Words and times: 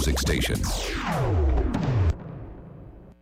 Music 0.00 0.16
Station. 0.16 0.62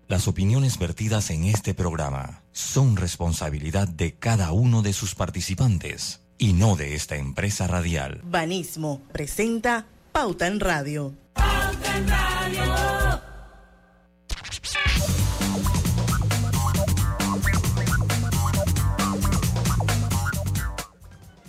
Las 0.07 0.29
opiniones 0.29 0.79
vertidas 0.79 1.31
en 1.31 1.43
este 1.43 1.75
programa 1.75 2.45
son 2.53 2.97
responsabilidad 2.97 3.89
de 3.89 4.15
cada 4.15 4.53
uno 4.53 4.83
de 4.83 4.93
sus 4.93 5.17
participantes 5.17 6.21
y 6.39 6.53
no 6.53 6.77
de 6.77 6.95
esta 6.95 7.17
empresa 7.17 7.67
radial. 7.67 8.21
Banismo 8.23 9.03
presenta 9.11 9.87
Pauta 10.13 10.47
en 10.47 10.61
Radio. 10.61 11.15
Pauta 11.33 11.97
en 11.97 12.09
Radio. 12.09 12.38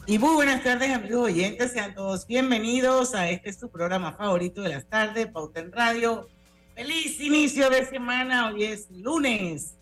Y 0.10 0.18
muy 0.18 0.34
buenas 0.34 0.64
tardes, 0.64 0.90
amigos 0.90 1.26
oyentes. 1.26 1.72
Sean 1.72 1.94
todos 1.94 2.26
bienvenidos 2.26 3.14
a 3.14 3.30
este 3.30 3.54
su 3.54 3.70
programa 3.70 4.14
favorito 4.14 4.64
de 4.64 4.70
las 4.70 4.88
tardes, 4.88 5.28
Pauta 5.28 5.60
en 5.60 5.72
Radio. 5.72 6.28
Feliz 6.74 7.20
inicio 7.20 7.70
de 7.70 7.86
semana. 7.86 8.48
Hoy 8.48 8.64
es 8.64 8.90
lunes 8.90 9.76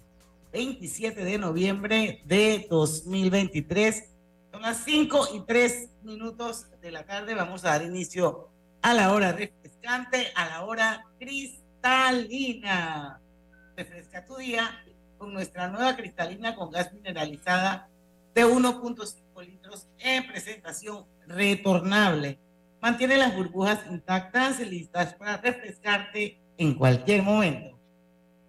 27 0.52 1.23
de 1.23 1.38
noviembre 1.38 2.22
de 2.26 2.67
2023. 2.70 4.03
Son 4.52 4.63
las 4.63 4.84
5 4.84 5.30
y 5.34 5.40
3 5.45 5.91
minutos 6.03 6.66
de 6.81 6.91
la 6.91 7.05
tarde. 7.05 7.34
Vamos 7.34 7.64
a 7.64 7.70
dar 7.70 7.84
inicio 7.84 8.50
a 8.81 8.94
la 8.94 9.14
hora 9.14 9.31
refrescante, 9.31 10.34
a 10.36 10.50
la 10.50 10.66
hora 10.66 11.05
cristalina. 11.20 13.22
Refresca 13.78 14.25
tu 14.25 14.36
día 14.36 14.78
con 15.17 15.31
nuestra 15.31 15.70
nueva 15.70 15.95
cristalina 15.95 16.53
con 16.53 16.70
gas 16.70 16.91
mineralizada 16.91 17.88
de 18.36 18.45
1.5 18.45 19.27
litros 19.41 19.88
en 20.00 20.27
presentación 20.27 21.05
retornable. 21.27 22.40
Mantiene 22.82 23.18
las 23.18 23.36
burbujas 23.36 23.80
intactas 23.90 24.59
y 24.59 24.66
listas 24.66 25.14
para 25.16 25.38
refrescarte 25.38 26.40
en 26.58 26.76
cualquier 26.76 27.23
momento. 27.23 27.78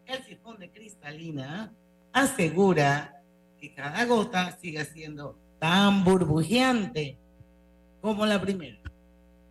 El 0.07 0.23
sifón 0.25 0.59
de 0.59 0.71
cristalina 0.71 1.73
asegura 2.13 3.23
que 3.61 3.75
cada 3.75 4.05
gota 4.05 4.57
siga 4.61 4.85
siendo 4.85 5.39
tan 5.59 6.05
burbujeante 6.05 7.19
como 8.01 8.25
la 8.27 8.41
primera. 8.41 8.79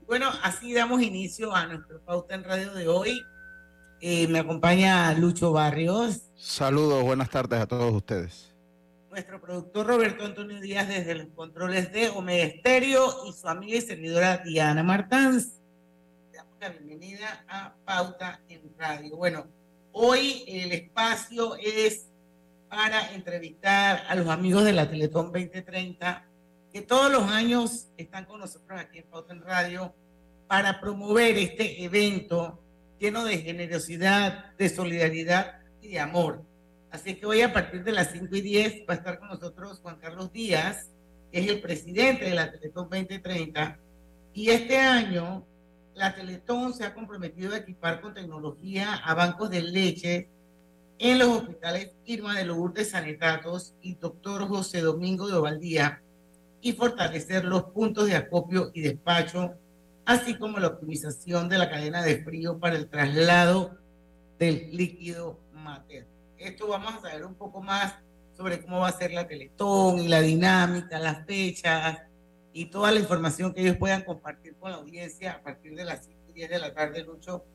Bueno, 0.06 0.30
así 0.42 0.74
damos 0.74 1.02
inicio 1.02 1.54
a 1.54 1.66
nuestro 1.66 2.02
pauta 2.02 2.36
en 2.36 2.44
radio 2.44 2.74
de 2.74 2.88
hoy. 2.88 3.22
Eh, 4.00 4.28
me 4.28 4.40
acompaña 4.40 5.14
Lucho 5.14 5.52
Barrios. 5.52 6.30
Saludos, 6.36 7.04
buenas 7.04 7.30
tardes 7.30 7.60
a 7.60 7.68
todos 7.68 7.94
ustedes 7.94 8.47
nuestro 9.18 9.42
productor 9.42 9.88
Roberto 9.88 10.26
Antonio 10.26 10.62
Díaz 10.62 10.88
desde 10.88 11.16
los 11.16 11.30
controles 11.30 11.92
de 11.92 12.10
Omega 12.10 12.54
y 13.28 13.34
su 13.34 13.48
amiga 13.48 13.78
y 13.78 13.82
servidora 13.82 14.38
Diana 14.38 14.84
Martans. 14.84 15.60
Le 16.32 16.38
damos 16.38 16.56
la 16.60 16.70
bienvenida 16.70 17.44
a 17.48 17.74
Pauta 17.84 18.42
en 18.48 18.62
Radio. 18.78 19.18
Bueno, 19.18 19.48
hoy 19.92 20.44
el 20.48 20.72
espacio 20.72 21.56
es 21.56 22.06
para 22.70 23.12
entrevistar 23.16 24.04
a 24.08 24.14
los 24.14 24.28
amigos 24.28 24.64
de 24.66 24.74
la 24.74 24.88
Teletón 24.88 25.32
2030, 25.32 26.24
que 26.72 26.84
todos 26.84 27.12
los 27.12 27.24
años 27.24 27.88
están 27.98 28.26
con 28.26 28.40
nosotros 28.40 28.80
aquí 28.80 29.00
en 29.00 29.06
Pauta 29.06 29.34
en 29.34 29.42
Radio 29.42 29.96
para 30.46 30.80
promover 30.80 31.40
este 31.40 31.84
evento 31.84 32.62
lleno 33.00 33.26
de 33.26 33.40
generosidad, 33.40 34.56
de 34.58 34.70
solidaridad 34.70 35.60
y 35.82 35.88
de 35.88 36.00
amor 36.00 36.46
Así 36.92 37.16
que 37.16 37.26
hoy 37.26 37.42
a 37.42 37.52
partir 37.52 37.84
de 37.84 37.92
las 37.92 38.12
5 38.12 38.36
y 38.36 38.42
10 38.42 38.84
va 38.90 38.94
a 38.94 38.98
estar 38.98 39.20
con 39.20 39.30
nosotros 39.30 39.80
Juan 39.82 39.98
Carlos 39.98 40.32
Díaz, 40.32 40.90
que 41.32 41.40
es 41.40 41.50
el 41.50 41.62
presidente 41.62 42.26
de 42.26 42.34
la 42.34 42.52
Teletón 42.52 42.90
2030. 42.90 43.78
Y 44.34 44.50
este 44.50 44.78
año 44.78 45.46
la 45.94 46.16
Teletón 46.16 46.74
se 46.74 46.86
ha 46.86 46.94
comprometido 46.94 47.54
a 47.54 47.58
equipar 47.58 48.00
con 48.00 48.14
tecnología 48.14 48.94
a 48.94 49.14
bancos 49.16 49.50
de 49.50 49.62
leche 49.62 50.30
en 51.00 51.20
los 51.20 51.28
hospitales 51.28 51.92
Irma 52.06 52.38
de 52.38 52.46
Lourdes 52.46 52.92
Sanetatos 52.92 53.74
y 53.82 53.96
Doctor 53.96 54.48
José 54.48 54.82
Domingo 54.82 55.28
de 55.28 55.34
Ovaldía 55.34 56.02
y 56.62 56.72
fortalecer 56.74 57.46
los 57.46 57.66
puntos 57.66 58.08
de 58.08 58.16
acopio 58.16 58.72
y 58.74 58.82
despacho, 58.82 59.56
así 60.06 60.36
como 60.36 60.58
la 60.60 60.68
optimización 60.68 61.50
de 61.50 61.58
la 61.58 61.70
cadena 61.70 62.02
de 62.02 62.24
frío 62.24 62.58
para 62.58 62.78
el 62.78 62.88
traslado 62.88 63.78
del 64.40 64.76
líquido 64.76 65.40
materno 65.54 66.17
esto 66.38 66.68
vamos 66.68 66.96
a 66.96 67.02
saber 67.02 67.26
un 67.26 67.36
poco 67.36 67.62
más 67.62 67.96
sobre 68.36 68.62
cómo 68.62 68.82
va 68.82 68.90
a 68.90 68.92
ser 68.92 69.12
la 69.12 69.28
Teletón 69.28 70.00
y 70.00 70.08
la 70.08 70.22
dinámica, 70.22 71.00
las 71.00 71.26
fechas 71.26 72.00
y 72.54 72.66
toda 72.66 72.92
la 72.92 73.00
información 73.00 73.54
que 73.54 73.62
ellos 73.62 73.78
puedan 73.78 74.04
compartir 74.04 74.56
con 74.56 74.72
la 74.72 74.78
audiencia 74.78 75.34
a 75.34 75.42
partir 75.42 75.76
de 75.76 75.86
las 75.86 76.06
5 76.06 76.20
y 76.30 76.34
10 76.34 76.50
de 76.50 76.60
la 76.60 76.74
tarde, 76.74 77.04
Lucho. 77.04 77.46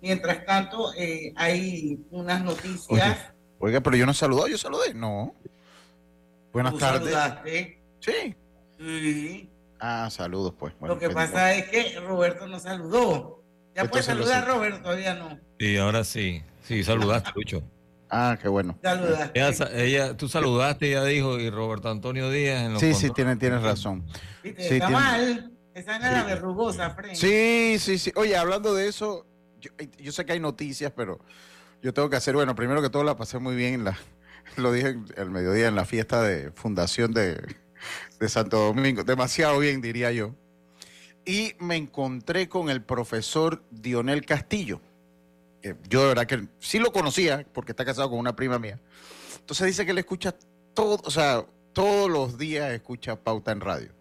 Mientras 0.00 0.44
tanto, 0.44 0.92
eh, 0.94 1.32
hay 1.36 1.98
unas 2.10 2.44
noticias. 2.44 3.32
Oiga, 3.58 3.80
pero 3.80 3.96
yo 3.96 4.04
no 4.06 4.12
saludé, 4.12 4.50
yo 4.50 4.58
saludé, 4.58 4.92
no. 4.94 5.34
Buenas 6.52 6.76
tardes. 6.76 7.12
Saludaste? 7.12 7.82
Sí. 8.00 8.36
Sí. 8.78 9.50
Ah, 9.80 10.08
saludos, 10.10 10.54
pues. 10.58 10.74
Lo 10.80 10.98
que 10.98 11.10
pasa 11.10 11.54
es 11.54 11.68
que 11.68 11.98
Roberto 12.00 12.46
no 12.46 12.60
saludó. 12.60 13.42
¿Ya 13.74 13.84
puedes 13.84 14.06
saludar, 14.06 14.46
Roberto? 14.46 14.82
Todavía 14.82 15.14
no. 15.14 15.38
Sí, 15.58 15.76
ahora 15.76 16.04
sí. 16.04 16.42
Sí, 16.62 16.82
saludaste, 16.82 17.30
Lucho. 17.34 17.62
Ah, 18.10 18.38
qué 18.40 18.48
bueno. 18.48 18.78
Ella, 19.34 20.16
tú 20.16 20.28
saludaste, 20.28 20.88
ella 20.88 21.04
dijo, 21.04 21.38
y 21.38 21.50
Roberto 21.50 21.90
Antonio 21.90 22.30
Díaz 22.30 22.62
en 22.62 22.72
los 22.74 22.80
Sí, 22.80 22.94
sí, 22.94 23.10
tienes, 23.10 23.38
tienes 23.38 23.62
razón. 23.62 24.04
Sí, 24.42 24.54
está 24.58 24.88
mal. 24.88 25.52
Esa 25.74 25.98
la 25.98 26.24
verrugosa, 26.24 26.90
Frank. 26.90 27.14
Sí, 27.14 27.76
sí, 27.78 27.98
sí. 27.98 28.12
Oye, 28.16 28.36
hablando 28.36 28.74
de 28.74 28.88
eso, 28.88 29.26
yo, 29.98 30.12
sé 30.12 30.24
que 30.24 30.32
hay 30.32 30.40
noticias, 30.40 30.92
pero 30.96 31.20
yo 31.82 31.92
tengo 31.92 32.08
que 32.08 32.16
hacer, 32.16 32.34
bueno, 32.34 32.54
primero 32.54 32.80
que 32.80 32.88
todo 32.88 33.04
la 33.04 33.16
pasé 33.16 33.38
muy 33.38 33.56
bien, 33.56 33.84
la, 33.84 33.98
lo 34.56 34.72
dije 34.72 34.96
el 35.16 35.30
mediodía 35.30 35.68
en 35.68 35.74
la 35.74 35.84
fiesta 35.84 36.22
de 36.22 36.50
fundación 36.52 37.12
de, 37.12 37.56
de 38.18 38.28
Santo 38.28 38.58
Domingo, 38.58 39.04
demasiado 39.04 39.58
bien, 39.58 39.82
diría 39.82 40.12
yo. 40.12 40.34
Y 41.26 41.54
me 41.58 41.76
encontré 41.76 42.48
con 42.48 42.70
el 42.70 42.82
profesor 42.82 43.62
Dionel 43.70 44.24
Castillo 44.24 44.80
yo 45.88 46.02
de 46.02 46.08
verdad 46.08 46.26
que 46.26 46.48
sí 46.58 46.78
lo 46.78 46.92
conocía 46.92 47.46
porque 47.52 47.72
está 47.72 47.84
casado 47.84 48.10
con 48.10 48.18
una 48.18 48.36
prima 48.36 48.58
mía. 48.58 48.80
Entonces 49.40 49.66
dice 49.66 49.84
que 49.84 49.92
él 49.92 49.98
escucha 49.98 50.34
todo, 50.74 51.00
o 51.04 51.10
sea, 51.10 51.46
todos 51.72 52.10
los 52.10 52.38
días 52.38 52.72
escucha 52.72 53.16
pauta 53.16 53.52
en 53.52 53.60
radio. 53.60 53.92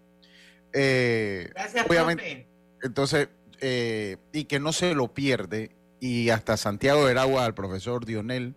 Eh, 0.73 1.49
Gracias, 1.53 1.85
obviamente. 1.89 2.47
Entonces, 2.81 3.29
eh, 3.61 4.17
y 4.33 4.45
que 4.45 4.59
no 4.59 4.73
se 4.73 4.93
lo 4.93 5.13
pierde. 5.13 5.75
Y 5.99 6.29
hasta 6.29 6.57
Santiago 6.57 7.03
Veragua, 7.05 7.45
al 7.45 7.53
profesor 7.55 8.05
Dionel, 8.05 8.53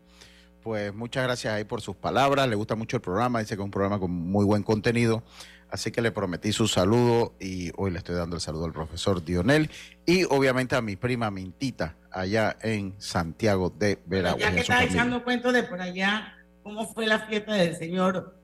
pues 0.62 0.92
muchas 0.92 1.24
gracias 1.24 1.54
ahí 1.54 1.64
por 1.64 1.80
sus 1.80 1.96
palabras. 1.96 2.48
Le 2.48 2.56
gusta 2.56 2.74
mucho 2.74 2.96
el 2.96 3.02
programa, 3.02 3.38
dice 3.38 3.56
que 3.56 3.62
es 3.62 3.64
un 3.64 3.70
programa 3.70 3.98
con 3.98 4.10
muy 4.10 4.44
buen 4.44 4.62
contenido. 4.62 5.22
Así 5.70 5.90
que 5.90 6.00
le 6.00 6.12
prometí 6.12 6.52
su 6.52 6.66
saludo 6.66 7.34
y 7.38 7.70
hoy 7.76 7.90
le 7.90 7.98
estoy 7.98 8.14
dando 8.14 8.36
el 8.36 8.42
saludo 8.42 8.64
al 8.64 8.72
profesor 8.72 9.24
Dionel 9.24 9.70
y 10.06 10.24
obviamente 10.24 10.76
a 10.76 10.80
mi 10.80 10.96
prima 10.96 11.30
Mintita 11.30 11.96
allá 12.10 12.56
en 12.62 12.94
Santiago 12.98 13.70
de 13.70 13.98
Veragua. 14.06 14.40
Ya 14.40 14.52
que 14.52 14.60
está 14.60 14.84
echando 14.84 15.22
cuentos 15.22 15.52
de 15.52 15.62
por 15.64 15.80
allá, 15.80 16.36
¿cómo 16.62 16.86
fue 16.92 17.06
la 17.06 17.20
fiesta 17.20 17.54
del 17.54 17.76
señor 17.76 18.34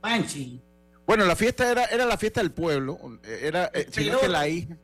Panchi? 0.00 0.62
Bueno, 1.06 1.24
la 1.26 1.36
fiesta 1.36 1.70
era, 1.70 1.84
era 1.84 2.06
la 2.06 2.16
fiesta 2.16 2.40
del 2.40 2.52
pueblo, 2.52 2.98
era, 3.24 3.70
eh, 3.74 3.88
sino 3.90 4.18
que 4.18 4.28
la 4.28 4.48
hija 4.48 4.76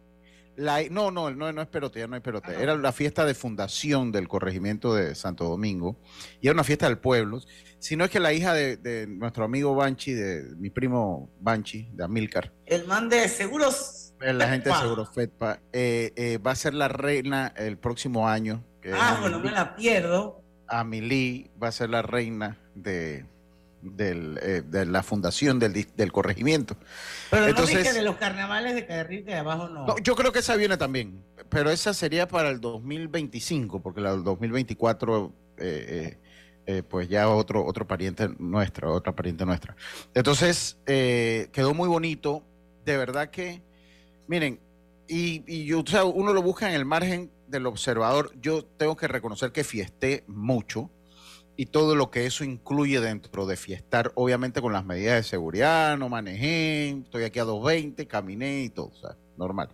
no, 0.58 1.10
no, 1.10 1.30
no, 1.30 1.52
no 1.52 1.62
es 1.62 1.68
perote, 1.68 2.00
ya 2.00 2.06
no 2.06 2.16
es 2.16 2.22
perote. 2.22 2.52
Ah, 2.56 2.60
era 2.60 2.76
la 2.76 2.92
fiesta 2.92 3.24
de 3.24 3.34
fundación 3.34 4.12
del 4.12 4.28
corregimiento 4.28 4.94
de 4.94 5.14
Santo 5.14 5.44
Domingo 5.44 5.96
y 6.40 6.48
era 6.48 6.54
una 6.54 6.64
fiesta 6.64 6.86
del 6.86 6.98
pueblo. 6.98 7.40
Si 7.78 7.96
no 7.96 8.04
es 8.04 8.10
que 8.10 8.20
la 8.20 8.32
hija 8.32 8.54
de, 8.54 9.06
nuestro 9.08 9.44
amigo 9.44 9.74
Banchi, 9.74 10.12
de 10.12 10.54
mi 10.56 10.70
primo 10.70 11.30
Banchi, 11.40 11.88
de 11.92 12.04
Amilcar. 12.04 12.52
El 12.66 12.86
man 12.86 13.08
de 13.08 13.28
seguros. 13.28 14.14
La 14.20 14.48
gente 14.48 14.70
de 14.70 14.74
seguros 14.74 15.10
FEDPA. 15.14 15.60
Eh, 15.72 16.12
eh, 16.16 16.38
va 16.38 16.50
a 16.50 16.56
ser 16.56 16.74
la 16.74 16.88
reina 16.88 17.52
el 17.56 17.78
próximo 17.78 18.28
año. 18.28 18.64
ah, 18.92 19.18
bueno, 19.20 19.38
me 19.38 19.52
la 19.52 19.76
pierdo. 19.76 20.42
Amilí 20.66 21.50
va 21.62 21.68
a 21.68 21.72
ser 21.72 21.90
la 21.90 22.02
reina 22.02 22.58
de 22.74 23.24
del, 23.82 24.38
eh, 24.42 24.62
de 24.64 24.86
la 24.86 25.02
fundación 25.02 25.58
del, 25.58 25.86
del 25.96 26.12
corregimiento. 26.12 26.76
Pero 27.30 27.46
Entonces, 27.46 27.74
no 27.74 27.80
dije 27.80 27.92
de 27.92 28.02
los 28.02 28.16
carnavales 28.16 28.74
de 28.74 28.86
Caderril 28.86 29.24
de 29.24 29.34
abajo 29.34 29.68
no. 29.68 29.98
Yo 29.98 30.14
creo 30.16 30.32
que 30.32 30.40
esa 30.40 30.56
viene 30.56 30.76
también, 30.76 31.22
pero 31.48 31.70
esa 31.70 31.94
sería 31.94 32.28
para 32.28 32.50
el 32.50 32.60
2025, 32.60 33.80
porque 33.80 34.00
la 34.00 34.12
del 34.12 34.24
2024 34.24 35.32
eh, 35.58 36.18
eh, 36.66 36.82
pues 36.82 37.08
ya 37.08 37.28
otro 37.28 37.64
otro 37.64 37.86
pariente 37.86 38.28
nuestra, 38.38 38.90
otra 38.90 39.14
pariente 39.14 39.44
nuestra. 39.46 39.76
Entonces 40.14 40.78
quedó 40.84 41.74
muy 41.74 41.88
bonito, 41.88 42.42
de 42.84 42.96
verdad 42.96 43.30
que, 43.30 43.62
miren, 44.26 44.60
y, 45.06 45.42
y 45.46 45.64
yo, 45.64 45.80
o 45.80 45.86
sea, 45.86 46.04
uno 46.04 46.34
lo 46.34 46.42
busca 46.42 46.68
en 46.68 46.74
el 46.74 46.84
margen 46.84 47.30
del 47.46 47.66
observador. 47.66 48.30
Yo 48.40 48.64
tengo 48.64 48.96
que 48.96 49.08
reconocer 49.08 49.52
que 49.52 49.64
fiesté 49.64 50.24
mucho 50.26 50.90
y 51.58 51.66
todo 51.66 51.96
lo 51.96 52.12
que 52.12 52.24
eso 52.24 52.44
incluye 52.44 53.00
dentro 53.00 53.44
de 53.44 53.56
fiestar, 53.56 54.12
obviamente 54.14 54.62
con 54.62 54.72
las 54.72 54.84
medidas 54.84 55.16
de 55.16 55.22
seguridad, 55.24 55.98
no 55.98 56.08
manejé, 56.08 56.90
estoy 56.90 57.24
aquí 57.24 57.40
a 57.40 57.44
220, 57.44 58.06
caminé 58.06 58.62
y 58.62 58.68
todo, 58.68 58.86
o 58.86 58.94
sea, 58.94 59.16
normal. 59.36 59.68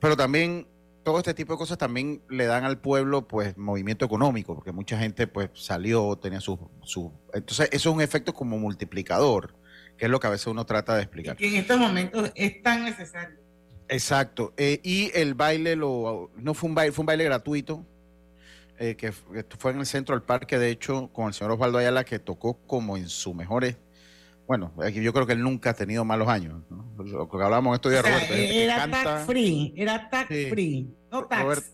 Pero 0.00 0.16
también 0.16 0.66
todo 1.04 1.18
este 1.18 1.34
tipo 1.34 1.52
de 1.52 1.58
cosas 1.58 1.78
también 1.78 2.20
le 2.28 2.46
dan 2.46 2.64
al 2.64 2.80
pueblo 2.80 3.28
pues 3.28 3.56
movimiento 3.56 4.04
económico, 4.04 4.56
porque 4.56 4.72
mucha 4.72 4.98
gente 4.98 5.28
pues 5.28 5.50
salió, 5.54 6.16
tenía 6.16 6.40
su, 6.40 6.58
su... 6.82 7.12
Entonces 7.32 7.68
eso 7.70 7.90
es 7.90 7.94
un 7.94 8.02
efecto 8.02 8.34
como 8.34 8.58
multiplicador, 8.58 9.54
que 9.96 10.06
es 10.06 10.10
lo 10.10 10.18
que 10.18 10.26
a 10.26 10.30
veces 10.30 10.48
uno 10.48 10.66
trata 10.66 10.96
de 10.96 11.02
explicar. 11.02 11.36
que 11.36 11.46
en 11.46 11.54
estos 11.54 11.78
momentos 11.78 12.32
es 12.34 12.60
tan 12.60 12.82
necesario. 12.82 13.38
Exacto. 13.86 14.52
Eh, 14.56 14.80
y 14.82 15.12
el 15.14 15.34
baile 15.34 15.76
lo 15.76 16.32
no 16.34 16.54
fue 16.54 16.68
un 16.68 16.74
baile, 16.74 16.90
fue 16.90 17.04
un 17.04 17.06
baile 17.06 17.22
gratuito. 17.22 17.86
Eh, 18.80 18.96
que, 18.96 19.12
fue 19.12 19.72
en 19.72 19.80
el 19.80 19.86
centro 19.86 20.14
del 20.14 20.22
parque, 20.22 20.58
de 20.58 20.70
hecho, 20.70 21.10
con 21.12 21.26
el 21.26 21.34
señor 21.34 21.52
Osvaldo 21.52 21.78
Ayala, 21.78 22.04
que 22.04 22.18
tocó 22.18 22.58
como 22.66 22.96
en 22.96 23.08
sus 23.08 23.34
mejores 23.34 23.76
bueno, 24.48 24.72
yo 24.90 25.12
creo 25.12 25.26
que 25.26 25.34
él 25.34 25.42
nunca 25.42 25.70
ha 25.70 25.74
tenido 25.74 26.06
malos 26.06 26.26
años. 26.26 26.62
¿no? 26.70 27.04
Lo 27.04 27.28
que 27.28 27.36
hablábamos 27.36 27.74
estos 27.74 27.92
días, 27.92 28.02
Roberto. 28.02 28.32
Era 28.32 28.90
tax 28.90 29.26
free, 29.26 29.74
era 29.76 30.08
tax 30.08 30.28
free. 30.48 30.88
No 31.12 31.26
tax. 31.26 31.70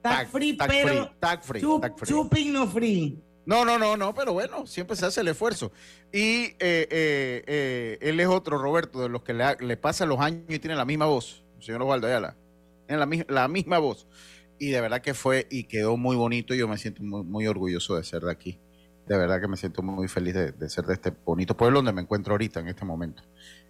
tax, 0.00 0.30
free, 0.30 0.56
pero 0.66 1.12
tax 1.20 1.46
free, 1.46 1.60
Chuping 1.60 2.54
no 2.54 2.66
free. 2.66 3.22
No, 3.44 3.66
no, 3.66 3.78
no, 3.78 3.98
no, 3.98 4.14
pero 4.14 4.32
bueno, 4.32 4.66
siempre 4.66 4.96
se 4.96 5.04
hace 5.04 5.20
el 5.20 5.28
esfuerzo. 5.28 5.72
Y 6.10 6.44
eh, 6.44 6.56
eh, 6.58 7.44
eh, 7.46 7.98
él 8.00 8.18
es 8.18 8.28
otro, 8.28 8.56
Roberto, 8.56 9.02
de 9.02 9.10
los 9.10 9.22
que 9.22 9.34
le, 9.34 9.44
le 9.60 9.76
pasan 9.76 10.08
los 10.08 10.20
años 10.20 10.44
y 10.48 10.58
tiene 10.58 10.76
la 10.76 10.86
misma 10.86 11.04
voz, 11.04 11.44
el 11.58 11.62
señor 11.62 11.82
Osvaldo 11.82 12.06
Ayala. 12.06 12.34
Tiene 12.86 13.04
la, 13.04 13.24
la 13.28 13.48
misma 13.48 13.76
voz. 13.76 14.06
Y 14.58 14.70
de 14.70 14.80
verdad 14.80 15.00
que 15.00 15.14
fue 15.14 15.46
y 15.50 15.64
quedó 15.64 15.96
muy 15.96 16.16
bonito 16.16 16.54
y 16.54 16.58
yo 16.58 16.68
me 16.68 16.78
siento 16.78 17.02
muy, 17.02 17.24
muy 17.24 17.46
orgulloso 17.46 17.96
de 17.96 18.04
ser 18.04 18.22
de 18.22 18.32
aquí 18.32 18.58
de 19.06 19.18
verdad 19.18 19.40
que 19.40 19.48
me 19.48 19.56
siento 19.56 19.82
muy 19.82 20.08
feliz 20.08 20.34
de, 20.34 20.68
ser 20.68 20.84
de 20.84 20.94
este 20.94 21.12
bonito 21.24 21.56
pueblo 21.56 21.78
donde 21.78 21.92
me 21.92 22.02
encuentro 22.02 22.34
ahorita 22.34 22.60
en 22.60 22.68
este 22.68 22.84
momento. 22.84 23.22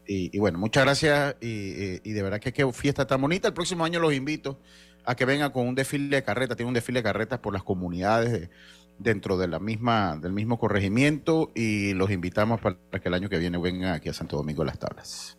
Y, 0.06 0.38
bueno, 0.38 0.58
muchas 0.58 0.84
gracias 0.84 1.36
y, 1.40 2.12
de 2.12 2.22
verdad 2.22 2.38
que 2.38 2.52
qué 2.52 2.70
fiesta 2.72 3.06
tan 3.06 3.20
bonita. 3.20 3.48
El 3.48 3.54
próximo 3.54 3.84
año 3.84 4.00
los 4.00 4.12
invito 4.12 4.60
a 5.04 5.14
que 5.14 5.25
vengan 5.25 5.50
con 5.50 5.66
un 5.66 5.75
desfile 5.75 6.16
de 6.16 6.22
carretas. 6.22 6.56
Tiene 6.56 6.69
un 6.69 6.75
desfile 6.75 7.00
de 7.00 7.04
carretas 7.04 7.38
por 7.38 7.54
las 7.54 7.62
comunidades 7.62 8.50
dentro 8.98 9.38
de 9.38 9.48
la 9.48 9.58
misma, 9.58 10.19
del 10.20 10.32
mismo 10.32 10.58
corregimiento 10.58 11.50
y 11.54 11.94
los 11.94 12.10
invitamos 12.10 12.60
para 12.60 12.76
que 12.76 13.08
el 13.08 13.14
año 13.14 13.28
que 13.28 13.38
viene 13.38 13.58
vengan 13.58 13.94
aquí 13.94 14.10
a 14.10 14.12
Santo 14.12 14.36
Domingo 14.36 14.62
de 14.62 14.66
las 14.66 14.78
Tablas. 14.78 15.38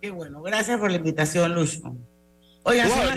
Qué 0.00 0.10
bueno, 0.10 0.42
gracias 0.42 0.80
por 0.80 0.90
la 0.90 0.96
invitación, 0.96 1.54
Lucho. 1.54 1.94
Oigan, 2.64 2.88
son 2.88 3.06
las 3.06 3.16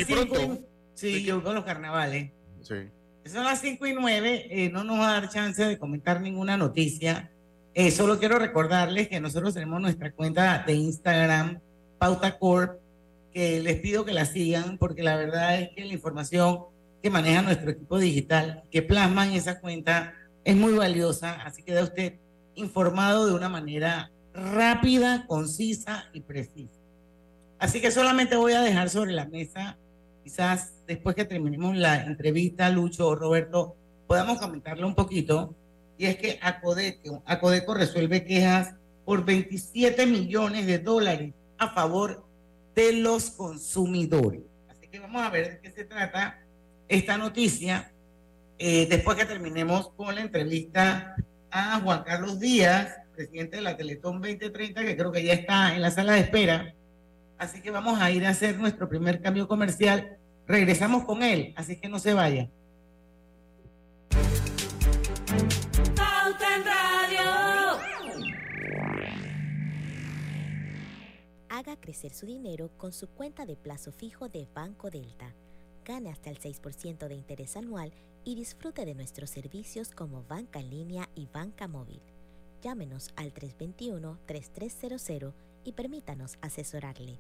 Sí, 0.96 1.24
yo 1.24 1.44
con 1.44 1.54
los 1.54 1.66
carnavales. 1.66 2.32
Sí. 2.62 2.76
Son 3.26 3.44
las 3.44 3.62
5 3.62 3.86
y 3.88 3.94
9, 3.94 4.48
eh, 4.50 4.70
no 4.70 4.84
nos 4.84 5.00
va 5.00 5.10
a 5.10 5.22
dar 5.22 5.30
chance 5.30 5.64
de 5.64 5.78
comentar 5.78 6.22
ninguna 6.22 6.58
noticia. 6.58 7.32
Eh, 7.74 7.92
solo 7.92 8.18
quiero 8.18 8.40
recordarles 8.40 9.10
que 9.10 9.20
nosotros 9.20 9.54
tenemos 9.54 9.82
nuestra 9.82 10.12
cuenta 10.12 10.64
de 10.66 10.74
Instagram, 10.74 11.60
Pauta 11.98 12.38
Corp, 12.38 12.80
que 13.34 13.60
les 13.60 13.80
pido 13.82 14.06
que 14.06 14.14
la 14.14 14.26
sigan 14.26 14.78
porque 14.78 15.04
la 15.04 15.18
verdad 15.18 15.60
es 15.60 15.70
que 15.76 15.84
la 15.84 15.94
información 15.94 16.60
que 17.04 17.10
maneja 17.10 17.42
nuestro 17.42 17.72
equipo 17.72 18.00
digital, 18.00 18.64
que 18.72 18.82
plasma 18.82 19.28
en 19.28 19.34
esa 19.34 19.60
cuenta, 19.60 20.14
es 20.46 20.56
muy 20.56 20.74
valiosa, 20.74 21.34
así 21.44 21.62
que 21.64 21.74
da 21.74 21.84
usted 21.84 22.14
informado 22.56 23.26
de 23.26 23.34
una 23.34 23.50
manera 23.50 24.12
rápida, 24.34 25.26
concisa 25.28 26.06
y 26.14 26.22
precisa. 26.22 26.80
Así 27.60 27.82
que 27.82 27.92
solamente 27.92 28.36
voy 28.36 28.54
a 28.54 28.62
dejar 28.62 28.90
sobre 28.90 29.12
la 29.12 29.26
mesa 29.26 29.78
quizás 30.24 30.75
después 30.88 31.16
que 31.16 31.26
terminemos 31.26 31.76
la 31.76 32.04
entrevista, 32.04 32.70
Lucho 32.70 33.08
o 33.08 33.16
Roberto, 33.16 33.76
podamos 34.08 34.40
comentarle 34.40 34.86
un 34.86 34.96
poquito. 34.96 35.56
Y 35.98 36.06
es 36.06 36.18
que 36.18 36.40
Acodeco, 36.42 37.24
Acodeco 37.26 37.74
resuelve 37.74 38.26
quejas 38.26 38.76
por 39.06 39.24
27 39.24 40.06
millones 40.06 40.66
de 40.66 40.80
dólares 40.80 41.34
a 41.58 41.70
favor 41.70 42.26
de 42.76 42.94
los 42.94 43.32
consumidores. 43.32 44.42
Así 44.70 44.88
que 44.88 45.00
vamos 45.00 45.22
a 45.22 45.30
ver 45.30 45.52
de 45.52 45.60
qué 45.60 45.72
se 45.72 45.86
trata 45.86 46.40
esta 46.88 47.18
noticia 47.18 47.92
eh, 48.58 48.88
después 48.90 49.18
que 49.18 49.26
terminemos 49.26 49.90
con 49.90 50.16
la 50.16 50.22
entrevista 50.22 51.16
a 51.50 51.80
Juan 51.80 52.04
Carlos 52.04 52.40
Díaz, 52.40 52.96
presidente 53.16 53.58
de 53.58 53.64
la 53.64 53.78
Teletón 53.78 54.22
2030, 54.22 54.84
que 54.84 54.98
creo 54.98 55.12
que 55.12 55.24
ya 55.24 55.34
está 55.34 55.74
en 55.76 55.82
la 55.82 55.92
sala 55.92 56.14
de 56.14 56.20
espera 56.20 56.76
Así 57.38 57.62
que 57.62 57.70
vamos 57.70 58.00
a 58.00 58.12
ir 58.12 58.26
a 58.26 58.30
hacer 58.30 58.58
nuestro 58.58 58.88
primer 58.88 59.22
cambio 59.22 59.48
comercial. 59.48 60.18
Regresamos 60.48 61.06
con 61.06 61.24
él, 61.24 61.54
así 61.56 61.78
que 61.78 61.90
no 61.90 62.00
se 62.00 62.14
vaya. 62.14 62.50
Haga 71.50 71.78
crecer 71.78 72.14
su 72.14 72.26
dinero 72.26 72.70
con 72.78 72.92
su 72.92 73.08
cuenta 73.08 73.46
de 73.46 73.56
plazo 73.56 73.92
fijo 73.92 74.28
de 74.28 74.48
Banco 74.54 74.90
Delta. 74.90 75.34
Gane 75.86 76.12
hasta 76.12 76.30
el 76.30 76.40
6% 76.40 77.08
de 77.08 77.16
interés 77.16 77.56
anual 77.56 77.94
y 78.26 78.36
disfrute 78.36 78.86
de 78.86 78.94
nuestros 78.94 79.30
servicios 79.30 79.92
como 79.92 80.24
banca 80.24 80.60
en 80.60 80.70
línea 80.70 81.10
y 81.16 81.28
banca 81.28 81.68
móvil. 81.68 82.02
Llámenos 82.62 83.12
al 83.16 83.34
321-3300 83.34 85.34
y 85.64 85.72
permítanos 85.72 86.38
asesorarle. 86.42 87.20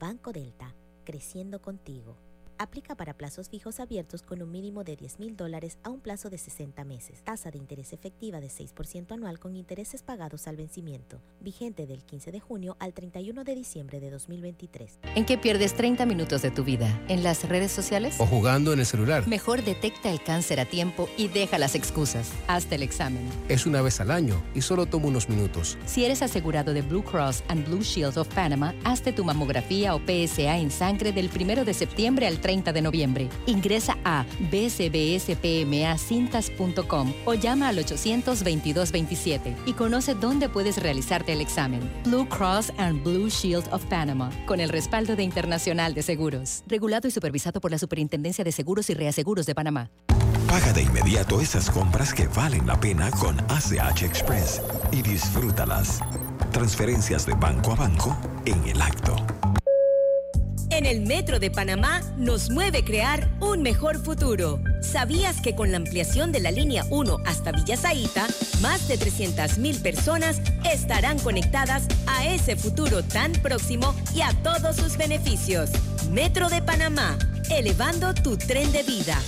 Banco 0.00 0.32
Delta, 0.32 0.74
creciendo 1.04 1.60
contigo. 1.60 2.16
Aplica 2.58 2.94
para 2.94 3.12
plazos 3.12 3.50
fijos 3.50 3.80
abiertos 3.80 4.22
con 4.22 4.40
un 4.40 4.50
mínimo 4.50 4.82
de 4.82 4.96
10 4.96 5.18
mil 5.18 5.36
dólares 5.36 5.78
a 5.82 5.90
un 5.90 6.00
plazo 6.00 6.30
de 6.30 6.38
60 6.38 6.84
meses. 6.84 7.22
Tasa 7.22 7.50
de 7.50 7.58
interés 7.58 7.92
efectiva 7.92 8.40
de 8.40 8.48
6% 8.48 9.12
anual 9.12 9.38
con 9.38 9.56
intereses 9.56 10.02
pagados 10.02 10.48
al 10.48 10.56
vencimiento. 10.56 11.20
Vigente 11.40 11.86
del 11.86 12.02
15 12.02 12.32
de 12.32 12.40
junio 12.40 12.76
al 12.80 12.94
31 12.94 13.44
de 13.44 13.54
diciembre 13.54 14.00
de 14.00 14.10
2023. 14.10 15.00
¿En 15.14 15.26
qué 15.26 15.36
pierdes 15.36 15.74
30 15.74 16.06
minutos 16.06 16.40
de 16.40 16.50
tu 16.50 16.64
vida? 16.64 16.88
¿En 17.08 17.22
las 17.22 17.46
redes 17.46 17.72
sociales? 17.72 18.16
¿O 18.20 18.26
jugando 18.26 18.72
en 18.72 18.80
el 18.80 18.86
celular? 18.86 19.28
Mejor 19.28 19.62
detecta 19.62 20.10
el 20.10 20.22
cáncer 20.22 20.58
a 20.58 20.64
tiempo 20.64 21.10
y 21.18 21.28
deja 21.28 21.58
las 21.58 21.74
excusas. 21.74 22.32
Hazte 22.48 22.76
el 22.76 22.82
examen. 22.82 23.28
Es 23.48 23.66
una 23.66 23.82
vez 23.82 24.00
al 24.00 24.10
año 24.10 24.42
y 24.54 24.62
solo 24.62 24.86
toma 24.86 25.08
unos 25.08 25.28
minutos. 25.28 25.76
Si 25.84 26.06
eres 26.06 26.22
asegurado 26.22 26.72
de 26.72 26.80
Blue 26.80 27.04
Cross 27.04 27.44
and 27.48 27.66
Blue 27.66 27.82
Shield 27.82 28.16
of 28.16 28.28
Panama, 28.28 28.74
hazte 28.84 29.12
tu 29.12 29.24
mamografía 29.24 29.94
o 29.94 30.00
PSA 30.00 30.56
en 30.56 30.70
sangre 30.70 31.12
del 31.12 31.28
1 31.28 31.66
de 31.66 31.74
septiembre 31.74 32.26
al 32.26 32.40
30 32.40 32.45
de 32.46 32.80
noviembre. 32.80 33.28
Ingresa 33.46 33.98
a 34.04 34.24
bcbspmacintas.com 34.50 37.12
o 37.24 37.34
llama 37.34 37.68
al 37.68 37.78
822-27 37.78 39.56
y 39.66 39.72
conoce 39.72 40.14
dónde 40.14 40.48
puedes 40.48 40.80
realizarte 40.80 41.32
el 41.32 41.40
examen. 41.40 41.90
Blue 42.04 42.28
Cross 42.28 42.72
and 42.78 43.02
Blue 43.02 43.28
Shield 43.28 43.66
of 43.72 43.84
Panama, 43.86 44.30
con 44.46 44.60
el 44.60 44.68
respaldo 44.68 45.16
de 45.16 45.24
Internacional 45.24 45.92
de 45.94 46.02
Seguros. 46.02 46.62
Regulado 46.68 47.08
y 47.08 47.10
supervisado 47.10 47.60
por 47.60 47.72
la 47.72 47.78
Superintendencia 47.78 48.44
de 48.44 48.52
Seguros 48.52 48.88
y 48.90 48.94
Reaseguros 48.94 49.46
de 49.46 49.54
Panamá. 49.54 49.90
Paga 50.46 50.72
de 50.72 50.82
inmediato 50.82 51.40
esas 51.40 51.68
compras 51.68 52.14
que 52.14 52.28
valen 52.28 52.64
la 52.66 52.78
pena 52.78 53.10
con 53.10 53.36
ACH 53.50 54.04
Express 54.04 54.62
y 54.92 55.02
disfrútalas. 55.02 55.98
Transferencias 56.52 57.26
de 57.26 57.34
banco 57.34 57.72
a 57.72 57.74
banco 57.74 58.16
en 58.44 58.62
el 58.68 58.80
acto. 58.80 59.16
En 60.70 60.84
el 60.84 61.00
Metro 61.02 61.38
de 61.38 61.50
Panamá 61.50 62.00
nos 62.16 62.50
mueve 62.50 62.84
crear 62.84 63.28
un 63.40 63.62
mejor 63.62 63.98
futuro. 64.02 64.60
¿Sabías 64.82 65.40
que 65.40 65.54
con 65.54 65.70
la 65.70 65.76
ampliación 65.76 66.32
de 66.32 66.40
la 66.40 66.50
línea 66.50 66.84
1 66.90 67.18
hasta 67.24 67.52
Villa 67.52 67.76
Zaita, 67.76 68.26
más 68.60 68.88
de 68.88 68.98
300.000 68.98 69.80
personas 69.80 70.40
estarán 70.70 71.18
conectadas 71.18 71.86
a 72.06 72.26
ese 72.26 72.56
futuro 72.56 73.02
tan 73.02 73.32
próximo 73.32 73.94
y 74.14 74.22
a 74.22 74.32
todos 74.42 74.76
sus 74.76 74.96
beneficios? 74.96 75.70
Metro 76.10 76.48
de 76.48 76.62
Panamá, 76.62 77.16
elevando 77.50 78.12
tu 78.14 78.36
tren 78.36 78.70
de 78.72 78.82
vida. 78.82 79.18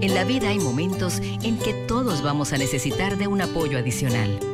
En 0.00 0.14
la 0.14 0.24
vida 0.24 0.48
hay 0.48 0.58
momentos 0.58 1.20
en 1.42 1.58
que 1.58 1.72
todos 1.86 2.22
vamos 2.22 2.52
a 2.52 2.58
necesitar 2.58 3.16
de 3.16 3.26
un 3.26 3.40
apoyo 3.40 3.78
adicional. 3.78 4.53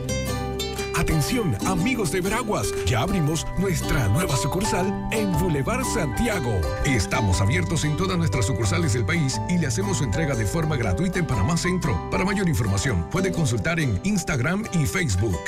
Atención, 1.01 1.57
amigos 1.65 2.11
de 2.11 2.21
Veraguas, 2.21 2.71
ya 2.85 3.01
abrimos 3.01 3.47
nuestra 3.57 4.07
nueva 4.09 4.37
sucursal 4.37 5.09
en 5.11 5.31
Boulevard 5.31 5.83
Santiago. 5.83 6.61
Estamos 6.85 7.41
abiertos 7.41 7.85
en 7.85 7.97
todas 7.97 8.19
nuestras 8.19 8.45
sucursales 8.45 8.93
del 8.93 9.03
país 9.03 9.41
y 9.49 9.57
le 9.57 9.65
hacemos 9.65 9.97
su 9.97 10.03
entrega 10.03 10.35
de 10.35 10.45
forma 10.45 10.77
gratuita 10.77 11.17
en 11.17 11.25
Panamá 11.25 11.57
Centro. 11.57 11.99
Para 12.11 12.23
mayor 12.23 12.47
información, 12.47 13.09
puede 13.09 13.31
consultar 13.31 13.79
en 13.79 13.99
Instagram 14.03 14.63
y 14.73 14.85
Facebook. 14.85 15.39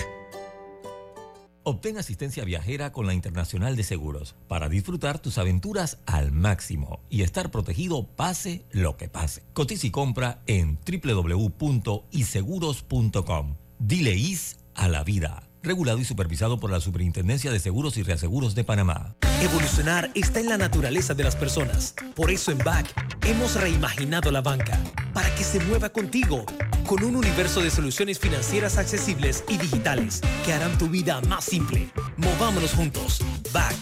Obtén 1.62 2.00
asistencia 2.00 2.44
viajera 2.46 2.92
con 2.92 3.06
la 3.06 3.14
Internacional 3.14 3.76
de 3.76 3.84
Seguros 3.84 4.34
para 4.48 4.70
disfrutar 4.70 5.20
tus 5.20 5.38
aventuras 5.38 6.00
al 6.08 6.32
máximo 6.32 7.00
y 7.12 7.22
estar 7.22 7.52
protegido 7.52 8.08
pase 8.08 8.66
lo 8.72 8.98
que 8.98 9.08
pase. 9.08 9.44
Cotiza 9.54 9.86
y 9.86 9.92
compra 9.92 10.42
en 10.48 10.80
www.iseguros.com 10.84 13.56
Dile 13.78 14.16
IS 14.16 14.63
a 14.76 14.88
la 14.88 15.04
vida. 15.04 15.44
Regulado 15.64 16.00
y 16.00 16.06
supervisado 16.06 16.60
por 16.60 16.70
la 16.70 16.82
Superintendencia 16.82 17.52
de 17.52 17.60
Seguros 17.60 17.96
y 17.98 18.04
Reaseguros 18.04 18.54
de 18.54 18.66
Panamá. 18.66 19.16
Evolucionar 19.42 20.12
está 20.14 20.42
en 20.42 20.50
la 20.50 20.58
naturaleza 20.58 21.14
de 21.14 21.24
las 21.24 21.38
personas. 21.38 21.96
Por 22.16 22.32
eso 22.32 22.52
en 22.52 22.58
BAC 22.58 22.94
hemos 23.26 23.56
reimaginado 23.56 24.30
la 24.32 24.42
banca 24.42 24.78
para 25.14 25.34
que 25.36 25.44
se 25.44 25.60
mueva 25.62 25.90
contigo 25.90 26.46
con 26.86 27.04
un 27.04 27.16
universo 27.16 27.62
de 27.62 27.70
soluciones 27.70 28.20
financieras 28.20 28.78
accesibles 28.78 29.46
y 29.48 29.58
digitales 29.58 30.22
que 30.46 30.54
harán 30.54 30.78
tu 30.78 30.90
vida 30.90 31.22
más 31.22 31.46
simple. 31.46 31.90
Movámonos 32.18 32.74
juntos. 32.74 33.22
BAC. 33.54 33.76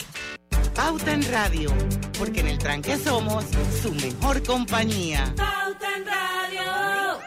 Pauta 0.75 1.13
en 1.13 1.29
Radio, 1.31 1.71
porque 2.17 2.41
en 2.41 2.47
el 2.47 2.57
tranque 2.57 2.97
somos 2.97 3.43
su 3.81 3.91
mejor 3.93 4.43
compañía. 4.43 5.33
Pauta 5.35 5.87
en 5.97 6.05
Radio. 6.05 7.19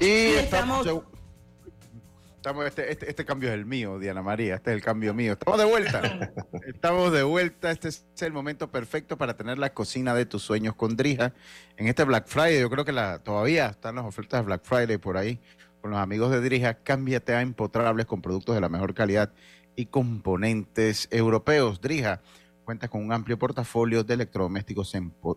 Y 0.00 0.36
estamos... 0.36 0.86
Estamos, 0.86 1.07
este, 2.66 2.90
este, 2.90 3.10
este, 3.10 3.24
cambio 3.24 3.48
es 3.50 3.54
el 3.54 3.66
mío, 3.66 3.98
Diana 3.98 4.22
María, 4.22 4.56
este 4.56 4.70
es 4.70 4.76
el 4.76 4.82
cambio 4.82 5.14
mío. 5.14 5.32
Estamos 5.32 5.58
de 5.58 5.64
vuelta. 5.64 6.32
Estamos 6.66 7.12
de 7.12 7.22
vuelta. 7.22 7.70
Este 7.70 7.88
es 7.88 8.04
el 8.20 8.32
momento 8.32 8.70
perfecto 8.70 9.18
para 9.18 9.36
tener 9.36 9.58
la 9.58 9.74
cocina 9.74 10.14
de 10.14 10.26
tus 10.26 10.42
sueños 10.42 10.74
con 10.74 10.96
Drija. 10.96 11.34
En 11.76 11.86
este 11.86 12.04
Black 12.04 12.26
Friday, 12.26 12.60
yo 12.60 12.70
creo 12.70 12.84
que 12.84 12.92
la, 12.92 13.18
todavía 13.18 13.66
están 13.66 13.96
las 13.96 14.04
ofertas 14.04 14.40
de 14.40 14.46
Black 14.46 14.62
Friday 14.64 14.98
por 14.98 15.16
ahí. 15.16 15.40
Con 15.80 15.90
los 15.92 16.00
amigos 16.00 16.30
de 16.30 16.40
Drija, 16.40 16.74
cámbiate 16.74 17.34
a 17.34 17.42
Empotrables 17.42 18.06
con 18.06 18.20
productos 18.22 18.54
de 18.54 18.60
la 18.60 18.68
mejor 18.68 18.94
calidad 18.94 19.32
y 19.76 19.86
componentes 19.86 21.08
europeos. 21.10 21.80
Drija 21.80 22.20
cuenta 22.64 22.88
con 22.88 23.02
un 23.02 23.12
amplio 23.12 23.38
portafolio 23.38 24.04
de 24.04 24.14
electrodomésticos 24.14 24.94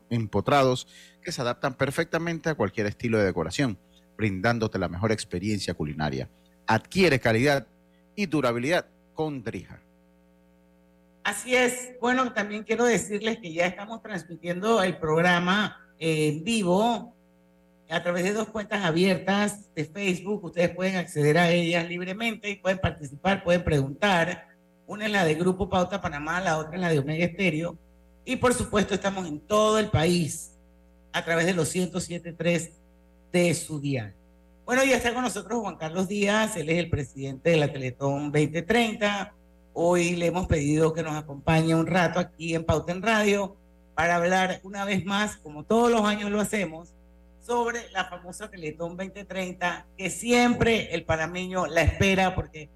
empotrados 0.10 0.88
que 1.22 1.32
se 1.32 1.42
adaptan 1.42 1.76
perfectamente 1.76 2.50
a 2.50 2.56
cualquier 2.56 2.88
estilo 2.88 3.20
de 3.20 3.26
decoración, 3.26 3.78
brindándote 4.18 4.80
la 4.80 4.90
mejor 4.90 5.12
experiencia 5.12 5.74
culinaria 5.74 6.30
adquiere 6.74 7.20
calidad 7.20 7.68
y 8.16 8.26
durabilidad 8.26 8.86
con 9.14 9.44
Drija. 9.44 9.82
Así 11.24 11.56
es. 11.56 11.92
Bueno, 12.00 12.34
también 12.34 12.64
quiero 12.64 12.86
decirles 12.86 13.40
que 13.40 13.54
ya 13.54 13.68
estamos 13.68 14.02
transmitiendo 14.02 14.82
el 14.82 14.98
programa 14.98 15.78
en 16.00 16.44
vivo 16.44 17.14
a 17.90 18.02
través 18.02 18.24
de 18.24 18.34
dos 18.34 18.48
cuentas 18.48 18.84
abiertas 18.86 19.74
de 19.76 19.86
Facebook. 19.86 20.46
Ustedes 20.46 20.74
pueden 20.74 20.96
acceder 20.96 21.38
a 21.38 21.52
ellas 21.52 21.88
libremente 21.88 22.50
y 22.50 22.56
pueden 22.56 22.80
participar, 22.80 23.44
pueden 23.44 23.64
preguntar. 23.64 24.48
Una 24.88 25.06
es 25.06 25.12
la 25.12 25.26
de 25.26 25.36
Grupo 25.36 25.70
Pauta 25.70 26.02
Panamá, 26.02 26.40
la 26.40 26.58
otra 26.58 26.76
es 26.76 26.82
la 26.82 26.90
de 26.90 27.00
Omega 27.00 27.26
Estéreo. 27.26 27.78
Y 28.24 28.38
por 28.38 28.54
supuesto 28.54 28.94
estamos 28.94 29.28
en 29.28 29.42
todo 29.42 29.78
el 29.78 29.90
país 29.90 30.54
a 31.12 31.24
través 31.24 31.46
de 31.46 31.54
los 31.54 31.76
107.3 31.76 32.72
de 33.32 33.54
su 33.54 33.80
dial. 33.82 34.16
Bueno, 34.72 34.86
ya 34.86 34.96
está 34.96 35.14
con 35.14 35.24
nosotros 35.24 35.60
Juan 35.60 35.76
Carlos 35.76 36.08
Díaz, 36.08 36.56
él 36.56 36.70
es 36.70 36.78
el 36.78 36.90
presidente 36.90 37.50
de 37.50 37.58
la 37.58 37.74
Teletón 37.74 38.32
2030. 38.32 39.34
Hoy 39.74 40.16
le 40.16 40.28
hemos 40.28 40.48
pedido 40.48 40.94
que 40.94 41.04
nos 41.04 41.14
acompañe 41.18 41.76
un 41.76 41.88
rato 41.88 42.22
aquí 42.22 42.56
en 42.56 42.64
Pauta 42.64 42.94
en 42.94 43.02
Radio 43.02 43.58
para 43.96 44.16
hablar 44.16 44.62
una 44.64 44.86
vez 44.86 45.04
más, 45.04 45.36
como 45.36 45.66
todos 45.66 45.92
los 45.92 46.06
años 46.06 46.32
lo 46.32 46.40
hacemos, 46.40 46.94
sobre 47.46 47.92
la 47.92 48.06
famosa 48.06 48.50
Teletón 48.50 48.96
2030, 48.96 49.88
que 49.98 50.10
siempre 50.10 50.96
el 50.96 51.04
panameño 51.04 51.68
la 51.68 51.82
espera, 51.82 52.34
porque 52.34 52.70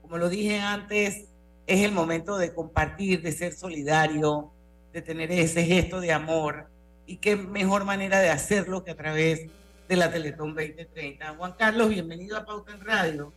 como 0.00 0.16
lo 0.16 0.30
dije 0.30 0.58
antes, 0.58 1.26
es 1.66 1.84
el 1.84 1.92
momento 1.92 2.38
de 2.38 2.54
compartir, 2.54 3.20
de 3.20 3.30
ser 3.30 3.52
solidario, 3.52 4.50
de 4.94 5.02
tener 5.02 5.30
ese 5.30 5.66
gesto 5.66 6.00
de 6.00 6.12
amor, 6.12 6.70
y 7.04 7.18
qué 7.18 7.36
mejor 7.36 7.84
manera 7.84 8.20
de 8.20 8.30
hacerlo 8.30 8.84
que 8.84 8.92
a 8.92 8.96
través 8.96 9.50
de 9.88 9.96
la 9.96 10.10
Teletón 10.10 10.54
2030. 10.54 11.34
Juan 11.34 11.52
Carlos, 11.58 11.88
bienvenido 11.88 12.36
a 12.36 12.44
Pauta 12.44 12.72
en 12.72 12.80
Radio. 12.80 13.32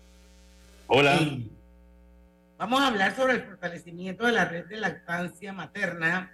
Hola. 0.87 1.19
vamos 2.57 2.81
a 2.81 2.87
hablar 2.87 3.15
sobre 3.15 3.33
el 3.33 3.41
fortalecimiento 3.43 4.25
de 4.25 4.31
la 4.31 4.45
red 4.45 4.65
de 4.65 4.77
lactancia 4.77 5.51
materna 5.53 6.31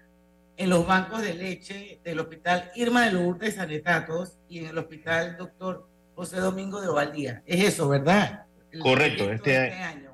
en 0.58 0.70
los 0.70 0.86
bancos 0.86 1.22
de 1.22 1.34
leche 1.34 2.00
del 2.04 2.20
Hospital 2.20 2.72
Irma 2.76 3.06
de 3.06 3.14
Lourdes 3.14 3.56
Sanetatos 3.56 4.38
y 4.50 4.60
en 4.60 4.68
el 4.68 4.78
Hospital 4.78 5.38
Doctor 5.38 5.88
José 6.16 6.38
Domingo 6.38 6.82
de 6.82 6.90
Ovaldía. 6.90 7.42
Es 7.46 7.64
eso, 7.64 7.90
¿verdad? 7.90 8.46
Correcto, 8.82 9.32
este, 9.32 9.68
este, 9.68 9.82
año. 9.82 10.12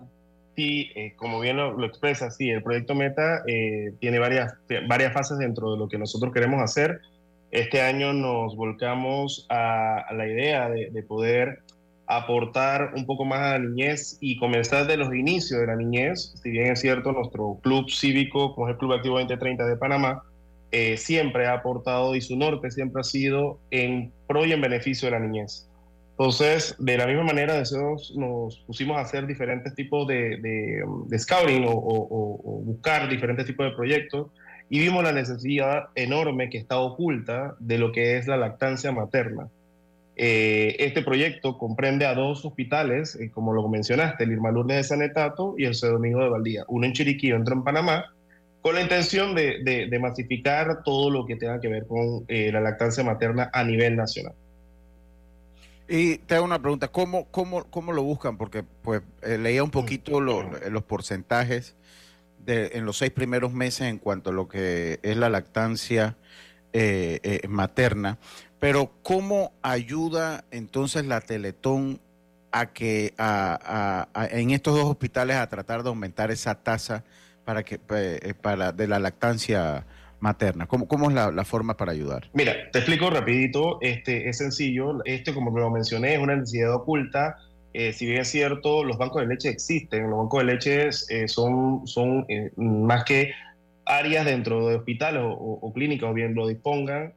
Sí, 0.55 0.91
eh, 0.95 1.13
como 1.15 1.39
bien 1.39 1.57
lo, 1.57 1.85
expresa, 1.85 2.31
sí, 2.31 2.49
el 2.49 2.63
proyecto 2.63 2.95
Meta 2.95 3.43
eh, 3.45 3.93
tiene 3.99 4.19
varias, 4.19 4.53
varias 4.87 5.13
fases 5.13 5.37
dentro 5.37 5.73
de 5.73 5.77
lo 5.77 5.87
que 5.87 5.97
nosotros 5.97 6.33
queremos 6.33 6.61
hacer. 6.61 7.01
Este 7.51 7.81
año 7.81 8.11
nos 8.13 8.55
volcamos 8.55 9.45
a, 9.49 10.05
la 10.13 10.27
idea 10.27 10.69
de, 10.69 11.03
poder 11.03 11.59
aportar 12.05 12.93
un 12.95 13.05
poco 13.05 13.25
más 13.25 13.39
a 13.39 13.51
la 13.53 13.59
niñez 13.59 14.17
y 14.19 14.37
comenzar 14.37 14.87
de 14.87 14.97
los 14.97 15.13
inicios 15.13 15.59
de 15.59 15.67
la 15.67 15.75
niñez. 15.75 16.33
Si 16.41 16.49
bien 16.49 16.71
es 16.71 16.81
cierto, 16.81 17.11
nuestro 17.11 17.59
club 17.63 17.89
cívico, 17.89 18.53
como 18.53 18.67
es 18.67 18.73
el 18.73 18.77
Club 18.77 18.93
Activo 18.93 19.17
2030 19.19 19.65
de 19.65 19.77
Panamá, 19.77 20.23
eh, 20.71 20.97
siempre 20.97 21.47
ha 21.47 21.53
aportado 21.53 22.15
y 22.15 22.21
su 22.21 22.35
norte 22.35 22.69
siempre 22.69 22.99
ha 22.99 23.03
sido 23.03 23.59
en 23.71 24.11
pro 24.27 24.45
y 24.45 24.51
en 24.51 24.59
beneficio 24.59 25.07
de 25.07 25.11
la 25.11 25.19
niñez. 25.19 25.69
Entonces, 26.11 26.75
de 26.79 26.97
la 26.97 27.05
misma 27.05 27.23
manera, 27.23 27.57
nosotros 27.57 28.13
nos 28.17 28.59
pusimos 28.65 28.97
a 28.97 29.01
hacer 29.01 29.25
diferentes 29.27 29.73
tipos 29.75 30.07
de, 30.07 30.83
scouting 31.17 31.65
o 31.67 32.61
buscar 32.65 33.07
diferentes 33.07 33.45
tipos 33.45 33.67
de 33.67 33.75
proyectos 33.75 34.27
y 34.69 34.79
vimos 34.79 35.03
la 35.03 35.13
necesidad 35.13 35.89
enorme 35.95 36.49
que 36.49 36.57
está 36.57 36.79
oculta 36.79 37.55
de 37.59 37.77
lo 37.77 37.91
que 37.91 38.17
es 38.17 38.27
la 38.27 38.37
lactancia 38.37 38.91
materna. 38.91 39.47
Eh, 40.19 40.75
este 40.79 41.03
proyecto 41.03 41.57
comprende 41.57 42.05
a 42.05 42.15
dos 42.15 42.43
hospitales, 42.43 43.15
eh, 43.15 43.29
como 43.29 43.53
lo 43.53 43.67
mencionaste, 43.69 44.23
el 44.23 44.31
Irma 44.31 44.51
Lourdes 44.51 44.77
de 44.77 44.83
Sanetato 44.83 45.53
y 45.57 45.65
el 45.65 45.75
C. 45.75 45.87
Domingo 45.87 46.21
de 46.21 46.29
Valdía, 46.29 46.65
uno 46.67 46.85
en 46.87 46.93
Chiriquí 46.93 47.31
otro 47.31 47.53
en 47.53 47.63
Panamá, 47.63 48.13
con 48.61 48.75
la 48.75 48.81
intención 48.81 49.35
de, 49.35 49.59
de, 49.63 49.99
masificar 49.99 50.83
todo 50.83 51.09
lo 51.11 51.25
que 51.25 51.35
tenga 51.35 51.61
que 51.61 51.67
ver 51.69 51.85
con 51.85 52.25
eh, 52.27 52.51
la 52.51 52.59
lactancia 52.59 53.03
materna 53.03 53.49
a 53.53 53.63
nivel 53.63 53.95
nacional. 53.95 54.33
Y 55.87 56.17
te 56.17 56.35
hago 56.35 56.43
una 56.43 56.59
pregunta, 56.59 56.89
¿cómo, 56.89 57.27
cómo, 57.31 57.63
cómo 57.69 57.93
lo 57.93 58.03
buscan? 58.03 58.37
Porque 58.37 58.63
pues 58.81 59.03
leía 59.21 59.63
un 59.63 59.69
poquito 59.69 60.19
los 60.19 60.83
porcentajes 60.83 61.77
en 62.47 62.85
los 62.85 62.97
seis 62.97 63.11
primeros 63.11 63.53
meses 63.53 63.81
en 63.81 63.97
cuanto 63.99 64.29
a 64.29 64.33
lo 64.33 64.47
que 64.47 64.99
es 65.03 65.17
la 65.17 65.29
lactancia 65.29 66.15
eh, 66.73 67.19
eh, 67.23 67.47
materna, 67.47 68.17
pero 68.59 68.91
¿cómo 69.03 69.53
ayuda 69.61 70.45
entonces 70.51 71.05
la 71.05 71.21
Teletón 71.21 71.99
a 72.51 72.67
que 72.67 73.13
en 74.31 74.51
estos 74.51 74.75
dos 74.75 74.85
hospitales 74.85 75.35
a 75.37 75.47
tratar 75.47 75.83
de 75.83 75.89
aumentar 75.89 76.31
esa 76.31 76.55
tasa 76.55 77.03
para 77.45 77.63
que 77.63 77.79
eh, 77.89 78.33
para 78.41 78.71
de 78.71 78.87
la 78.87 78.99
lactancia 78.99 79.85
materna? 80.19 80.67
¿Cómo, 80.67 80.87
cómo 80.87 81.09
es 81.09 81.15
la, 81.15 81.45
forma 81.45 81.77
para 81.77 81.91
ayudar? 81.91 82.29
Mira, 82.33 82.53
te 82.71 82.79
explico 82.79 83.09
rapidito, 83.09 83.79
este 83.81 84.29
es 84.29 84.37
sencillo, 84.37 85.03
este 85.05 85.33
como 85.33 85.57
lo 85.57 85.69
mencioné 85.69 86.15
es 86.15 86.19
una 86.19 86.35
necesidad 86.35 86.73
oculta 86.73 87.37
eh, 87.79 87.93
si 87.93 88.07
bien 88.07 88.21
es 88.21 88.29
cierto, 88.29 88.83
los 88.83 88.97
bancos 88.97 89.21
de 89.21 89.27
leche 89.27 89.49
existen, 89.49 90.09
los 90.09 90.17
bancos 90.17 90.39
de 90.39 90.51
leche 90.51 90.89
eh, 91.09 91.27
son, 91.27 91.85
son 91.85 92.25
eh, 92.27 92.49
más 92.55 93.03
que 93.03 93.33
áreas 93.85 94.25
dentro 94.25 94.67
de 94.67 94.77
hospitales 94.77 95.21
o, 95.23 95.71
clínicas, 95.75 96.09
o 96.09 96.13
bien 96.15 96.33
lo 96.33 96.47
dispongan 96.47 97.13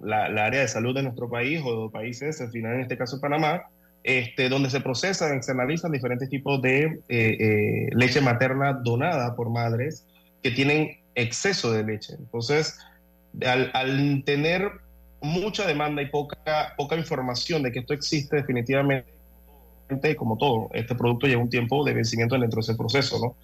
la, 0.00 0.24
área 0.24 0.62
de 0.62 0.68
salud 0.68 0.94
de 0.94 1.02
nuestro 1.02 1.28
país 1.28 1.60
o 1.62 1.84
de 1.84 1.90
países, 1.90 2.40
al 2.40 2.50
final 2.50 2.76
en 2.76 2.80
este 2.80 2.96
caso 2.96 3.20
Panamá, 3.20 3.64
este, 4.04 4.48
donde 4.48 4.70
se 4.70 4.80
procesan, 4.80 5.42
se 5.42 5.52
analizan 5.52 5.92
diferentes 5.92 6.30
tipos 6.30 6.62
de 6.62 7.90
leche 7.92 8.22
materna 8.22 8.72
donada 8.72 9.36
por 9.36 9.50
madres 9.50 10.06
que 10.42 10.50
tienen 10.50 10.96
exceso 11.14 11.70
de 11.72 11.84
leche. 11.84 12.14
Entonces, 12.18 12.78
al, 13.46 13.70
al 13.74 14.24
tener 14.24 14.72
mucha 15.20 15.66
demanda 15.66 16.02
y 16.02 16.06
poca, 16.06 16.74
poca 16.76 16.96
información 16.96 17.62
de 17.62 17.72
que 17.72 17.80
esto 17.80 17.94
existe 17.94 18.36
definitivamente, 18.36 19.06
como 20.16 20.36
todo, 20.36 20.68
este 20.72 20.94
producto 20.94 21.26
lleva 21.26 21.42
un 21.42 21.50
tiempo 21.50 21.84
de 21.84 21.94
vencimiento 21.94 22.38
dentro 22.38 22.56
de 22.56 22.60
ese 22.62 22.74
proceso, 22.74 23.18
¿no? 23.20 23.36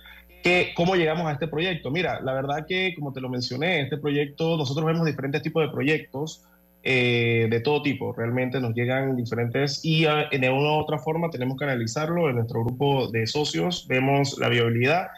¿Qué, 0.42 0.72
¿Cómo 0.76 0.94
llegamos 0.94 1.26
a 1.26 1.32
este 1.32 1.48
proyecto? 1.48 1.90
Mira, 1.90 2.20
la 2.20 2.32
verdad 2.32 2.66
que, 2.66 2.94
como 2.94 3.12
te 3.12 3.20
lo 3.20 3.28
mencioné, 3.28 3.80
este 3.80 3.98
proyecto, 3.98 4.56
nosotros 4.56 4.86
vemos 4.86 5.04
diferentes 5.04 5.42
tipos 5.42 5.62
de 5.64 5.72
proyectos 5.72 6.44
eh, 6.88 7.48
de 7.50 7.58
todo 7.58 7.82
tipo, 7.82 8.12
realmente 8.12 8.60
nos 8.60 8.72
llegan 8.72 9.16
diferentes 9.16 9.80
y 9.84 10.04
de 10.04 10.50
una 10.50 10.76
u 10.76 10.78
otra 10.78 11.00
forma 11.00 11.30
tenemos 11.30 11.58
que 11.58 11.64
analizarlo 11.64 12.30
en 12.30 12.36
nuestro 12.36 12.62
grupo 12.62 13.08
de 13.08 13.26
socios, 13.26 13.88
vemos 13.88 14.38
la 14.38 14.48
viabilidad 14.48 15.08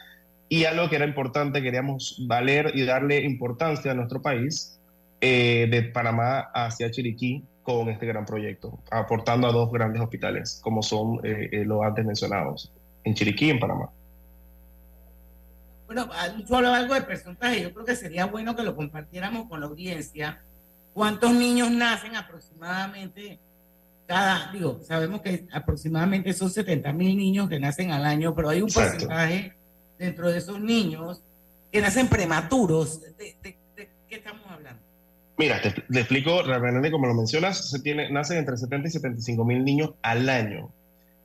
y 0.49 0.65
algo 0.65 0.89
que 0.89 0.97
era 0.97 1.05
importante, 1.05 1.61
queríamos 1.61 2.25
valer 2.27 2.73
y 2.75 2.87
darle 2.87 3.23
importancia 3.23 3.91
a 3.91 3.95
nuestro 3.95 4.23
país, 4.23 4.78
eh, 5.21 5.67
de 5.71 5.83
Panamá 5.85 6.51
hacia 6.55 6.91
Chiriquí 6.91 7.45
con 7.63 7.89
este 7.89 8.07
gran 8.07 8.25
proyecto, 8.25 8.79
aportando 8.91 9.47
a 9.47 9.53
dos 9.53 9.71
grandes 9.71 10.01
hospitales, 10.01 10.61
como 10.63 10.83
son 10.83 11.21
eh, 11.25 11.49
eh, 11.53 11.65
los 11.65 11.83
antes 11.83 12.05
mencionados, 12.05 12.73
en 13.05 13.15
Chiriquí 13.15 13.47
y 13.47 13.51
en 13.51 13.61
Panamá. 13.61 13.91
Bueno, 15.87 16.09
tú 16.47 16.55
hablaba 16.55 16.77
algo 16.79 16.95
de 16.95 17.03
porcentaje, 17.03 17.63
yo 17.63 17.73
creo 17.73 17.85
que 17.85 17.97
sería 17.97 18.27
bueno 18.27 18.55
que 18.55 18.63
lo 18.63 18.77
compartiéramos 18.77 19.49
con 19.49 19.61
la 19.61 19.67
audiencia. 19.67 20.43
¿Cuántos 20.93 21.33
niños 21.35 21.71
nacen 21.71 22.17
aproximadamente 22.17 23.39
cada, 24.09 24.51
digo, 24.53 24.81
sabemos 24.83 25.21
que 25.21 25.47
aproximadamente 25.53 26.33
son 26.33 26.49
70 26.49 26.91
mil 26.95 27.15
niños 27.15 27.47
que 27.47 27.61
nacen 27.61 27.91
al 27.91 28.07
año, 28.07 28.35
pero 28.35 28.49
hay 28.49 28.63
un 28.63 28.71
porcentaje 28.71 29.55
dentro 29.99 30.31
de 30.31 30.39
esos 30.39 30.59
niños 30.59 31.23
que 31.71 31.83
nacen 31.83 32.09
prematuros. 32.09 33.03
¿De, 33.19 33.37
qué 33.77 34.15
estamos 34.15 34.47
hablando? 34.49 34.88
Mira, 35.39 35.63
te, 35.63 35.69
explico 35.69 36.43
realmente 36.43 36.91
como 36.91 37.07
lo 37.07 37.15
mencionas, 37.15 37.71
se 37.71 37.79
tiene, 37.79 38.11
nacen 38.11 38.39
entre 38.39 38.57
70 38.57 38.89
y 38.89 38.91
75 38.91 39.45
mil 39.45 39.65
niños 39.65 39.93
al 40.03 40.29
año. 40.29 40.71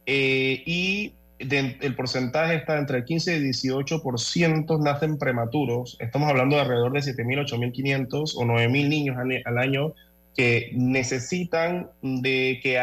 Eh, 0.05 0.61
y 0.65 1.13
el 1.39 1.95
porcentaje 1.95 2.55
está 2.55 2.77
entre 2.77 2.99
el 2.99 3.05
15 3.05 3.37
y 3.37 3.41
18% 3.41 4.79
nacen 4.81 5.17
prematuros. 5.17 5.97
Estamos 5.99 6.29
hablando 6.29 6.55
de 6.55 6.61
alrededor 6.61 6.93
de 6.93 6.99
7.000, 6.99 7.49
8.500 7.49 8.35
o 8.35 8.43
9.000 8.43 8.87
niños 8.87 9.17
al, 9.17 9.57
año 9.57 9.93
que 10.37 10.71
necesitan 10.73 11.89
de 12.01 12.59
que 12.61 12.79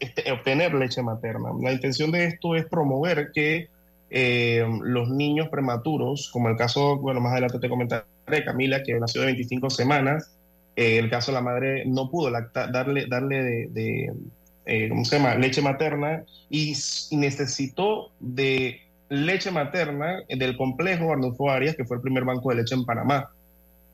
este, 0.00 0.30
obtener 0.32 0.74
leche 0.74 1.02
materna. 1.02 1.48
La 1.62 1.72
intención 1.72 2.12
de 2.12 2.26
esto 2.26 2.56
es 2.56 2.66
promover 2.66 3.30
que 3.32 3.68
eh, 4.10 4.64
los 4.82 5.08
niños 5.08 5.48
prematuros, 5.48 6.30
como 6.30 6.50
el 6.50 6.56
caso, 6.56 6.98
bueno, 6.98 7.20
más 7.20 7.32
adelante 7.32 7.58
te 7.58 7.68
comentaré, 7.68 8.04
Camila, 8.44 8.82
que 8.82 8.94
nació 9.00 9.22
de 9.22 9.28
25 9.28 9.70
semanas, 9.70 10.34
eh, 10.76 10.98
el 10.98 11.10
caso 11.10 11.30
de 11.30 11.36
la 11.36 11.42
madre 11.42 11.84
no 11.86 12.10
pudo 12.10 12.30
darle, 12.30 13.06
darle 13.06 13.68
de 13.68 14.12
eh, 14.66 14.88
¿cómo 14.88 15.04
se 15.04 15.16
llama? 15.16 15.34
Leche 15.34 15.60
materna 15.60 16.24
y, 16.48 16.74
necesitó 17.12 18.10
de 18.20 18.80
leche 19.08 19.50
materna 19.50 20.22
del 20.28 20.56
complejo 20.56 21.12
Arnulfo 21.12 21.50
Arias, 21.50 21.76
que 21.76 21.84
fue 21.84 21.96
el 21.96 22.02
primer 22.02 22.24
banco 22.24 22.50
de 22.50 22.56
leche 22.56 22.74
en 22.74 22.84
Panamá. 22.84 23.30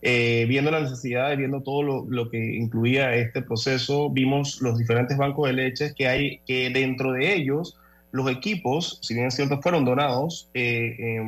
Eh, 0.02 0.46
viendo 0.48 0.70
la 0.70 0.80
necesidad, 0.80 1.36
viendo 1.36 1.62
todo 1.62 1.82
lo, 1.82 2.06
lo, 2.08 2.30
que 2.30 2.38
incluía 2.38 3.14
este 3.16 3.42
proceso, 3.42 4.08
vimos 4.08 4.62
los 4.62 4.78
diferentes 4.78 5.18
bancos 5.18 5.48
de 5.48 5.52
leche 5.52 5.92
que 5.94 6.08
hay, 6.08 6.38
que 6.46 6.70
dentro 6.70 7.12
de 7.12 7.34
ellos 7.34 7.76
los 8.10 8.30
equipos, 8.30 8.98
si 9.02 9.14
bien 9.14 9.26
es 9.26 9.34
cierto, 9.34 9.60
fueron 9.60 9.84
donados 9.84 10.48
eh, 10.54 11.20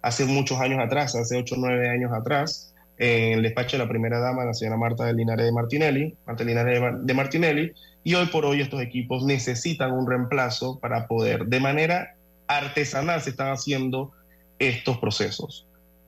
hace 0.00 0.24
muchos 0.24 0.58
años 0.58 0.80
atrás, 0.80 1.14
hace 1.14 1.36
8 1.36 1.54
o 1.54 1.58
9 1.58 1.90
años 1.90 2.12
atrás, 2.12 2.71
en 3.02 3.32
el 3.32 3.42
despacho 3.42 3.76
de 3.76 3.82
la 3.82 3.88
primera 3.88 4.20
dama, 4.20 4.44
la 4.44 4.54
señora 4.54 4.76
Marta 4.76 5.04
de 5.04 5.12
Linares 5.12 5.44
de 5.44 5.52
Martinelli, 5.52 6.14
Marta 6.24 6.44
Linares 6.44 6.80
de 7.02 7.14
Martinelli, 7.14 7.72
y 8.04 8.14
hoy 8.14 8.26
por 8.26 8.44
hoy 8.44 8.60
estos 8.60 8.80
equipos 8.80 9.24
necesitan 9.24 9.90
un 9.90 10.08
reemplazo 10.08 10.78
para 10.78 11.08
poder, 11.08 11.46
de 11.46 11.58
manera 11.58 12.14
artesanal, 12.46 13.20
se 13.20 13.30
están 13.30 13.50
haciendo 13.50 14.12
estos 14.60 14.98
procesos. 14.98 15.66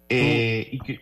Eh, 0.09 0.69
y 0.71 1.01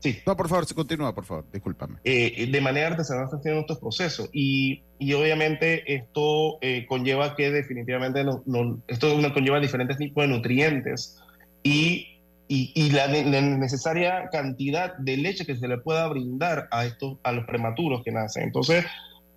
sí. 0.00 0.18
No, 0.26 0.36
por 0.36 0.48
favor, 0.48 0.66
se 0.66 0.74
continúa, 0.74 1.14
por 1.14 1.24
favor, 1.24 1.44
discúlpame. 1.52 1.98
Eh, 2.02 2.48
de 2.50 2.60
manera 2.60 2.88
artesanal 2.88 3.28
se 3.30 3.36
están 3.36 3.38
haciendo 3.38 3.60
estos 3.60 3.78
procesos. 3.78 4.28
Y, 4.32 4.82
y 4.98 5.12
obviamente 5.12 5.94
esto 5.94 6.58
eh, 6.62 6.84
conlleva 6.88 7.36
que 7.36 7.52
definitivamente 7.52 8.24
no, 8.24 8.82
esto 8.88 9.16
conlleva 9.32 9.60
diferentes 9.60 9.98
tipos 9.98 10.24
de 10.24 10.28
nutrientes 10.28 11.20
y, 11.62 12.17
y, 12.48 12.72
y 12.74 12.90
la, 12.90 13.06
la, 13.06 13.40
necesaria 13.40 14.28
cantidad 14.32 14.96
de 14.96 15.16
leche 15.18 15.44
que 15.44 15.56
se 15.56 15.68
le 15.68 15.78
pueda 15.78 16.08
brindar 16.08 16.68
a, 16.70 16.86
estos, 16.86 17.18
a 17.22 17.32
los 17.32 17.44
prematuros 17.44 18.02
que 18.02 18.10
nacen. 18.10 18.44
Entonces, 18.44 18.84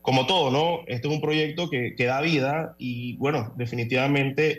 como 0.01 0.25
todo, 0.25 0.49
¿no? 0.49 0.79
Este 0.87 1.07
es 1.07 1.13
un 1.13 1.21
proyecto 1.21 1.69
que, 1.69 1.93
que 1.95 2.05
da 2.05 2.21
vida 2.21 2.75
y, 2.79 3.17
bueno, 3.17 3.53
definitivamente 3.57 4.55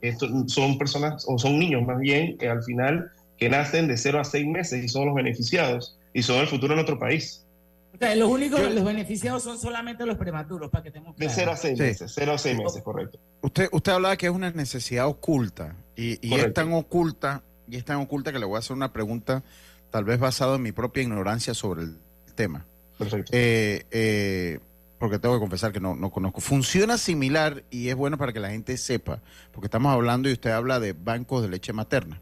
eh, 0.00 0.16
son 0.46 0.78
personas, 0.78 1.24
o 1.28 1.38
son 1.38 1.58
niños 1.58 1.86
más 1.86 1.98
bien, 1.98 2.36
que 2.38 2.48
al 2.48 2.62
final 2.64 3.12
que 3.36 3.48
nacen 3.48 3.88
de 3.88 3.96
0 3.96 4.20
a 4.20 4.24
6 4.24 4.46
meses 4.46 4.84
y 4.84 4.88
son 4.88 5.06
los 5.06 5.14
beneficiados 5.14 5.98
y 6.12 6.22
son 6.22 6.40
el 6.40 6.46
futuro 6.46 6.70
de 6.70 6.76
nuestro 6.76 6.98
país. 6.98 7.44
O 7.92 7.98
sea, 7.98 8.14
los 8.16 8.28
únicos, 8.28 8.60
los 8.74 8.84
beneficiados 8.84 9.44
son 9.44 9.56
solamente 9.56 10.04
los 10.04 10.16
prematuros, 10.16 10.68
para 10.70 10.82
que 10.82 10.90
tengamos 10.90 11.16
De 11.16 11.28
0 11.28 11.52
a 11.52 11.56
6 11.56 11.78
meses, 11.78 12.12
0 12.14 12.32
a 12.32 12.38
6 12.38 12.58
meses, 12.58 12.82
correcto. 12.82 13.20
Usted, 13.42 13.68
usted 13.70 13.92
hablaba 13.92 14.16
que 14.16 14.26
es 14.26 14.32
una 14.32 14.50
necesidad 14.50 15.06
oculta 15.06 15.76
y, 15.94 16.18
y 16.26 16.34
es 16.34 16.52
tan 16.52 16.72
oculta, 16.72 17.42
y 17.68 17.76
es 17.76 17.84
tan 17.84 17.96
oculta 17.96 18.32
que 18.32 18.38
le 18.38 18.46
voy 18.46 18.56
a 18.56 18.58
hacer 18.60 18.76
una 18.76 18.92
pregunta, 18.92 19.42
tal 19.90 20.04
vez 20.04 20.18
basado 20.18 20.56
en 20.56 20.62
mi 20.62 20.72
propia 20.72 21.02
ignorancia 21.02 21.54
sobre 21.54 21.82
el 21.82 21.98
tema. 22.34 22.66
Perfecto. 22.98 23.32
Eh, 23.34 23.86
eh, 23.90 24.60
porque 24.98 25.18
tengo 25.18 25.34
que 25.34 25.40
confesar 25.40 25.72
que 25.72 25.80
no, 25.80 25.94
no 25.96 26.10
conozco. 26.10 26.40
Funciona 26.40 26.98
similar 26.98 27.64
y 27.70 27.88
es 27.88 27.94
bueno 27.94 28.16
para 28.16 28.32
que 28.32 28.40
la 28.40 28.50
gente 28.50 28.76
sepa, 28.76 29.20
porque 29.52 29.66
estamos 29.66 29.92
hablando 29.92 30.28
y 30.28 30.32
usted 30.32 30.50
habla 30.50 30.80
de 30.80 30.92
bancos 30.92 31.42
de 31.42 31.48
leche 31.48 31.72
materna. 31.72 32.20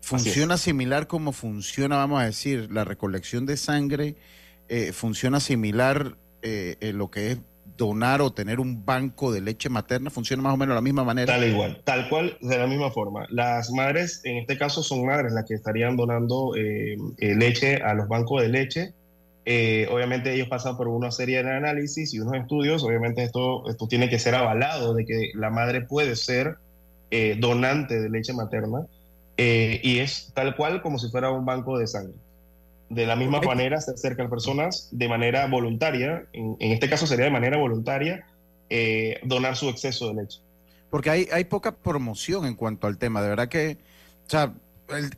Funciona 0.00 0.58
similar 0.58 1.06
como 1.06 1.32
funciona, 1.32 1.96
vamos 1.96 2.20
a 2.20 2.24
decir, 2.24 2.68
la 2.72 2.84
recolección 2.84 3.46
de 3.46 3.56
sangre, 3.56 4.16
eh, 4.68 4.92
funciona 4.92 5.38
similar 5.40 6.16
lo 6.80 7.08
que 7.08 7.30
es 7.30 7.38
donar 7.76 8.20
o 8.20 8.32
tener 8.32 8.60
un 8.60 8.84
banco 8.84 9.32
de 9.32 9.40
leche 9.40 9.68
materna, 9.68 10.10
funciona 10.10 10.42
más 10.42 10.54
o 10.54 10.56
menos 10.56 10.72
de 10.72 10.76
la 10.76 10.82
misma 10.82 11.04
manera. 11.04 11.32
Tal 11.32 11.48
igual, 11.48 11.80
tal 11.84 12.08
cual, 12.08 12.36
de 12.40 12.58
la 12.58 12.66
misma 12.66 12.90
forma. 12.90 13.26
Las 13.30 13.70
madres, 13.70 14.20
en 14.24 14.36
este 14.36 14.58
caso, 14.58 14.82
son 14.82 15.06
madres 15.06 15.32
las 15.32 15.44
que 15.44 15.54
estarían 15.54 15.96
donando 15.96 16.52
leche 17.18 17.76
a 17.76 17.94
los 17.94 18.08
bancos 18.08 18.42
de 18.42 18.48
leche 18.48 18.94
eh, 19.44 19.88
obviamente 19.90 20.32
ellos 20.32 20.48
pasan 20.48 20.76
por 20.76 20.86
una 20.86 21.10
serie 21.10 21.42
de 21.42 21.50
análisis 21.50 22.14
y 22.14 22.20
unos 22.20 22.34
estudios. 22.34 22.82
Obviamente 22.84 23.22
esto, 23.22 23.68
esto 23.68 23.86
tiene 23.88 24.08
que 24.08 24.18
ser 24.18 24.34
avalado 24.34 24.94
de 24.94 25.04
que 25.04 25.30
la 25.34 25.50
madre 25.50 25.82
puede 25.82 26.16
ser 26.16 26.56
eh, 27.10 27.36
donante 27.38 28.00
de 28.00 28.08
leche 28.08 28.32
materna 28.32 28.86
eh, 29.36 29.80
y 29.82 29.98
es 29.98 30.32
tal 30.34 30.56
cual 30.56 30.82
como 30.82 30.98
si 30.98 31.10
fuera 31.10 31.30
un 31.30 31.44
banco 31.44 31.78
de 31.78 31.86
sangre. 31.86 32.14
De 32.94 33.06
la 33.06 33.16
misma 33.16 33.40
manera 33.40 33.80
se 33.80 33.92
acercan 33.92 34.28
personas 34.28 34.88
de 34.92 35.08
manera 35.08 35.46
voluntaria, 35.46 36.26
en, 36.32 36.56
en, 36.60 36.72
este 36.72 36.88
caso 36.88 37.06
sería 37.06 37.24
de 37.24 37.30
manera 37.30 37.56
voluntaria, 37.58 38.26
donar 39.24 39.56
su 39.56 39.68
exceso 39.68 40.08
de 40.08 40.22
leche. 40.22 40.40
Porque 40.90 41.10
hay, 41.10 41.28
hay 41.32 41.44
poca 41.44 41.74
promoción 41.74 42.44
en 42.46 42.54
cuanto 42.54 42.86
al 42.86 42.98
tema, 42.98 43.22
de 43.22 43.28
verdad 43.30 43.48
que, 43.48 43.78
o 44.26 44.30
sea, 44.30 44.52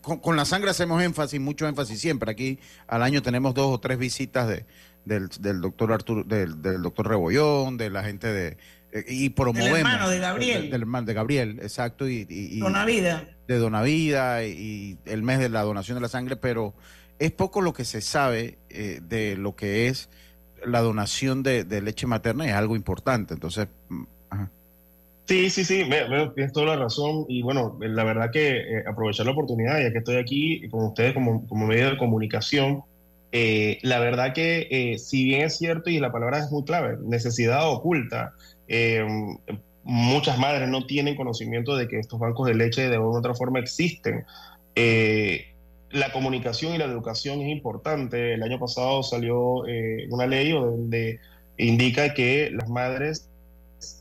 con, 0.00 0.36
la 0.36 0.44
sangre 0.44 0.70
hacemos 0.70 1.02
énfasis, 1.02 1.40
mucho 1.40 1.66
énfasis 1.66 2.00
siempre. 2.00 2.30
Aquí 2.30 2.58
al 2.86 3.02
año 3.02 3.22
tenemos 3.22 3.54
dos 3.54 3.74
o 3.74 3.80
tres 3.80 3.98
visitas 3.98 4.48
de, 4.48 4.64
del, 5.04 5.28
del 5.40 5.60
doctor 5.60 5.92
Arturo, 5.92 6.24
del, 6.24 6.62
del, 6.62 6.82
doctor 6.82 7.08
Rebollón, 7.08 7.76
de 7.76 7.90
la 7.90 8.04
gente 8.04 8.32
de 8.32 8.56
eh, 8.92 9.04
y 9.08 9.30
promovemos. 9.30 9.70
Del 9.70 9.78
hermano 9.78 10.08
de 10.08 10.18
Gabriel. 10.18 10.70
Del, 10.70 10.82
hermano 10.82 11.06
de 11.06 11.14
Gabriel, 11.14 11.58
exacto. 11.62 12.08
Y, 12.08 12.26
y, 12.28 12.60
Donavida. 12.60 13.24
De 13.48 13.58
Donavida 13.58 14.44
y, 14.44 14.98
el 15.04 15.22
mes 15.22 15.38
de 15.38 15.48
la 15.48 15.62
donación 15.62 15.96
de 15.96 16.02
la 16.02 16.08
sangre, 16.08 16.36
pero 16.36 16.74
es 17.18 17.30
poco 17.32 17.60
lo 17.60 17.72
que 17.72 17.84
se 17.84 18.00
sabe 18.00 18.58
eh, 18.70 19.00
de 19.02 19.36
lo 19.36 19.54
que 19.54 19.88
es 19.88 20.08
la 20.64 20.80
donación 20.80 21.42
de, 21.42 21.64
leche 21.82 22.06
materna, 22.06 22.46
es 22.46 22.54
algo 22.54 22.76
importante. 22.76 23.34
Entonces, 23.34 23.68
mm. 23.88 24.04
Sí, 25.26 25.48
sí, 25.48 25.64
sí, 25.64 25.88
tienes 26.34 26.52
toda 26.52 26.66
la 26.66 26.76
razón 26.76 27.24
y 27.28 27.40
bueno, 27.40 27.78
la 27.80 28.04
verdad 28.04 28.30
que 28.30 28.58
eh, 28.58 28.84
aprovechar 28.86 29.24
la 29.24 29.32
oportunidad, 29.32 29.80
ya 29.80 29.90
que 29.90 29.98
estoy 29.98 30.16
aquí 30.16 30.68
con 30.68 30.84
ustedes 30.84 31.14
como, 31.14 31.46
como 31.46 31.66
medio 31.66 31.88
de 31.88 31.96
comunicación, 31.96 32.82
eh, 33.32 33.78
la 33.80 34.00
verdad 34.00 34.34
que 34.34 34.96
si 34.98 35.24
bien 35.24 35.46
es 35.46 35.56
cierto 35.56 35.88
y 35.88 35.98
la 35.98 36.12
palabra 36.12 36.40
es 36.40 36.50
muy 36.50 36.62
clave, 36.64 36.98
necesidad 37.02 37.66
oculta, 37.70 38.34
muchas 39.82 40.38
madres 40.38 40.68
no 40.68 40.84
tienen 40.84 41.16
conocimiento 41.16 41.74
de 41.74 41.88
que 41.88 42.00
estos 42.00 42.20
bancos 42.20 42.46
de 42.46 42.54
leche 42.54 42.90
de 42.90 42.96
alguna 42.96 43.20
otra 43.20 43.34
forma 43.34 43.60
existen. 43.60 44.26
La 45.94 46.12
comunicación 46.12 46.74
y 46.74 46.78
la 46.78 46.84
educación 46.84 47.40
es 47.40 47.48
importante. 47.48 48.34
El 48.34 48.42
año 48.42 48.58
pasado 48.58 49.02
salió 49.02 49.64
una 50.10 50.26
ley 50.26 50.52
donde 50.52 51.20
indica 51.56 52.14
que 52.14 52.50
las 52.52 52.68
madres 52.68 53.28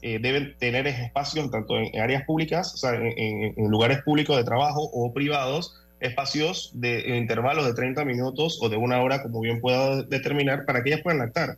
eh, 0.01 0.19
deben 0.19 0.56
tener 0.58 0.88
espacios 0.88 1.49
tanto 1.51 1.77
en 1.77 1.99
áreas 1.99 2.23
públicas, 2.25 2.73
o 2.73 2.77
sea, 2.77 2.93
en, 2.93 3.53
lugares 3.69 4.01
públicos 4.03 4.36
de 4.38 4.43
trabajo 4.43 4.82
o 4.82 5.13
privados, 5.13 5.75
espacios 5.99 6.71
de 6.73 7.17
intervalos 7.17 7.65
de 7.65 7.73
30 7.73 8.03
minutos 8.06 8.60
o 8.62 8.69
de 8.69 8.77
una 8.77 9.01
hora, 9.01 9.21
como 9.21 9.41
bien 9.41 9.62
pueda 9.62 10.03
determinar, 10.03 10.65
para 10.65 10.84
que 10.84 10.89
ellas 10.89 11.01
puedan 11.01 11.19
lactar, 11.19 11.58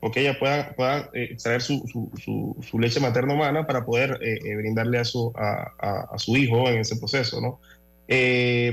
o 0.00 0.10
que 0.10 0.20
ellas 0.20 0.36
puedan, 0.38 0.74
puedan 0.74 1.02
eh, 1.14 1.28
extraer 1.32 1.62
su, 1.62 1.86
su, 1.88 2.56
su, 2.62 2.78
leche 2.78 3.00
materna 3.00 3.34
humana 3.34 3.66
para 3.66 3.84
poder 3.84 4.18
eh, 4.22 4.56
brindarle 4.56 4.98
a 4.98 5.04
su, 5.04 5.32
a, 5.36 6.12
a, 6.12 6.18
su 6.18 6.36
hijo 6.36 6.68
en 6.68 6.78
ese 6.78 6.96
proceso, 6.96 7.40
¿no? 7.40 7.60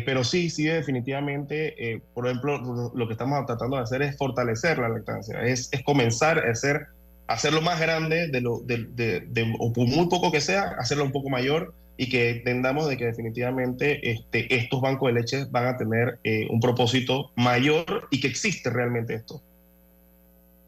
Pero 0.06 0.24
sí, 0.24 0.50
sí, 0.50 0.64
definitivamente, 0.64 2.02
por 2.14 2.26
ejemplo, 2.26 2.92
lo 2.94 3.08
que 3.08 3.14
estamos 3.14 3.46
tratando 3.46 3.78
de 3.78 3.84
hacer 3.84 4.02
es 4.02 4.18
fortalecer 4.18 4.80
la 4.80 4.90
lactancia, 4.90 5.42
es, 5.44 5.70
es 5.72 5.84
comenzar 5.84 6.40
a 6.40 6.52
hacer 6.52 6.88
hacerlo 7.28 7.62
más 7.62 7.80
grande, 7.80 8.30
de 8.30 8.42
lo, 8.42 8.60
de, 8.60 8.88
de, 8.88 9.56
o 9.60 9.72
por 9.74 9.88
muy 9.88 10.08
poco 10.08 10.32
que 10.32 10.42
sea, 10.42 10.76
hacerlo 10.80 11.04
un 11.04 11.12
poco 11.12 11.30
mayor 11.30 11.74
y 11.98 12.10
que 12.10 12.30
entendamos 12.30 12.88
de 12.88 12.98
que 12.98 13.06
definitivamente 13.06 14.12
este, 14.12 14.54
estos 14.56 14.82
bancos 14.82 15.08
de 15.08 15.20
leche 15.20 15.46
van 15.50 15.68
a 15.68 15.78
tener 15.78 16.20
eh, 16.24 16.48
un 16.50 16.60
propósito 16.60 17.32
mayor 17.36 18.08
y 18.12 18.20
que 18.22 18.28
existe 18.28 18.70
realmente 18.70 19.16
esto. 19.16 19.42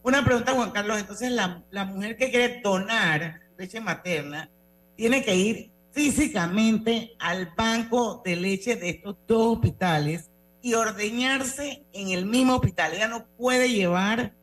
Una 0.03 0.23
pregunta, 0.23 0.53
Juan 0.53 0.71
Carlos. 0.71 0.99
Entonces, 0.99 1.31
la, 1.31 1.63
la 1.71 1.85
mujer 1.85 2.17
que 2.17 2.29
quiere 2.29 2.61
donar 2.61 3.41
leche 3.57 3.79
materna 3.79 4.49
tiene 4.95 5.23
que 5.23 5.35
ir 5.35 5.69
físicamente 5.91 7.11
al 7.19 7.51
banco 7.55 8.21
de 8.23 8.35
leche 8.35 8.75
de 8.75 8.89
estos 8.89 9.17
dos 9.27 9.57
hospitales 9.57 10.29
y 10.61 10.73
ordeñarse 10.73 11.83
en 11.93 12.09
el 12.09 12.25
mismo 12.25 12.55
hospital. 12.55 12.93
Ella 12.93 13.07
no 13.07 13.25
puede 13.37 13.69
llevar 13.69 14.33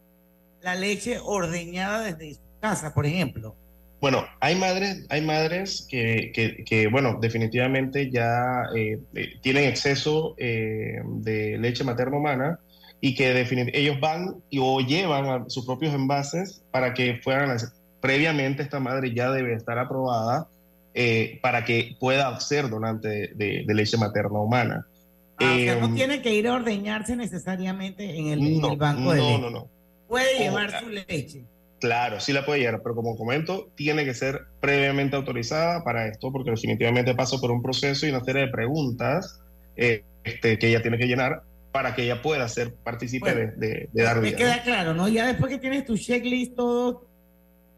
la 0.62 0.74
leche 0.74 1.18
ordeñada 1.22 2.00
desde 2.00 2.34
su 2.34 2.40
casa, 2.60 2.92
por 2.94 3.06
ejemplo. 3.06 3.54
Bueno, 4.00 4.24
hay 4.40 4.56
madres, 4.56 5.06
hay 5.08 5.22
madres 5.22 5.86
que, 5.88 6.32
que, 6.66 6.86
bueno, 6.88 7.18
definitivamente 7.20 8.10
ya 8.10 8.64
eh, 8.74 8.98
eh, 9.14 9.28
tienen 9.40 9.64
exceso 9.64 10.34
eh, 10.36 11.00
de 11.04 11.56
leche 11.58 11.82
materna 11.82 12.18
humana 12.18 12.60
y 13.00 13.14
que 13.14 13.46
ellos 13.72 13.98
van 14.00 14.36
y, 14.50 14.58
o 14.58 14.80
llevan 14.80 15.26
a 15.26 15.44
sus 15.48 15.64
propios 15.64 15.94
envases 15.94 16.62
para 16.70 16.92
que 16.92 17.20
fueran, 17.22 17.56
previamente 18.00 18.62
esta 18.62 18.80
madre 18.80 19.14
ya 19.14 19.30
debe 19.30 19.54
estar 19.54 19.78
aprobada 19.78 20.48
para 21.42 21.64
que 21.64 21.96
pueda 22.00 22.38
ser 22.40 22.68
donante 22.70 23.32
de, 23.34 23.64
leche 23.68 23.96
materna 23.96 24.40
humana. 24.40 24.86
Ah, 25.38 25.54
o 25.54 25.58
sea, 25.58 25.76
no 25.76 25.94
tiene 25.94 26.22
que 26.22 26.34
ir 26.34 26.48
a 26.48 26.54
ordeñarse 26.54 27.14
necesariamente 27.14 28.16
en 28.16 28.28
el, 28.28 28.60
banco 28.76 29.12
de 29.12 29.20
leche. 29.20 29.32
No, 29.32 29.38
no, 29.38 29.50
no. 29.50 29.68
Puede 30.08 30.38
llevar 30.38 30.80
su 30.80 30.88
leche. 30.88 31.44
Claro, 31.80 32.20
sí 32.20 32.32
la 32.32 32.46
puede 32.46 32.60
llevar, 32.60 32.80
pero 32.82 32.94
como 32.94 33.16
comento, 33.16 33.70
tiene 33.74 34.04
que 34.04 34.14
ser 34.14 34.46
previamente 34.60 35.16
autorizada 35.16 35.84
para 35.84 36.08
esto, 36.08 36.32
porque 36.32 36.50
definitivamente 36.50 37.14
pasa 37.14 37.36
por 37.38 37.50
un 37.50 37.62
proceso 37.62 38.06
y 38.06 38.10
una 38.10 38.24
serie 38.24 38.46
de 38.46 38.48
preguntas 38.48 39.42
eh, 39.76 40.02
este, 40.24 40.58
que 40.58 40.68
ella 40.68 40.80
tiene 40.80 40.96
que 40.96 41.06
llenar 41.06 41.42
para 41.72 41.94
que 41.94 42.04
ella 42.04 42.22
pueda 42.22 42.48
ser 42.48 42.72
partícipe 42.74 43.34
de, 43.34 43.88
de, 43.92 44.02
dar 44.02 44.20
vida. 44.20 44.32
Me 44.32 44.36
queda 44.36 44.62
claro, 44.62 44.94
¿no? 44.94 45.08
Ya 45.08 45.26
después 45.26 45.52
que 45.52 45.58
tienes 45.58 45.84
tu 45.84 45.98
checklist, 45.98 46.56
todo, 46.56 47.06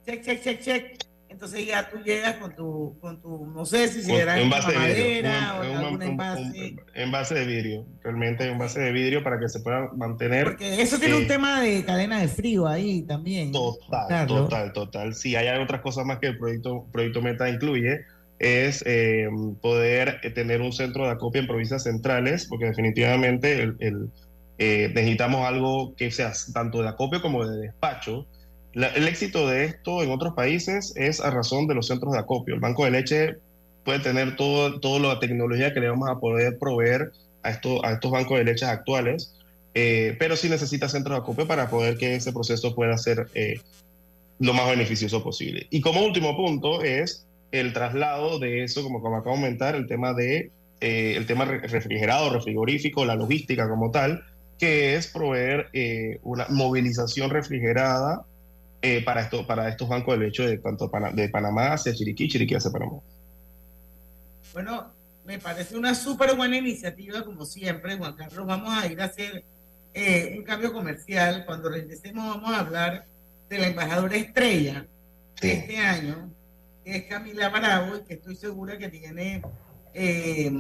check, 0.07 0.22
check, 0.22 0.42
check, 0.42 0.61
check, 0.61 1.04
entonces 1.38 1.66
ya 1.68 1.88
tú 1.88 1.98
llegas 1.98 2.35
con 2.35 2.53
tu, 2.57 2.98
con 3.01 3.22
tu 3.22 3.46
no 3.46 3.64
sé 3.64 3.87
si 3.87 4.03
será 4.03 4.40
en 4.40 4.48
madera 4.48 5.61
o 5.61 5.88
un, 5.94 6.03
envase. 6.03 6.74
envase 6.94 7.35
de 7.37 7.46
vidrio, 7.46 7.87
realmente 8.03 8.42
un 8.46 8.55
envase 8.55 8.81
de 8.81 8.90
vidrio 8.90 9.22
para 9.22 9.38
que 9.38 9.48
se 9.48 9.61
pueda 9.61 9.88
mantener. 9.94 10.42
Porque 10.42 10.83
eso 10.83 10.98
tiene 10.98 11.14
un 11.14 11.22
eh, 11.22 11.27
tema 11.27 11.61
de 11.61 11.85
cadena 11.85 12.18
de 12.18 12.27
frío 12.27 12.66
ahí 12.66 13.03
también. 13.03 13.53
Total, 13.53 14.27
total, 14.27 14.72
total. 14.72 15.14
Sí, 15.14 15.37
hay 15.37 15.46
otras 15.62 15.81
cosas 15.81 16.05
más 16.05 16.18
que 16.18 16.27
el 16.27 16.38
proyecto, 16.38 16.88
proyecto 16.90 17.22
Meta 17.22 17.48
incluye 17.48 18.01
es 18.40 18.83
eh, 18.85 19.29
poder 19.62 20.20
tener 20.35 20.61
un 20.61 20.72
centro 20.72 21.05
de 21.05 21.12
acopio 21.12 21.40
en 21.40 21.46
provincias 21.46 21.85
centrales, 21.85 22.46
porque 22.46 22.64
definitivamente 22.64 23.62
el, 23.62 24.11
eh, 24.59 24.90
necesitamos 24.92 25.46
algo 25.46 25.94
que 25.94 26.11
sea 26.11 26.33
tanto 26.53 26.83
de 26.83 26.88
acopio 26.88 27.22
como 27.22 27.46
de 27.46 27.59
despacho, 27.59 28.27
el 28.74 29.09
éxito 29.09 29.48
de 29.48 29.64
esto 29.64 30.02
en 30.02 30.11
otros 30.11 30.35
países 30.35 30.92
es 30.96 31.20
a 31.20 31.31
razón 31.31 31.66
de 31.66 31.74
los 31.74 31.87
centros 31.87 32.12
de 32.12 32.18
acopio. 32.18 32.54
El 32.54 32.61
banco 32.61 32.85
de 32.85 32.90
leche 32.90 33.37
puede 33.85 34.00
tener 34.00 34.37
todo, 34.37 34.78
toda 34.81 35.14
la 35.14 35.20
tecnología 35.20 35.72
que 35.72 35.81
le 35.81 35.88
vamos 35.88 36.09
a 36.11 36.18
poder 36.18 36.59
proveer 36.59 37.12
a, 37.42 37.50
esto, 37.50 37.85
a 37.85 37.92
estos 37.92 38.11
bancos 38.11 38.38
de 38.38 38.44
leche 38.44 38.66
actuales, 38.66 39.35
eh, 39.74 40.16
pero 40.18 40.37
sí 40.37 40.48
necesita 40.48 40.88
centros 40.88 41.16
de 41.16 41.22
acopio 41.22 41.46
para 41.46 41.70
poder 41.70 41.96
que 41.96 42.14
ese 42.14 42.33
proceso 42.33 42.74
pueda 42.74 42.98
ser 42.98 43.28
eh, 43.35 43.61
lo 44.38 44.52
más 44.52 44.68
beneficioso 44.68 45.22
posible. 45.22 45.66
Y 45.70 45.81
como 45.81 46.04
último 46.04 46.37
punto 46.37 46.83
es 46.83 47.26
el 47.50 47.72
traslado 47.72 48.38
de 48.38 48.64
eso, 48.64 48.83
como, 48.83 49.00
como 49.00 49.16
acabo 49.16 49.37
de 49.37 49.42
comentar, 49.42 49.74
el 49.74 49.87
tema 49.87 50.12
de 50.12 50.50
eh, 50.81 51.14
el 51.16 51.26
tema 51.26 51.44
refrigerado, 51.44 52.31
refrigorífico, 52.31 53.04
la 53.04 53.16
logística 53.16 53.68
como 53.68 53.90
tal, 53.90 54.22
que 54.59 54.94
es 54.96 55.07
proveer 55.07 55.70
una 56.22 56.46
movilización 56.48 57.31
refrigerada 57.31 58.24
eh, 58.81 59.03
para, 59.05 59.23
esto, 59.23 59.47
para 59.47 59.69
estos 59.69 59.88
bancos 59.88 60.19
de 60.19 60.25
leche 60.25 60.47
de 60.47 60.59
tanto 60.59 60.91
de 61.12 61.29
Panamá 61.29 61.73
hacia 61.73 61.93
Chiriquí, 61.95 62.29
Chiriquí 62.29 62.55
hacia 62.55 62.71
Panamá. 62.71 63.01
Bueno, 64.53 64.93
me 65.25 65.38
parece 65.38 65.77
una 65.77 65.95
súper 65.95 66.35
buena 66.37 66.57
iniciativa, 66.57 67.25
como 67.25 67.45
siempre, 67.45 67.97
Juan 67.97 68.14
Carlos. 68.14 68.47
Vamos 68.47 68.73
a 68.73 68.87
ir 68.87 69.01
a 69.01 69.07
hacer 69.07 69.45
eh, 69.93 70.35
un 70.38 70.45
cambio 70.45 70.73
comercial. 70.73 71.45
Cuando 71.45 71.69
regresemos 71.69 72.27
vamos 72.27 72.51
a 72.51 72.61
hablar 72.61 73.05
de 73.49 73.59
la 73.59 73.67
embajadora 73.67 74.17
estrella 74.17 74.87
de 75.41 75.53
este 75.53 75.79
año, 75.79 76.31
que 76.85 76.97
es 76.97 77.05
Camila 77.05 77.49
Bravo, 77.49 77.97
y 77.97 78.05
que 78.05 78.14
estoy 78.14 78.37
segura 78.37 78.79
que 78.79 78.88
tiene 78.88 79.43
eh, 79.93 80.53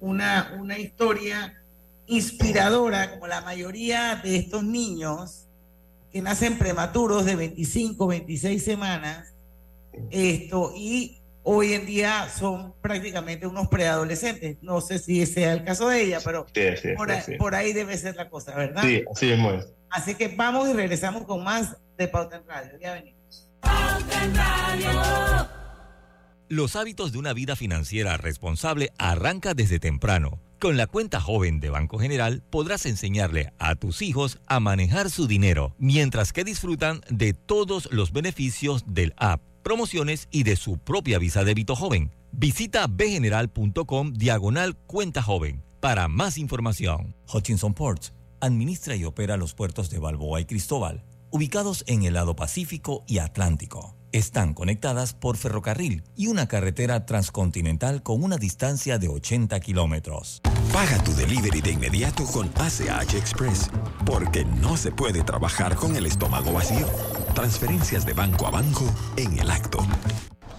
una, 0.00 0.56
una 0.58 0.78
historia 0.78 1.62
inspiradora, 2.06 3.12
como 3.12 3.28
la 3.28 3.40
mayoría 3.40 4.16
de 4.16 4.36
estos 4.36 4.64
niños 4.64 5.46
que 6.12 6.22
nacen 6.22 6.58
prematuros 6.58 7.24
de 7.24 7.36
25, 7.36 8.06
26 8.06 8.62
semanas, 8.62 9.34
esto, 10.10 10.72
y 10.76 11.22
hoy 11.42 11.72
en 11.72 11.86
día 11.86 12.28
son 12.28 12.74
prácticamente 12.80 13.46
unos 13.46 13.68
preadolescentes. 13.68 14.58
No 14.62 14.80
sé 14.80 14.98
si 14.98 15.24
sea 15.26 15.52
el 15.52 15.64
caso 15.64 15.88
de 15.88 16.02
ella, 16.02 16.20
pero 16.24 16.46
por, 17.38 17.54
ahí, 17.54 17.72
debe 17.72 17.96
ser 17.96 18.16
la 18.16 18.28
cosa, 18.28 18.54
¿verdad? 18.54 18.82
Sí, 18.82 19.02
así 19.10 19.30
es. 19.30 19.72
Así 19.90 20.14
que 20.14 20.28
vamos 20.28 20.68
y 20.68 20.72
regresamos 20.72 21.24
con 21.24 21.44
más 21.44 21.76
de 21.98 22.08
Pauta 22.08 22.36
en 22.36 22.46
Radio. 22.46 22.72
Ya 22.80 22.94
venimos. 22.94 23.50
Pauta 23.60 24.24
en 24.24 24.34
Radio. 24.34 25.48
Los 26.48 26.76
hábitos 26.76 27.12
de 27.12 27.18
una 27.18 27.32
vida 27.32 27.56
financiera 27.56 28.16
responsable 28.18 28.90
arranca 28.98 29.54
desde 29.54 29.78
temprano. 29.78 30.38
Con 30.62 30.76
la 30.76 30.86
cuenta 30.86 31.20
joven 31.20 31.58
de 31.58 31.70
Banco 31.70 31.98
General 31.98 32.40
podrás 32.48 32.86
enseñarle 32.86 33.52
a 33.58 33.74
tus 33.74 34.00
hijos 34.00 34.38
a 34.46 34.60
manejar 34.60 35.10
su 35.10 35.26
dinero, 35.26 35.74
mientras 35.76 36.32
que 36.32 36.44
disfrutan 36.44 37.00
de 37.10 37.34
todos 37.34 37.88
los 37.90 38.12
beneficios 38.12 38.84
del 38.86 39.12
app, 39.16 39.42
promociones 39.64 40.28
y 40.30 40.44
de 40.44 40.54
su 40.54 40.78
propia 40.78 41.18
visa 41.18 41.42
débito 41.42 41.74
joven. 41.74 42.12
Visita 42.30 42.86
bgeneral.com 42.86 44.12
diagonal 44.12 44.76
cuenta 44.86 45.20
joven 45.20 45.64
para 45.80 46.06
más 46.06 46.38
información. 46.38 47.16
Hutchinson 47.34 47.74
Ports 47.74 48.12
administra 48.38 48.94
y 48.94 49.04
opera 49.04 49.36
los 49.36 49.54
puertos 49.54 49.90
de 49.90 49.98
Balboa 49.98 50.40
y 50.40 50.44
Cristóbal, 50.44 51.02
ubicados 51.32 51.82
en 51.88 52.04
el 52.04 52.14
lado 52.14 52.36
Pacífico 52.36 53.02
y 53.08 53.18
Atlántico 53.18 53.96
están 54.12 54.54
conectadas 54.54 55.14
por 55.14 55.36
ferrocarril 55.36 56.02
y 56.16 56.28
una 56.28 56.46
carretera 56.46 57.06
transcontinental 57.06 58.02
con 58.02 58.22
una 58.22 58.36
distancia 58.36 58.98
de 58.98 59.08
80 59.08 59.58
kilómetros. 59.60 60.40
Paga 60.72 61.02
tu 61.02 61.12
delivery 61.14 61.60
de 61.60 61.72
inmediato 61.72 62.24
con 62.26 62.50
ACH 62.56 63.14
Express, 63.14 63.70
porque 64.06 64.44
no 64.44 64.76
se 64.76 64.92
puede 64.92 65.22
trabajar 65.22 65.74
con 65.76 65.96
el 65.96 66.06
estómago 66.06 66.52
vacío. 66.52 66.86
Transferencias 67.34 68.06
de 68.06 68.12
banco 68.12 68.46
a 68.46 68.50
banco 68.50 68.84
en 69.16 69.38
el 69.38 69.50
acto. 69.50 69.78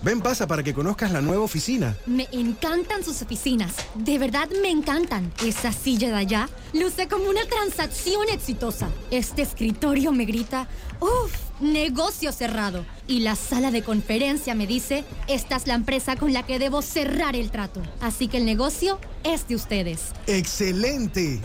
Ven, 0.04 0.20
pasa 0.20 0.48
para 0.48 0.64
que 0.64 0.74
conozcas 0.74 1.14
la 1.14 1.22
nueva 1.22 1.46
oficina. 1.46 1.96
Me 2.06 2.28
encantan 2.34 3.06
sus 3.06 3.22
oficinas. 3.22 3.74
De 3.96 4.20
verdad 4.20 4.50
me 4.62 4.70
encantan. 4.70 5.32
Esa 5.42 5.72
silla 5.72 6.10
de 6.10 6.16
allá 6.16 6.50
luce 6.74 7.08
como 7.08 7.30
una 7.30 7.46
transacción 7.46 8.28
exitosa. 8.28 8.90
Este 9.12 9.44
escritorio 9.44 10.12
me 10.12 10.26
grita, 10.26 10.68
¡Uf! 11.00 11.53
Negocio 11.64 12.34
cerrado. 12.34 12.86
Y 13.08 13.22
la 13.22 13.38
sala 13.38 13.72
de 13.72 13.84
conferencia 13.84 14.54
me 14.54 14.68
dice, 14.68 15.06
esta 15.28 15.56
es 15.56 15.66
la 15.66 15.76
empresa 15.76 16.18
con 16.18 16.34
la 16.34 16.44
que 16.44 16.60
debo 16.60 16.82
cerrar 16.82 17.38
el 17.38 17.52
trato. 17.52 17.82
Así 18.02 18.28
que 18.28 18.38
el 18.38 18.46
negocio 18.46 19.00
es 19.24 19.48
de 19.48 19.56
ustedes. 19.56 20.12
¡Excelente! 20.28 21.40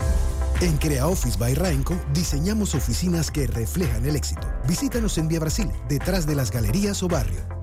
En 0.59 0.77
Crea 0.77 1.07
Office 1.07 1.37
by 1.37 1.55
Rainco 1.55 1.95
diseñamos 2.13 2.75
oficinas 2.75 3.31
que 3.31 3.47
reflejan 3.47 4.05
el 4.05 4.17
éxito. 4.17 4.45
Visítanos 4.67 5.17
en 5.17 5.29
Vía 5.29 5.39
Brasil, 5.39 5.69
detrás 5.87 6.27
de 6.27 6.35
las 6.35 6.51
galerías 6.51 7.01
o 7.01 7.07
barrio. 7.07 7.58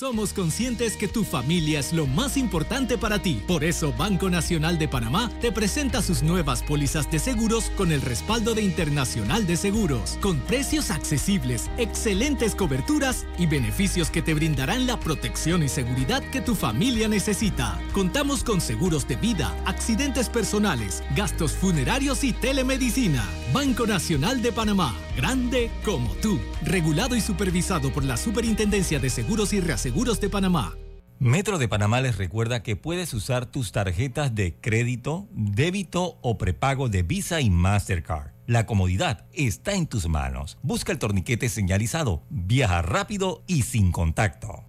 Somos 0.00 0.32
conscientes 0.32 0.96
que 0.96 1.08
tu 1.08 1.24
familia 1.24 1.78
es 1.78 1.92
lo 1.92 2.06
más 2.06 2.38
importante 2.38 2.96
para 2.96 3.20
ti. 3.20 3.42
Por 3.46 3.64
eso 3.64 3.92
Banco 3.92 4.30
Nacional 4.30 4.78
de 4.78 4.88
Panamá 4.88 5.30
te 5.42 5.52
presenta 5.52 6.00
sus 6.00 6.22
nuevas 6.22 6.62
pólizas 6.62 7.10
de 7.10 7.18
seguros 7.18 7.68
con 7.76 7.92
el 7.92 8.00
respaldo 8.00 8.54
de 8.54 8.62
Internacional 8.62 9.46
de 9.46 9.58
Seguros, 9.58 10.16
con 10.22 10.38
precios 10.40 10.90
accesibles, 10.90 11.70
excelentes 11.76 12.54
coberturas 12.54 13.26
y 13.36 13.44
beneficios 13.44 14.10
que 14.10 14.22
te 14.22 14.32
brindarán 14.32 14.86
la 14.86 14.98
protección 14.98 15.62
y 15.62 15.68
seguridad 15.68 16.22
que 16.30 16.40
tu 16.40 16.54
familia 16.54 17.06
necesita. 17.06 17.78
Contamos 17.92 18.42
con 18.42 18.62
seguros 18.62 19.06
de 19.06 19.16
vida, 19.16 19.54
accidentes 19.66 20.30
personales, 20.30 21.02
gastos 21.14 21.52
funerarios 21.52 22.24
y 22.24 22.32
telemedicina. 22.32 23.22
Banco 23.52 23.84
Nacional 23.84 24.42
de 24.42 24.52
Panamá, 24.52 24.94
grande 25.16 25.72
como 25.84 26.14
tú, 26.16 26.38
regulado 26.62 27.16
y 27.16 27.20
supervisado 27.20 27.92
por 27.92 28.04
la 28.04 28.16
Superintendencia 28.16 29.00
de 29.00 29.10
Seguros 29.10 29.52
y 29.52 29.60
Reasegurados 29.60 29.80
Seguros 29.80 30.20
de 30.20 30.30
Panamá. 30.30 30.76
Metro 31.18 31.58
de 31.58 31.66
Panamá 31.66 32.00
les 32.00 32.16
recuerda 32.16 32.62
que 32.62 32.76
puedes 32.76 33.12
usar 33.12 33.46
tus 33.46 33.72
tarjetas 33.72 34.36
de 34.36 34.54
crédito, 34.54 35.26
débito 35.32 36.18
o 36.22 36.38
prepago 36.38 36.88
de 36.88 37.02
Visa 37.02 37.40
y 37.40 37.50
Mastercard. 37.50 38.30
La 38.46 38.66
comodidad 38.66 39.26
está 39.32 39.74
en 39.74 39.88
tus 39.88 40.08
manos. 40.08 40.56
Busca 40.62 40.92
el 40.92 41.00
torniquete 41.00 41.48
señalizado. 41.48 42.22
Viaja 42.30 42.82
rápido 42.82 43.42
y 43.48 43.62
sin 43.62 43.90
contacto. 43.90 44.64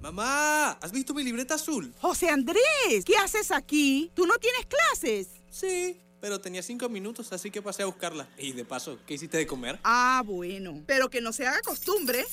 Mamá, 0.00 0.70
¿has 0.80 0.92
visto 0.92 1.14
mi 1.14 1.24
libreta 1.24 1.56
azul? 1.56 1.92
José 2.00 2.28
Andrés, 2.28 3.04
¿qué 3.04 3.16
haces 3.16 3.50
aquí? 3.50 4.12
¿Tú 4.14 4.24
no 4.24 4.34
tienes 4.38 4.66
clases? 4.66 5.30
Sí, 5.50 6.00
pero 6.24 6.40
tenía 6.40 6.62
cinco 6.62 6.88
minutos, 6.88 7.30
así 7.34 7.50
que 7.50 7.60
pasé 7.60 7.82
a 7.82 7.84
buscarla. 7.84 8.26
Y 8.38 8.52
de 8.52 8.64
paso, 8.64 8.98
¿qué 9.06 9.12
hiciste 9.12 9.36
de 9.36 9.46
comer? 9.46 9.78
Ah, 9.84 10.22
bueno, 10.24 10.82
pero 10.86 11.10
que 11.10 11.20
no 11.20 11.34
se 11.34 11.46
haga 11.46 11.60
costumbre. 11.60 12.24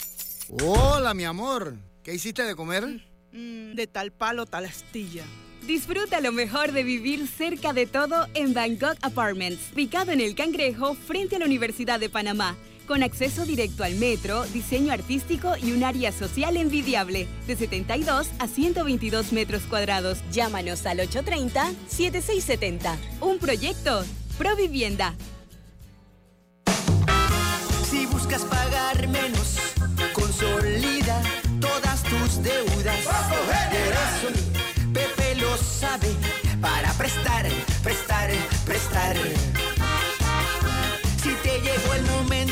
Hola, 0.64 1.14
mi 1.14 1.26
amor. 1.26 1.76
¿Qué 2.02 2.14
hiciste 2.14 2.44
de 2.44 2.56
comer? 2.56 2.86
Mm, 3.34 3.74
de 3.76 3.88
tal 3.88 4.14
palo, 4.14 4.46
tal 4.46 4.64
astilla. 4.64 5.26
Disfruta 5.68 6.22
lo 6.22 6.32
mejor 6.32 6.72
de 6.72 6.84
vivir 6.84 7.28
cerca 7.28 7.74
de 7.74 7.86
todo 7.86 8.28
en 8.34 8.54
Bangkok 8.54 8.96
Apartments, 9.02 9.74
ubicado 9.74 10.14
en 10.14 10.22
el 10.22 10.36
Cangrejo 10.36 10.96
frente 10.96 11.36
a 11.36 11.40
la 11.40 11.46
Universidad 11.46 12.00
de 12.00 12.10
Panamá. 12.10 12.56
Con 12.88 13.04
acceso 13.04 13.46
directo 13.46 13.84
al 13.84 13.96
metro, 13.96 14.44
diseño 14.46 14.94
artístico 14.94 15.56
y 15.62 15.72
un 15.72 15.84
área 15.84 16.12
social 16.12 16.58
envidiable, 16.58 17.28
de 17.48 17.56
72 17.56 18.28
a 18.40 18.48
122 18.48 19.34
metros 19.34 19.64
cuadrados. 19.64 20.20
Llámanos 20.32 20.86
al 20.86 21.00
830-7670. 21.00 22.98
Un 23.22 23.38
proyecto, 23.40 24.04
Provivienda. 24.42 25.14
Si 27.88 28.08
buscas 28.08 28.42
pagar 28.46 29.08
menos, 29.08 29.58
consolida 30.14 31.22
todas 31.60 32.02
tus 32.02 32.42
deudas. 32.42 33.06
Pepe 34.92 35.36
lo 35.36 35.56
sabe 35.58 36.08
para 36.60 36.92
prestar, 36.94 37.46
prestar, 37.84 38.32
prestar. 38.66 39.16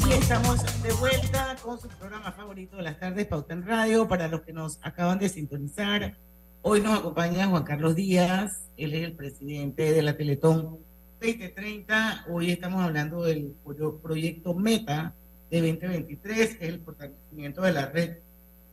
Y 0.09 0.13
estamos 0.13 0.83
de 0.83 0.93
vuelta 0.93 1.57
con 1.63 1.81
su 1.81 1.89
programa 1.89 2.31
favorito 2.33 2.77
de 2.77 2.83
las 2.83 2.99
tardes, 3.01 3.27
Pauta 3.27 3.55
en 3.55 3.67
Radio. 3.67 4.07
Para 4.07 4.29
los 4.29 4.43
que 4.43 4.53
nos 4.53 4.79
acaban 4.83 5.19
de 5.19 5.29
sintonizar, 5.29 6.17
hoy 6.63 6.81
nos 6.81 6.99
acompaña 6.99 7.47
Juan 7.49 7.65
Carlos 7.65 7.97
Díaz, 7.97 8.69
él 8.77 8.95
es 8.95 9.05
el 9.05 9.13
presidente 9.15 9.93
de 9.93 10.03
la 10.03 10.17
Teletón 10.17 10.79
2030. 11.21 12.27
Hoy 12.29 12.51
estamos 12.53 12.83
hablando 12.85 13.23
del 13.23 13.55
pro- 13.65 13.99
proyecto 13.99 14.55
Meta 14.55 15.15
de 15.51 15.61
2023, 15.73 16.57
que 16.57 16.67
es 16.67 16.73
el 16.75 16.81
fortalecimiento 16.81 17.63
de 17.63 17.73
la 17.73 17.87
red 17.87 18.19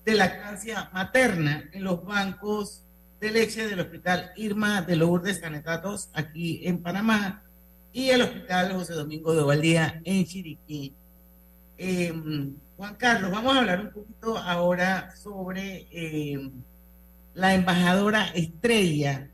de 0.06 0.14
lactancia 0.14 0.90
materna 0.94 1.70
en 1.72 1.84
los 1.84 2.04
bancos 2.04 2.84
de 3.20 3.32
leche 3.32 3.68
del 3.68 3.80
Hospital 3.80 4.32
Irma 4.36 4.82
de 4.82 4.98
Lourdes 4.98 5.40
Sanetatos 5.40 6.10
aquí 6.14 6.62
en 6.68 6.82
Panamá 6.82 7.44
y 7.94 8.10
el 8.10 8.22
Hospital 8.22 8.74
José 8.74 8.94
Domingo 8.94 9.34
de 9.34 9.42
Ovaldía 9.42 10.02
en 10.04 10.26
Chiriquí. 10.26 10.94
Eh, 11.78 12.14
Juan 12.76 12.96
Carlos, 12.96 13.32
vamos 13.32 13.56
a 13.56 13.60
hablar 13.60 13.80
un 13.82 13.92
poquito 13.92 14.38
ahora 14.38 15.16
sobre 15.16 15.88
eh, 15.92 16.52
la 17.34 17.54
embajadora 17.54 18.28
estrella 18.34 19.30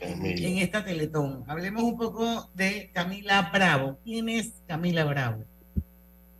en 0.00 0.58
esta 0.58 0.84
Teletón. 0.84 1.44
Hablemos 1.48 1.82
un 1.82 1.98
poco 1.98 2.50
de 2.54 2.90
Camila 2.92 3.50
Bravo. 3.52 3.98
¿Quién 4.04 4.28
es 4.28 4.52
Camila 4.66 5.04
Bravo? 5.04 5.44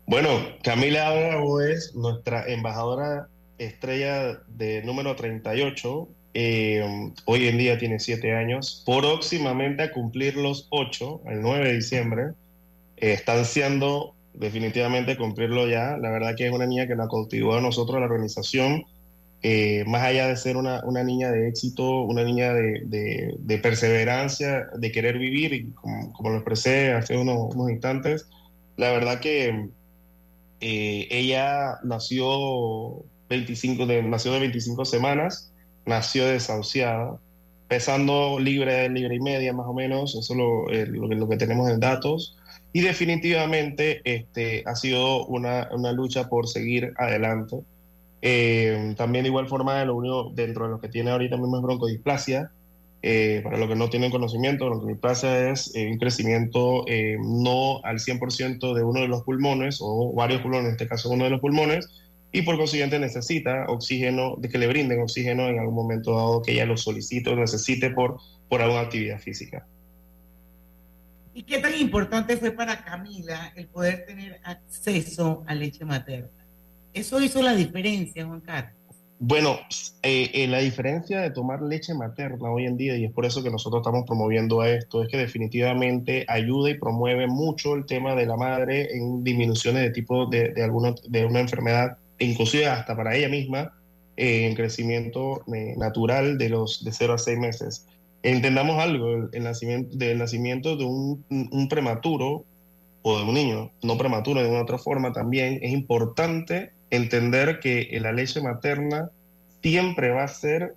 Bueno, 0.06 0.30
Camila 0.62 1.10
Bravo 1.10 1.60
es 1.60 1.94
nuestra 1.94 2.46
embajadora 2.46 3.28
estrella 3.58 4.40
de 4.48 4.82
número 4.82 5.14
38. 5.16 6.08
Eh, 6.34 7.10
hoy 7.24 7.48
en 7.48 7.58
día 7.58 7.78
tiene 7.78 7.98
siete 7.98 8.32
años. 8.34 8.82
Próximamente 8.86 9.82
a 9.82 9.92
cumplir 9.92 10.36
los 10.36 10.68
ocho, 10.70 11.20
el 11.26 11.40
9 11.42 11.68
de 11.68 11.74
diciembre. 11.74 12.22
Eh, 12.96 13.12
está 13.12 13.38
ansiando 13.38 14.14
definitivamente 14.34 15.16
cumplirlo 15.16 15.68
ya. 15.68 15.96
La 15.98 16.10
verdad 16.10 16.34
que 16.36 16.46
es 16.46 16.52
una 16.52 16.66
niña 16.66 16.86
que 16.86 16.94
nos 16.96 17.08
cautivó 17.08 17.54
a 17.56 17.60
nosotros, 17.60 17.98
la 17.98 18.06
organización. 18.06 18.84
Eh, 19.42 19.84
más 19.86 20.02
allá 20.02 20.26
de 20.26 20.36
ser 20.36 20.56
una, 20.56 20.82
una 20.84 21.04
niña 21.04 21.30
de 21.30 21.48
éxito, 21.48 22.02
una 22.02 22.24
niña 22.24 22.52
de, 22.52 22.82
de- 22.86 23.58
perseverancia, 23.58 24.66
de 24.76 24.90
querer 24.90 25.18
vivir, 25.18 25.52
y 25.52 25.70
como, 25.72 26.12
lo 26.30 26.36
expresé 26.36 26.92
hace 26.92 27.16
unos, 27.16 27.54
unos 27.54 27.70
instantes, 27.70 28.28
la 28.76 28.90
verdad 28.90 29.20
que 29.20 29.68
eh, 30.60 31.06
ella 31.10 31.78
nació 31.84 33.04
25 33.28 33.86
de, 33.86 34.02
nació 34.02 34.32
de 34.32 34.40
25 34.40 34.84
semanas, 34.84 35.52
nació 35.86 36.26
desahuciada, 36.26 37.18
pesando 37.68 38.38
libre, 38.38 38.88
libre 38.88 39.16
y 39.16 39.20
media 39.20 39.52
más 39.52 39.66
o 39.66 39.74
menos, 39.74 40.14
eso 40.14 40.32
es 40.32 40.38
lo, 40.38 40.70
eh, 40.70 40.86
lo 40.86 41.28
que- 41.28 41.36
tenemos 41.36 41.70
en 41.70 41.80
datos. 41.80 42.36
Y 42.72 42.80
definitivamente 42.80 44.00
este, 44.04 44.62
ha 44.66 44.74
sido 44.74 45.26
una, 45.26 45.68
una 45.72 45.92
lucha 45.92 46.28
por 46.28 46.48
seguir 46.48 46.92
adelante. 46.98 47.56
Eh, 48.20 48.94
también 48.96 49.24
de 49.24 49.28
igual 49.28 49.48
forma, 49.48 49.84
lo 49.84 49.94
único 49.96 50.30
dentro 50.34 50.64
de 50.64 50.70
lo 50.72 50.80
que 50.80 50.88
tiene 50.88 51.10
ahorita 51.10 51.36
mismo 51.36 51.56
es 51.58 51.62
broncodisplasia. 51.62 52.50
Eh, 53.00 53.42
para 53.44 53.58
los 53.58 53.68
que 53.68 53.76
no 53.76 53.88
tienen 53.90 54.10
conocimiento, 54.10 54.66
broncodisplasia 54.66 55.50
es 55.50 55.72
eh, 55.76 55.88
un 55.90 55.98
crecimiento 55.98 56.84
no 57.20 57.80
al 57.84 58.00
100% 58.00 58.74
de 58.74 58.82
uno 58.82 59.00
de 59.00 59.08
los 59.08 59.22
pulmones 59.22 59.78
o 59.80 60.12
varios 60.14 60.42
pulmones, 60.42 60.66
en 60.66 60.72
este 60.72 60.88
caso 60.88 61.10
uno 61.10 61.24
de 61.24 61.30
los 61.30 61.40
pulmones, 61.40 61.88
y 62.32 62.42
por 62.42 62.56
consiguiente 62.56 62.98
necesita 62.98 63.66
oxígeno, 63.68 64.36
de 64.36 64.48
que 64.48 64.58
le 64.58 64.66
brinden 64.66 65.00
oxígeno 65.00 65.48
en 65.48 65.58
algún 65.58 65.74
momento 65.74 66.14
dado 66.14 66.42
que 66.42 66.52
ella 66.52 66.66
lo 66.66 66.76
solicite 66.76 67.30
o 67.30 67.36
necesite 67.36 67.90
por, 67.90 68.18
por 68.48 68.60
alguna 68.60 68.82
actividad 68.82 69.18
física. 69.18 69.66
¿Y 71.34 71.44
qué 71.44 71.58
tan 71.58 71.74
importante 71.78 72.36
fue 72.36 72.50
para 72.50 72.84
Camila 72.84 73.52
el 73.54 73.68
poder 73.68 74.04
tener 74.06 74.40
acceso 74.42 75.44
a 75.46 75.54
leche 75.54 75.84
materna? 75.84 76.28
Eso 76.92 77.20
hizo 77.22 77.42
la 77.42 77.54
diferencia, 77.54 78.26
Juan 78.26 78.40
Carlos. 78.40 78.74
Bueno, 79.20 79.58
eh, 80.02 80.30
eh, 80.32 80.46
la 80.46 80.58
diferencia 80.58 81.20
de 81.20 81.30
tomar 81.30 81.60
leche 81.62 81.92
materna 81.92 82.50
hoy 82.50 82.66
en 82.66 82.76
día, 82.76 82.96
y 82.96 83.04
es 83.04 83.12
por 83.12 83.24
eso 83.24 83.42
que 83.42 83.50
nosotros 83.50 83.80
estamos 83.80 84.04
promoviendo 84.06 84.62
esto, 84.62 85.02
es 85.02 85.08
que 85.08 85.16
definitivamente 85.16 86.24
ayuda 86.28 86.70
y 86.70 86.78
promueve 86.78 87.26
mucho 87.26 87.74
el 87.74 87.84
tema 87.84 88.14
de 88.14 88.26
la 88.26 88.36
madre 88.36 88.96
en 88.96 89.24
disminuciones 89.24 89.82
de 89.82 89.90
tipo 89.90 90.26
de, 90.26 90.50
de, 90.50 90.62
alguna, 90.62 90.94
de 91.08 91.24
una 91.24 91.40
enfermedad, 91.40 91.98
inclusive 92.18 92.66
hasta 92.66 92.96
para 92.96 93.16
ella 93.16 93.28
misma, 93.28 93.72
eh, 94.16 94.46
en 94.48 94.54
crecimiento 94.54 95.44
eh, 95.54 95.74
natural 95.76 96.38
de 96.38 96.48
los 96.48 96.84
de 96.84 96.92
0 96.92 97.14
a 97.14 97.18
6 97.18 97.38
meses. 97.38 97.86
Entendamos 98.22 98.82
algo, 98.82 99.28
el, 99.32 99.42
nacimiento, 99.44 99.96
del 99.96 100.18
nacimiento 100.18 100.76
de 100.76 100.84
un, 100.84 101.68
prematuro 101.68 102.44
o 103.02 103.18
de 103.18 103.24
un 103.24 103.34
niño 103.34 103.70
no 103.82 103.96
prematuro 103.96 104.42
de 104.42 104.48
una 104.48 104.62
otra 104.62 104.78
forma 104.78 105.12
también, 105.12 105.60
es 105.62 105.72
importante 105.72 106.72
entender 106.90 107.60
que 107.60 107.96
la 108.00 108.12
leche 108.12 108.40
materna 108.40 109.10
siempre 109.62 110.10
va 110.10 110.24
a 110.24 110.28
ser 110.28 110.74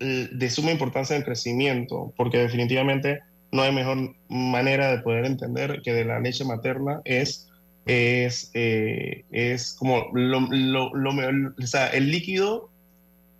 eh, 0.00 0.28
de 0.32 0.50
suma 0.50 0.70
importancia 0.70 1.14
en 1.14 1.22
crecimiento, 1.22 2.12
porque 2.16 2.38
definitivamente 2.38 3.20
no 3.50 3.62
hay 3.62 3.72
mejor 3.72 4.14
manera 4.28 4.90
de 4.90 5.02
poder 5.02 5.26
entender 5.26 5.82
que 5.82 5.92
de 5.92 6.06
la 6.06 6.20
leche 6.20 6.44
materna 6.44 7.02
es, 7.04 7.48
es, 7.86 8.50
eh, 8.54 9.24
es 9.30 9.74
como 9.74 10.08
lo, 10.12 10.40
lo, 10.40 10.94
lo, 10.94 11.10
o 11.10 11.66
sea, 11.66 11.88
el 11.88 12.10
líquido 12.10 12.70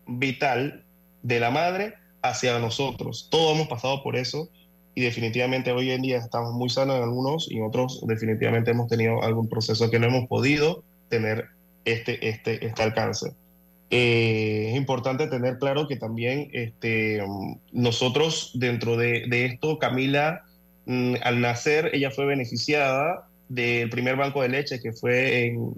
vital 0.06 0.84
de 1.22 1.40
la 1.40 1.50
madre 1.50 1.94
hacia 2.22 2.58
nosotros. 2.58 3.28
Todos 3.30 3.54
hemos 3.54 3.68
pasado 3.68 4.02
por 4.02 4.16
eso 4.16 4.48
y 4.94 5.02
definitivamente 5.02 5.72
hoy 5.72 5.90
en 5.90 6.02
día 6.02 6.18
estamos 6.18 6.52
muy 6.52 6.68
sanos 6.68 6.96
en 6.96 7.02
algunos 7.02 7.50
y 7.50 7.58
en 7.58 7.64
otros 7.64 8.04
definitivamente 8.06 8.72
hemos 8.72 8.88
tenido 8.88 9.22
algún 9.22 9.48
proceso 9.48 9.90
que 9.90 9.98
no 9.98 10.08
hemos 10.08 10.28
podido 10.28 10.82
tener 11.08 11.46
este, 11.84 12.28
este, 12.28 12.64
este 12.66 12.82
alcance. 12.82 13.32
Eh, 13.90 14.70
es 14.70 14.76
importante 14.76 15.26
tener 15.26 15.58
claro 15.58 15.86
que 15.86 15.96
también 15.96 16.48
este, 16.52 17.22
nosotros 17.72 18.52
dentro 18.54 18.96
de, 18.96 19.26
de 19.28 19.44
esto, 19.44 19.78
Camila, 19.78 20.44
mm, 20.86 21.16
al 21.22 21.40
nacer, 21.40 21.90
ella 21.92 22.10
fue 22.10 22.24
beneficiada 22.24 23.28
del 23.54 23.90
primer 23.90 24.16
banco 24.16 24.42
de 24.42 24.48
leche 24.48 24.80
que 24.80 24.92
fue 24.92 25.46
en, 25.46 25.74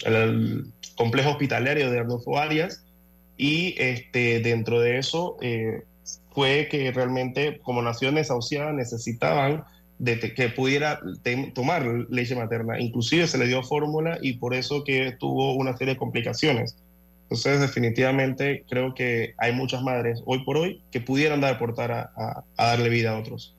el, 0.00 0.66
complejo 0.96 1.30
hospitalario 1.30 1.90
de 1.90 2.00
Arnulfo 2.00 2.38
Arias, 2.38 2.84
y 3.36 3.74
este, 3.78 4.40
dentro 4.40 4.80
de 4.80 4.98
eso 4.98 5.36
eh, 5.40 5.82
fue 6.34 6.68
que 6.70 6.92
realmente 6.92 7.58
como 7.62 7.82
nación 7.82 8.14
desahuciada 8.14 8.72
necesitaban 8.72 9.64
que 10.36 10.48
pudiera 10.48 11.00
tomar 11.54 11.84
leche 12.10 12.34
materna. 12.34 12.80
Inclusive 12.80 13.26
se 13.26 13.38
le 13.38 13.46
dio 13.46 13.62
fórmula 13.62 14.18
y 14.20 14.34
por 14.34 14.54
eso 14.54 14.82
que 14.84 15.12
tuvo 15.12 15.54
una 15.54 15.76
serie 15.76 15.94
de 15.94 15.98
complicaciones. 15.98 16.76
Entonces, 17.24 17.60
definitivamente 17.60 18.64
creo 18.68 18.94
que 18.94 19.34
hay 19.38 19.52
muchas 19.52 19.82
madres 19.82 20.22
hoy 20.26 20.44
por 20.44 20.58
hoy 20.58 20.82
que 20.90 21.00
pudieran 21.00 21.40
dar 21.40 21.54
aportar 21.54 21.92
a, 21.92 22.10
a, 22.56 22.66
darle 22.66 22.88
vida 22.88 23.12
a 23.12 23.18
otros. 23.18 23.54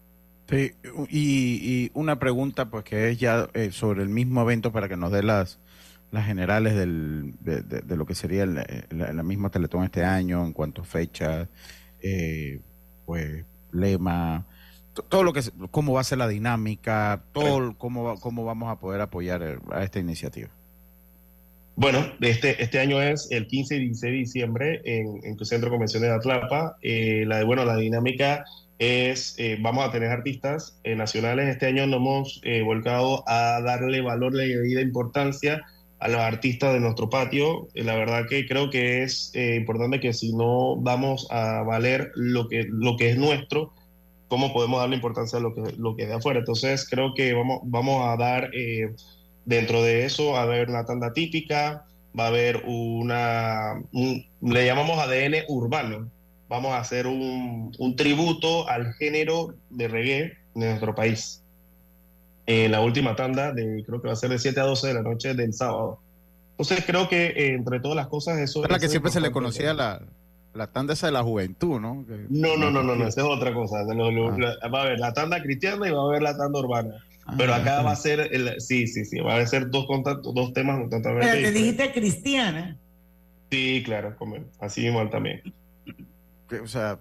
Sí, 0.50 0.72
y, 1.10 1.92
una 1.94 2.20
pregunta 2.20 2.70
pues 2.70 2.84
que 2.84 3.10
es 3.10 3.20
ya 3.20 3.50
eh, 3.54 3.72
sobre 3.72 4.04
el 4.04 4.10
mismo 4.10 4.42
evento 4.42 4.72
para 4.72 4.90
que 4.90 4.98
nos 4.98 5.12
dé 5.12 5.24
las, 5.24 5.60
las 6.12 6.26
generales 6.26 6.76
del, 6.76 7.34
de, 7.42 7.96
lo 7.96 8.06
que 8.06 8.14
sería 8.14 8.46
la, 8.46 9.24
misma 9.24 9.50
Teletón 9.50 9.84
este 9.84 10.04
año 10.04 10.46
en 10.46 10.54
cuanto 10.54 10.82
a 10.82 10.86
fechas, 10.86 11.48
eh, 12.02 12.60
pues 13.06 13.46
lema, 13.72 14.46
todo 15.10 15.24
lo 15.24 15.34
que 15.34 15.42
cómo 15.72 15.94
va 15.94 16.02
a 16.02 16.04
ser 16.04 16.20
la 16.20 16.28
dinámica, 16.28 17.24
todo 17.32 17.76
cómo 17.78 18.20
cómo 18.20 18.46
vamos 18.46 18.70
a 18.70 18.80
poder 18.80 19.02
apoyar 19.02 19.60
a 19.72 19.84
esta 19.84 20.00
iniciativa. 20.00 20.50
Bueno, 21.76 22.06
este, 22.22 22.62
este 22.62 22.80
año 22.80 23.02
es 23.02 23.28
el 23.32 23.48
15 23.48 23.78
y 23.78 23.80
16 23.80 24.02
de 24.12 24.18
diciembre 24.18 24.82
en, 24.86 25.20
en 25.24 25.36
tu 25.36 25.46
centro 25.46 25.70
de 25.70 25.72
convenciones 25.72 26.10
de 26.10 26.16
Atlapa. 26.16 26.78
Eh, 26.84 27.24
la, 27.26 27.44
bueno, 27.44 27.66
la 27.66 27.78
dinámica 27.78 28.46
es, 28.84 29.36
eh, 29.38 29.58
vamos 29.62 29.88
a 29.88 29.92
tener 29.92 30.10
artistas 30.10 30.80
eh, 30.84 30.96
nacionales. 30.96 31.50
Este 31.50 31.68
año 31.68 31.88
nos 31.88 31.98
hemos 31.98 32.42
volcado 32.66 33.24
a 33.28 33.62
darle 33.62 34.02
valor 34.02 34.34
y 34.36 34.54
debida 34.54 34.82
importancia 34.82 35.64
a 36.00 36.08
los 36.08 36.20
artistas 36.20 36.74
de 36.74 36.80
nuestro 36.80 37.10
patio. 37.10 37.68
la 37.76 37.96
verdad 37.96 38.26
que 38.28 38.46
creo 38.46 38.70
que 38.70 39.04
es 39.04 39.32
importante 39.36 40.00
que 40.00 40.14
si 40.14 40.34
no 40.34 40.76
vamos 40.76 41.28
a 41.32 41.64
valer 41.64 42.12
lo 42.16 42.50
que, 42.50 42.66
lo 42.70 42.98
que 42.98 43.12
es 43.12 43.18
nuestro, 43.18 43.74
cómo 44.34 44.52
podemos 44.52 44.80
darle 44.80 44.96
importancia 44.96 45.38
a 45.38 45.42
lo 45.44 45.54
que, 45.54 45.62
lo 45.78 45.96
que 45.96 46.04
es 46.04 46.10
de 46.10 46.16
afuera. 46.16 46.40
Entonces, 46.40 46.90
creo 46.90 47.14
que 47.14 47.34
vamos, 47.34 47.60
vamos 47.66 48.04
a 48.04 48.18
dar, 48.18 48.50
eh, 48.56 48.96
dentro 49.46 49.84
de 49.84 50.06
eso, 50.06 50.36
a 50.36 50.42
haber 50.42 50.72
una 50.72 50.88
tanda 50.88 51.14
típica, 51.14 51.86
va 52.18 52.24
a 52.24 52.28
haber 52.30 52.64
una, 52.66 53.80
le 53.92 54.66
llamamos 54.66 54.98
ADN 54.98 55.44
urbano. 55.50 56.10
Vamos 56.54 56.74
a 56.74 56.78
hacer 56.78 57.08
un, 57.08 57.72
un 57.80 57.96
tributo 57.96 58.70
al 58.70 58.94
género 58.94 59.56
de 59.72 59.88
reggae 59.88 60.38
de 60.54 60.68
nuestro 60.68 60.94
país. 60.94 61.42
En 62.46 62.72
la 62.72 62.82
última 62.82 63.16
tanda, 63.16 63.52
de, 63.52 63.84
creo 63.84 64.00
que 64.00 64.08
va 64.10 64.14
a 64.14 64.16
ser 64.16 64.30
de 64.30 64.38
7 64.38 64.60
a 64.60 64.66
12 64.66 64.90
de 64.90 64.94
la 64.94 65.02
noche 65.02 65.34
del 65.34 65.52
sábado. 65.52 66.00
Entonces 66.52 66.86
creo 66.86 67.10
que 67.10 67.26
eh, 67.26 67.56
entre 67.56 67.80
todas 67.80 67.96
las 67.96 68.06
cosas 68.06 68.38
eso... 68.38 68.64
Es 68.64 68.70
la 68.70 68.78
que 68.78 68.88
siempre 68.88 69.12
se 69.12 69.20
le 69.20 69.32
conocía 69.32 69.74
la, 69.74 70.00
la 70.54 70.68
tanda 70.68 70.94
esa 70.94 71.08
de 71.08 71.14
la 71.14 71.24
juventud, 71.24 71.80
¿no? 71.80 72.06
no, 72.30 72.56
no, 72.56 72.70
no, 72.70 72.84
no, 72.84 72.96
no, 72.98 73.08
esa 73.08 73.22
es 73.22 73.28
otra 73.28 73.52
cosa. 73.52 73.80
Ah. 73.80 74.70
va 74.70 74.80
a 74.80 74.84
haber 74.84 75.00
la 75.00 75.12
tanda 75.12 75.42
cristiana 75.42 75.88
y 75.88 75.92
va 75.92 76.04
a 76.04 76.06
haber 76.06 76.22
la 76.22 76.38
tanda 76.38 76.60
urbana. 76.60 77.04
Ah, 77.26 77.34
Pero 77.36 77.56
acá 77.56 77.82
va 77.82 77.94
a 77.94 77.96
ser, 77.96 78.30
el, 78.32 78.62
sí, 78.62 78.86
sí, 78.86 79.06
sí, 79.06 79.22
va 79.22 79.38
a 79.38 79.48
ser 79.48 79.72
dos, 79.72 79.88
contactos, 79.88 80.36
dos 80.36 80.54
temas 80.54 80.80
Pero 80.88 81.20
te 81.20 81.52
dijiste 81.52 81.92
cristiana. 81.92 82.78
Sí, 83.50 83.82
claro, 83.84 84.16
así 84.60 84.86
igual 84.86 85.10
también. 85.10 85.42
O 86.62 86.68
sea... 86.68 87.00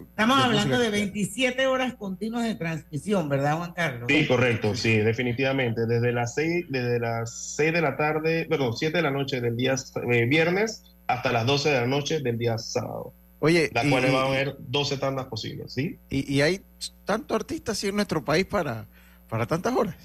Estamos 0.00 0.42
hablando 0.42 0.78
de 0.78 0.90
27 0.90 1.66
horas 1.66 1.94
continuas 1.94 2.44
de 2.44 2.56
transmisión, 2.56 3.28
¿verdad, 3.28 3.56
Juan 3.58 3.72
Carlos? 3.72 4.08
Sí, 4.08 4.26
correcto, 4.26 4.74
sí, 4.74 4.96
definitivamente. 4.96 5.86
Desde 5.86 6.12
las 6.12 6.34
6, 6.34 6.66
desde 6.70 6.98
las 6.98 7.54
6 7.56 7.72
de 7.72 7.80
la 7.80 7.96
tarde, 7.96 8.46
perdón, 8.48 8.76
7 8.76 8.96
de 8.96 9.02
la 9.02 9.12
noche 9.12 9.40
del 9.40 9.56
día 9.56 9.76
eh, 10.10 10.24
viernes 10.26 10.82
hasta 11.06 11.30
las 11.30 11.46
12 11.46 11.70
de 11.70 11.80
la 11.80 11.86
noche 11.86 12.20
del 12.20 12.36
día 12.36 12.58
sábado. 12.58 13.12
Oye, 13.38 13.70
la 13.72 13.88
cual 13.88 14.14
va 14.14 14.22
a 14.22 14.26
haber 14.26 14.56
12 14.58 14.98
tandas 14.98 15.26
posibles, 15.26 15.72
¿sí? 15.72 15.98
Y, 16.10 16.32
y 16.32 16.42
hay 16.42 16.62
tanto 17.04 17.34
artistas 17.34 17.76
así 17.76 17.88
en 17.88 17.96
nuestro 17.96 18.24
país 18.24 18.46
para, 18.46 18.86
para 19.28 19.46
tantas 19.46 19.74
horas. 19.74 19.96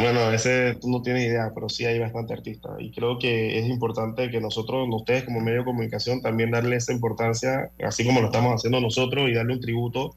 Bueno, 0.00 0.32
ese 0.32 0.76
tú 0.80 0.88
no 0.88 1.02
tienes 1.02 1.24
idea, 1.24 1.50
pero 1.54 1.68
sí 1.68 1.84
hay 1.84 1.98
bastante 1.98 2.32
artistas. 2.32 2.72
Y 2.78 2.90
creo 2.92 3.18
que 3.18 3.58
es 3.58 3.66
importante 3.66 4.30
que 4.30 4.40
nosotros, 4.40 4.88
ustedes 4.90 5.24
como 5.24 5.40
medio 5.40 5.58
de 5.58 5.64
comunicación, 5.64 6.22
también 6.22 6.50
darle 6.50 6.76
esa 6.76 6.92
importancia, 6.92 7.70
así 7.84 8.04
como 8.04 8.20
lo 8.20 8.26
estamos 8.26 8.54
haciendo 8.54 8.80
nosotros, 8.80 9.28
y 9.28 9.34
darle 9.34 9.54
un 9.54 9.60
tributo 9.60 10.16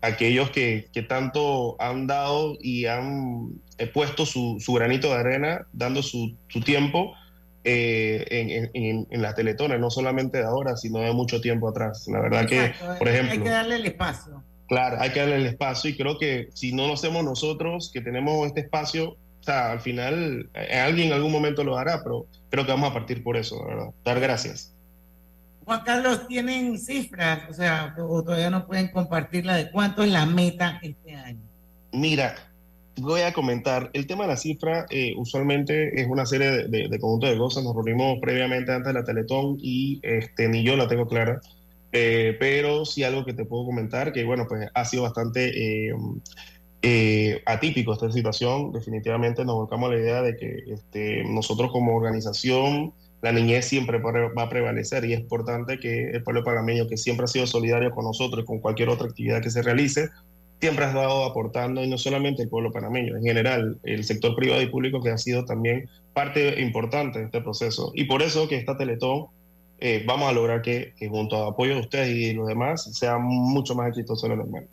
a 0.00 0.08
aquellos 0.08 0.50
que, 0.50 0.88
que 0.92 1.02
tanto 1.02 1.80
han 1.80 2.08
dado 2.08 2.56
y 2.60 2.86
han 2.86 3.60
eh, 3.78 3.86
puesto 3.86 4.26
su, 4.26 4.56
su, 4.58 4.72
granito 4.72 5.08
de 5.08 5.14
arena, 5.14 5.66
dando 5.72 6.02
su, 6.02 6.34
su 6.48 6.60
tiempo 6.60 7.14
eh, 7.62 8.24
en, 8.28 8.70
en, 8.74 9.06
en, 9.08 9.22
las 9.22 9.36
teletones, 9.36 9.78
no 9.78 9.88
solamente 9.90 10.38
de 10.38 10.44
ahora, 10.44 10.76
sino 10.76 10.98
de 10.98 11.12
mucho 11.12 11.40
tiempo 11.40 11.68
atrás. 11.68 12.08
La 12.08 12.20
verdad 12.20 12.46
que, 12.46 12.74
por 12.98 13.06
ejemplo... 13.06 13.32
Hay 13.32 13.38
que 13.38 13.50
darle 13.50 13.76
el 13.76 13.86
espacio. 13.86 14.41
Claro, 14.72 14.96
hay 14.98 15.10
que 15.10 15.20
darle 15.20 15.36
el 15.36 15.44
espacio 15.44 15.90
y 15.90 15.96
creo 15.98 16.16
que 16.16 16.48
si 16.54 16.72
no 16.72 16.86
lo 16.86 16.94
hacemos 16.94 17.22
nosotros, 17.22 17.90
que 17.92 18.00
tenemos 18.00 18.46
este 18.46 18.60
espacio, 18.60 19.10
o 19.10 19.42
sea, 19.42 19.70
al 19.70 19.82
final 19.82 20.48
eh, 20.54 20.78
alguien 20.78 21.08
en 21.08 21.12
algún 21.12 21.30
momento 21.30 21.62
lo 21.62 21.76
hará, 21.76 22.02
pero 22.02 22.24
creo 22.48 22.64
que 22.64 22.72
vamos 22.72 22.90
a 22.90 22.94
partir 22.94 23.22
por 23.22 23.36
eso, 23.36 23.62
verdad. 23.66 23.90
Dar 24.02 24.18
gracias. 24.18 24.74
Juan 25.66 25.82
Carlos, 25.84 26.26
¿tienen 26.26 26.78
cifras? 26.78 27.50
O 27.50 27.52
sea, 27.52 27.94
o 27.98 28.22
todavía 28.22 28.48
no 28.48 28.66
pueden 28.66 28.88
compartirla 28.88 29.56
de 29.56 29.70
cuánto 29.70 30.04
es 30.04 30.10
la 30.10 30.24
meta 30.24 30.80
este 30.82 31.16
año. 31.16 31.42
Mira, 31.92 32.34
voy 32.96 33.20
a 33.20 33.34
comentar, 33.34 33.90
el 33.92 34.06
tema 34.06 34.24
de 34.24 34.30
la 34.30 34.36
cifra 34.38 34.86
eh, 34.88 35.12
usualmente 35.18 36.00
es 36.00 36.08
una 36.08 36.24
serie 36.24 36.66
de, 36.66 36.88
de, 36.88 36.98
conjuntos 36.98 37.28
de 37.28 37.36
cosas, 37.36 37.62
nos 37.62 37.74
reunimos 37.74 38.20
previamente 38.22 38.72
antes 38.72 38.86
de 38.86 38.98
la 38.98 39.04
Teletón 39.04 39.58
y 39.60 40.00
este, 40.02 40.48
ni 40.48 40.64
yo 40.64 40.78
la 40.78 40.88
tengo 40.88 41.06
clara, 41.06 41.42
eh, 41.92 42.36
pero 42.40 42.84
sí 42.84 43.04
algo 43.04 43.24
que 43.24 43.34
te 43.34 43.44
puedo 43.44 43.66
comentar, 43.66 44.12
que 44.12 44.24
bueno, 44.24 44.46
pues 44.48 44.68
ha 44.72 44.84
sido 44.84 45.02
bastante 45.02 45.90
eh, 46.82 47.42
atípico 47.46 47.92
esta 47.92 48.10
situación, 48.10 48.72
definitivamente 48.72 49.44
nos 49.44 49.56
volcamos 49.56 49.90
a 49.90 49.94
la 49.94 50.00
idea 50.00 50.22
de 50.22 50.36
que 50.36 50.64
este, 50.72 51.22
nosotros 51.24 51.70
como 51.70 51.94
organización, 51.94 52.92
la 53.20 53.30
niñez 53.30 53.66
siempre 53.66 53.98
va 53.98 54.42
a 54.42 54.48
prevalecer 54.48 55.04
y 55.04 55.12
es 55.12 55.20
importante 55.20 55.78
que 55.78 56.10
el 56.10 56.22
pueblo 56.24 56.42
panameño, 56.42 56.88
que 56.88 56.96
siempre 56.96 57.24
ha 57.24 57.28
sido 57.28 57.46
solidario 57.46 57.92
con 57.92 58.04
nosotros 58.04 58.42
y 58.42 58.46
con 58.46 58.58
cualquier 58.58 58.88
otra 58.88 59.06
actividad 59.06 59.40
que 59.40 59.50
se 59.50 59.62
realice, 59.62 60.08
siempre 60.60 60.84
ha 60.84 60.88
estado 60.88 61.24
aportando, 61.24 61.82
y 61.82 61.88
no 61.88 61.98
solamente 61.98 62.42
el 62.42 62.48
pueblo 62.48 62.72
panameño, 62.72 63.16
en 63.16 63.22
general, 63.24 63.78
el 63.82 64.04
sector 64.04 64.34
privado 64.36 64.62
y 64.62 64.66
público 64.66 65.02
que 65.02 65.10
ha 65.10 65.18
sido 65.18 65.44
también 65.44 65.88
parte 66.14 66.60
importante 66.60 67.18
de 67.18 67.24
este 67.26 67.40
proceso. 67.40 67.90
Y 67.94 68.04
por 68.04 68.22
eso 68.22 68.48
que 68.48 68.56
esta 68.56 68.76
Teletón 68.76 69.26
eh, 69.84 70.04
vamos 70.06 70.30
a 70.30 70.32
lograr 70.32 70.62
que, 70.62 70.94
junto 71.10 71.36
a 71.36 71.50
apoyo 71.50 71.74
de 71.74 71.80
ustedes 71.80 72.08
y 72.08 72.32
los 72.34 72.46
demás 72.46 72.84
sea 72.96 73.18
mucho 73.18 73.74
más 73.74 73.88
exitoso 73.88 74.28
lo 74.28 74.36
normal. 74.36 74.68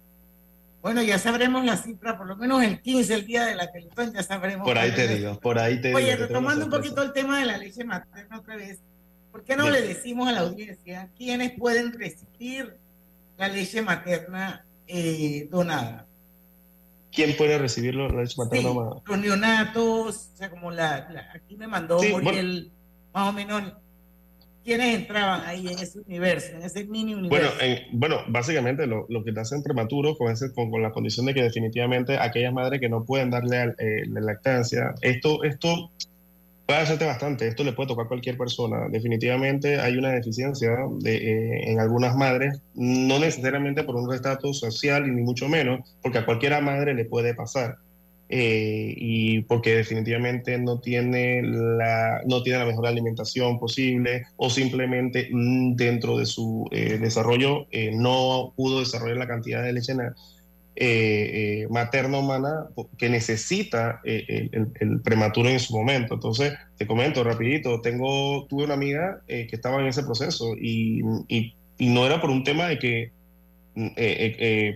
Bueno, 0.84 1.02
ya 1.02 1.17
sabremos 1.17 1.65
la 1.65 1.78
cifra, 1.78 2.15
por 2.15 2.28
lo 2.28 2.38
menos 2.38 2.62
el 2.62 2.80
15, 2.80 3.15
el 3.15 3.26
día 3.26 3.45
de 3.45 3.56
la 3.56 3.72
Teletón, 3.72 4.13
ya 4.13 4.22
sabremos. 4.22 4.67
Por 4.67 4.78
ahí 4.78 4.91
te 4.91 5.08
digo, 5.08 5.39
por 5.39 5.58
ahí 5.58 5.82
te 5.82 5.95
Oye, 5.95 6.06
digo. 6.06 6.15
Oye, 6.15 6.28
retomando 6.28 6.65
un 6.65 6.72
poquito 6.72 7.02
el 7.02 7.12
tema 7.12 7.39
de 7.39 7.45
la 7.45 7.58
leche 7.58 7.84
materna 7.84 8.38
otra 8.38 8.56
vez, 8.56 8.80
¿por 9.32 9.43
qué 9.43 9.56
no 9.56 9.67
le 9.67 9.82
decimos 9.82 10.30
a 10.30 10.32
la 10.32 10.41
audiencia 10.41 11.10
quiénes 11.17 11.54
pueden 11.54 11.91
recibir 11.91 12.78
la 13.39 13.48
leche 13.48 13.82
materna 13.82 14.63
eh, 14.86 15.48
donada. 15.50 16.06
¿Quién 17.12 17.36
puede 17.36 17.58
recibirlo? 17.58 18.10
La 18.10 18.22
leche 18.22 18.36
materna 18.38 18.69
Los 19.06 19.17
neonatos, 19.17 20.30
o 20.34 20.38
sea, 20.38 20.52
como 20.52 20.69
la, 20.69 21.08
aquí 21.34 21.56
me 21.56 21.65
mandó 21.65 22.00
Muriel, 22.04 22.72
más 23.13 23.30
o 23.30 23.34
menos, 23.34 23.63
¿quiénes 24.69 24.99
entraban 24.99 25.41
ahí 25.47 25.67
en 25.67 25.79
ese 25.79 25.99
universo, 25.99 26.55
en 26.55 26.62
ese 26.62 26.86
mini 26.86 27.15
universo? 27.15 27.51
Bueno, 27.58 27.75
bueno 27.91 28.17
básicamente 28.27 28.86
lo, 28.86 29.08
lo, 29.10 29.23
que 29.23 29.34
te 29.34 29.39
hacen 29.39 29.63
prematuros 29.63 30.15
con, 30.15 30.32
ese, 30.32 30.53
con, 30.53 30.69
con, 30.69 30.84
la 30.84 30.91
condición 30.91 31.25
de 31.25 31.34
que 31.34 31.41
definitivamente 31.41 32.19
aquellas 32.19 32.53
madres 32.53 32.79
que 32.79 32.88
no 32.88 33.03
pueden 33.03 33.32
darle 33.32 33.73
eh, 33.79 34.03
la 34.08 34.21
lactancia, 34.21 34.93
esto, 35.01 35.43
esto 35.43 35.89
puede 36.67 36.82
hacerte 36.82 37.05
bastante. 37.05 37.47
Esto 37.47 37.63
le 37.63 37.73
puede 37.73 37.88
tocar 37.88 38.05
a 38.05 38.08
cualquier 38.08 38.38
persona. 38.38 38.88
Definitivamente 38.89 39.79
hay 39.79 39.97
una 39.97 40.12
deficiencia 40.12 40.77
de, 41.00 41.15
eh, 41.15 41.71
en 41.71 41.79
algunas 41.79 42.15
madres, 42.15 42.62
no 42.75 43.17
necesariamente 43.17 43.83
por 43.83 43.96
un 43.96 44.13
estatus 44.13 44.60
social 44.60 45.08
y 45.08 45.12
ni 45.12 45.23
mucho 45.23 45.50
menos, 45.50 45.79
porque 46.04 46.19
a 46.19 46.25
cualquiera 46.25 46.62
madre 46.62 46.94
le 46.94 47.06
puede 47.06 47.33
pasar. 47.33 47.77
Eh, 48.32 48.94
y 48.96 49.42
porque 49.42 49.75
definitivamente 49.75 50.60
no 50.60 50.80
tiene 50.80 51.42
la 51.42 52.21
no 52.27 52.44
tiene 52.44 52.60
la 52.60 52.65
mejor 52.65 52.86
alimentación 52.86 53.58
posible 53.58 54.27
o 54.36 54.52
simplemente 54.52 55.30
mm, 55.32 55.75
dentro 55.75 56.15
de 56.15 56.27
su 56.27 56.67
eh, 56.69 57.00
desarrollo 57.00 57.65
no 57.94 58.54
pudo 58.56 58.82
desarrollar 58.82 59.17
la 59.17 59.27
cantidad 59.27 59.63
de 59.63 59.73
leche 59.73 59.96
eh, 60.82 61.63
eh, 61.63 61.67
materna 61.69 62.19
humana 62.19 62.67
que 62.98 63.10
necesita 63.10 64.00
eh, 64.06 64.50
el, 64.80 65.02
prematuro 65.02 65.50
en 65.50 65.60
su 65.60 65.77
momento. 65.77 66.13
Entonces, 66.13 66.54
te 66.77 66.88
comento 66.88 67.21
rapidito, 67.21 67.82
tengo, 67.82 68.48
tuve 68.48 68.63
una 68.63 68.75
amiga 68.75 69.21
que 69.27 69.50
estaba 69.52 69.82
en 69.82 69.88
ese 69.88 70.04
proceso 70.04 70.56
y, 70.56 71.02
y, 71.27 71.54
no 71.80 72.06
era 72.06 72.21
por 72.21 72.30
un 72.30 72.46
tema 72.46 72.67
de 72.67 72.80
que 72.80 73.12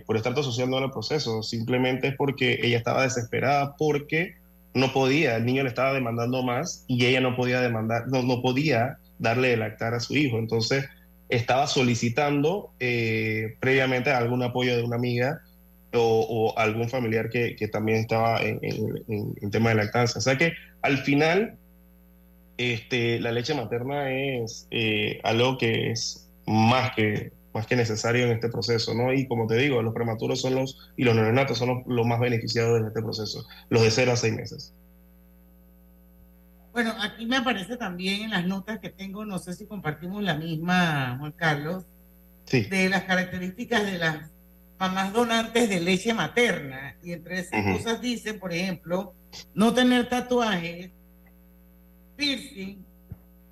por 0.06 0.16
estatus 0.16 0.46
social 0.46 0.70
no 0.70 0.78
era 0.78 0.86
el 0.86 0.92
proceso, 0.92 1.42
simplemente 1.42 2.08
es 2.08 2.16
porque 2.16 2.60
ella 2.62 2.78
estaba 2.78 3.02
desesperada 3.02 3.74
porque 3.76 4.34
no 4.74 4.92
podía, 4.92 5.36
el 5.36 5.46
niño 5.46 5.62
le 5.62 5.68
estaba 5.68 5.92
demandando 5.92 6.42
más 6.42 6.84
y 6.88 7.06
ella 7.06 7.20
no 7.20 7.36
podía 7.36 7.60
demandar, 7.60 8.08
no, 8.08 8.22
no 8.22 8.42
podía 8.42 8.98
darle 9.18 9.48
de 9.48 9.56
lactar 9.56 9.94
a 9.94 10.00
su 10.00 10.16
hijo. 10.16 10.38
Entonces, 10.38 10.84
estaba 11.28 11.66
solicitando 11.66 12.70
eh, 12.80 13.56
previamente 13.60 14.10
algún 14.10 14.42
apoyo 14.42 14.76
de 14.76 14.82
una 14.82 14.96
amiga 14.96 15.40
o, 15.92 16.26
o 16.28 16.58
algún 16.58 16.88
familiar 16.88 17.30
que, 17.30 17.56
que 17.56 17.68
también 17.68 18.00
estaba 18.00 18.42
en, 18.42 18.58
en, 18.62 19.34
en, 19.40 19.50
tema 19.50 19.70
de 19.70 19.76
lactancia. 19.76 20.18
O 20.18 20.22
sea 20.22 20.36
que 20.36 20.52
al 20.82 20.98
final 20.98 21.56
este, 22.58 23.20
la 23.20 23.32
leche 23.32 23.54
materna 23.54 24.10
es 24.10 24.66
eh, 24.70 25.20
algo 25.22 25.56
que 25.56 25.92
es 25.92 26.28
más 26.46 26.94
que, 26.94 27.32
más 27.54 27.66
que 27.66 27.76
necesario 27.76 28.26
en 28.26 28.32
este 28.32 28.48
proceso, 28.48 28.94
¿no? 28.94 29.12
Y 29.12 29.26
como 29.28 29.46
te 29.46 29.54
digo, 29.56 29.80
los 29.80 29.94
prematuros 29.94 30.40
son 30.40 30.56
los, 30.56 30.90
y 30.96 31.04
los 31.04 31.14
neonatos 31.14 31.56
son 31.56 31.68
los, 31.68 31.78
los 31.86 32.06
más 32.06 32.18
beneficiados 32.18 32.80
en 32.80 32.88
este 32.88 33.00
proceso, 33.00 33.46
los 33.70 33.82
de 33.82 33.90
0 33.90 34.12
a 34.12 34.16
6 34.16 34.34
meses. 34.34 34.74
Bueno, 36.72 36.92
aquí 37.00 37.24
me 37.24 37.36
aparece 37.36 37.76
también 37.76 38.22
en 38.22 38.30
las 38.30 38.44
notas 38.44 38.80
que 38.80 38.90
tengo, 38.90 39.24
no 39.24 39.38
sé 39.38 39.54
si 39.54 39.64
compartimos 39.64 40.20
la 40.24 40.34
misma, 40.34 41.16
Juan 41.20 41.30
Carlos, 41.30 41.84
sí. 42.46 42.62
de 42.62 42.88
las 42.88 43.04
características 43.04 43.86
de 43.86 43.98
las 43.98 44.30
mamás 44.76 45.12
donantes 45.12 45.68
de 45.68 45.80
leche 45.80 46.12
materna. 46.12 46.96
Y 47.04 47.12
entre 47.12 47.38
esas 47.38 47.64
uh 47.64 47.68
-huh. 47.68 47.76
cosas 47.76 48.00
dice, 48.00 48.34
por 48.34 48.52
ejemplo, 48.52 49.14
no 49.54 49.72
tener 49.72 50.08
tatuajes, 50.08 50.90
piercing 52.16 52.84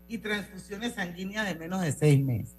y 0.09 0.18
transfusiones 0.18 0.94
sanguíneas 0.94 1.46
de 1.46 1.55
menos 1.55 1.80
de 1.80 1.92
seis 1.92 2.22
meses. 2.24 2.57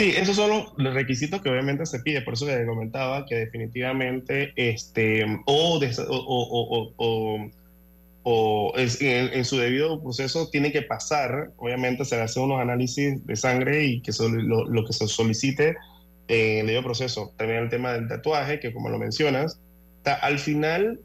Sí, 0.00 0.14
esos 0.16 0.34
son 0.34 0.64
los, 0.78 0.94
requisitos 0.94 1.42
que 1.42 1.50
obviamente 1.50 1.84
se 1.84 2.00
pide, 2.00 2.22
por 2.22 2.32
eso 2.32 2.46
que 2.46 2.64
comentaba 2.64 3.26
que 3.26 3.34
definitivamente, 3.34 4.54
este, 4.56 5.26
o, 5.44 5.78
es, 8.78 9.02
en, 9.02 9.44
su 9.44 9.58
debido 9.58 10.02
proceso 10.02 10.48
tiene 10.48 10.72
que 10.72 10.80
pasar, 10.80 11.50
obviamente 11.58 12.06
se 12.06 12.18
hace 12.18 12.40
unos 12.40 12.62
análisis 12.62 13.26
de 13.26 13.36
sangre 13.36 13.84
y 13.84 14.00
que 14.00 14.12
so, 14.12 14.30
lo, 14.30 14.86
que 14.86 14.94
se 14.94 15.06
solicite 15.06 15.76
en 16.28 16.60
el 16.60 16.66
debido 16.68 16.82
proceso. 16.82 17.34
También 17.36 17.64
el 17.64 17.68
tema 17.68 17.92
del 17.92 18.08
tatuaje, 18.08 18.58
que 18.58 18.72
como 18.72 18.88
lo 18.88 18.98
mencionas, 18.98 19.60
al 20.22 20.38
final 20.38 20.98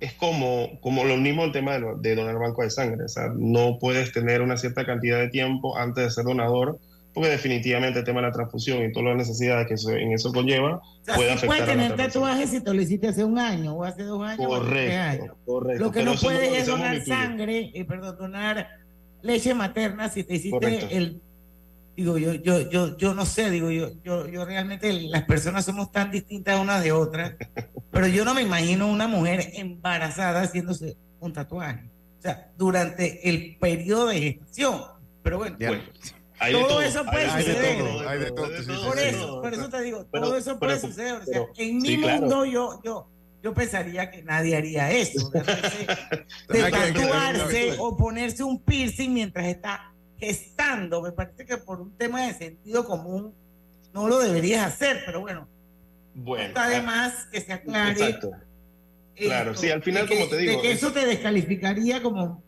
es 0.00 0.14
como, 0.14 0.80
como 0.80 1.04
lo 1.04 1.18
mismo 1.18 1.44
el 1.44 1.52
tema 1.52 1.78
de, 1.78 1.84
de, 1.98 2.14
donar 2.14 2.38
banco 2.38 2.62
de 2.62 2.70
sangre. 2.70 3.04
O 3.04 3.08
sea, 3.08 3.30
no 3.36 3.78
puedes 3.78 4.10
tener 4.10 4.40
una 4.40 4.56
cierta 4.56 4.86
cantidad 4.86 5.18
de 5.18 5.28
tiempo 5.28 5.76
antes 5.76 6.02
de 6.02 6.10
ser 6.12 6.24
donador, 6.24 6.78
porque 7.18 7.32
definitivamente 7.32 7.98
el 7.98 8.04
tema 8.04 8.20
de 8.20 8.28
la 8.28 8.32
transfusión 8.32 8.84
y 8.84 8.92
todas 8.92 9.08
las 9.08 9.16
necesidades 9.16 9.66
que 9.66 9.74
eso, 9.74 9.90
en 9.90 10.12
eso 10.12 10.32
conlleva 10.32 10.76
o 10.76 10.82
sea, 11.02 11.16
puede 11.16 11.30
sí 11.30 11.34
afectar 11.34 11.58
la 11.60 11.66
tener 11.66 11.96
tatuajes 11.96 12.50
si 12.50 12.60
te 12.60 12.72
lo 12.72 12.80
hiciste 12.80 13.08
hace 13.08 13.24
un 13.24 13.36
año 13.38 13.74
o 13.74 13.82
hace 13.82 14.04
dos 14.04 14.22
años 14.22 14.46
Correcto, 14.46 15.24
años. 15.24 15.36
correcto. 15.44 15.84
Lo 15.84 15.90
que 15.90 15.98
Pero 15.98 16.12
no 16.12 16.20
puedes 16.20 16.58
es 16.60 16.66
donar 16.68 17.04
sangre, 17.04 17.72
eh, 17.74 17.84
perdón, 17.84 18.16
donar 18.18 18.68
leche 19.22 19.52
materna 19.52 20.08
si 20.08 20.22
te 20.22 20.36
hiciste 20.36 20.50
Correcto. 20.60 20.86
el 20.90 21.20
digo 21.96 22.18
yo 22.18 22.34
yo 22.34 22.70
yo 22.70 22.96
yo 22.96 23.12
no 23.14 23.26
sé 23.26 23.50
digo 23.50 23.72
yo 23.72 23.90
yo 24.04 24.28
yo 24.28 24.44
realmente 24.44 24.92
las 24.92 25.24
personas 25.24 25.64
somos 25.64 25.90
tan 25.90 26.12
distintas 26.12 26.60
unas 26.60 26.84
de 26.84 26.92
otras 26.92 27.34
pero 27.90 28.06
yo 28.06 28.24
no 28.24 28.32
me 28.34 28.42
imagino 28.42 28.86
una 28.86 29.08
mujer 29.08 29.50
embarazada 29.54 30.42
haciéndose 30.42 30.96
un 31.18 31.32
tatuaje 31.32 31.90
o 32.20 32.22
sea 32.22 32.52
durante 32.56 33.28
el 33.28 33.56
periodo 33.58 34.06
de 34.06 34.20
gestación 34.20 34.80
pero 35.24 35.38
bueno, 35.38 35.56
Bueno, 35.58 35.82
hay 36.40 36.52
todo, 36.52 36.66
todo, 36.68 36.82
eso 36.82 37.04
puede 37.04 37.24
de 37.24 37.30
suceder 37.30 37.78
por 38.84 38.98
eso 38.98 39.40
por 39.42 39.54
eso 39.54 39.68
te 39.68 39.82
digo 39.82 40.06
Pero- 40.10 40.24
todo 40.24 40.36
eso 40.36 40.58
puede 40.58 40.76
pero- 40.76 40.88
suceder 40.88 41.12
o 41.14 41.24
sea 41.24 41.32
pero- 41.32 41.48
en 41.56 41.78
mi 41.78 41.88
sí, 41.88 41.98
claro. 42.00 42.20
mundo 42.20 42.44
yo 42.44 42.80
yo 42.84 43.08
yo 43.42 43.54
pensaría 43.54 44.10
que 44.10 44.22
nadie 44.22 44.56
haría 44.56 44.90
eso 44.90 45.30
de, 46.48 46.70
tatuarse 46.70 47.74
o 47.78 47.96
ponerse 47.96 48.42
un 48.44 48.60
piercing 48.60 49.10
mientras 49.14 49.46
está 49.46 49.92
gestando 50.18 51.02
me 51.02 51.12
parece 51.12 51.44
que 51.46 51.56
por 51.58 51.80
un 51.80 51.96
tema 51.96 52.26
de 52.26 52.34
sentido 52.34 52.84
común 52.84 53.34
no 53.92 54.08
lo 54.08 54.18
deberías 54.18 54.66
hacer 54.66 55.02
pero 55.06 55.20
bueno 55.20 55.48
Bueno, 56.14 56.44
está 56.48 56.68
de 56.68 56.76
ah, 56.76 56.82
más 56.82 57.26
que 57.26 57.40
se 57.40 57.52
aclare 57.52 57.92
Exacto. 57.92 58.30
Claro, 59.16 59.50
esto, 59.50 59.62
sí, 59.62 59.70
al 59.70 59.82
final, 59.82 60.06
que- 60.08 60.14
como 60.16 60.28
te 60.28 60.36
digo, 60.36 60.52
de 60.52 60.62
que 60.62 60.70
es- 60.72 60.78
eso 60.82 60.92
te 60.92 61.04
descalificaría 61.04 62.00
como 62.02 62.42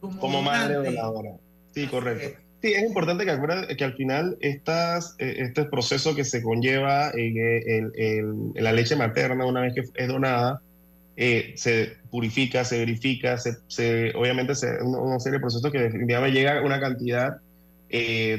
como, 0.00 0.18
como 0.20 0.42
madre 0.42 0.74
donante. 0.74 0.96
donadora. 0.96 1.30
Sí, 1.74 1.86
correcto. 1.88 2.40
Sí, 2.62 2.72
es 2.72 2.82
importante 2.84 3.24
que 3.24 3.30
acuerda 3.30 3.66
que 3.76 3.84
al 3.84 3.94
final 3.94 4.36
estas, 4.40 5.14
eh, 5.18 5.36
este 5.40 5.66
proceso 5.66 6.14
que 6.14 6.24
se 6.24 6.42
conlleva 6.42 7.10
en, 7.14 7.36
eh, 7.36 7.90
en- 7.94 8.52
la 8.54 8.72
leche 8.72 8.96
materna 8.96 9.46
una 9.46 9.60
vez 9.60 9.74
que 9.74 9.82
es 9.94 10.08
donada, 10.08 10.62
eh, 11.16 11.52
se 11.56 11.98
purifica, 12.10 12.64
se 12.64 12.78
verifica, 12.78 13.38
se, 13.38 14.12
obviamente 14.16 14.54
se, 14.54 14.82
una, 14.82 14.98
una 15.00 15.20
serie 15.20 15.38
de 15.38 15.40
procesos 15.42 15.70
que 15.70 15.80
definitivamente 15.80 16.36
llega 16.38 16.58
a 16.58 16.62
una 16.62 16.80
cantidad 16.80 17.38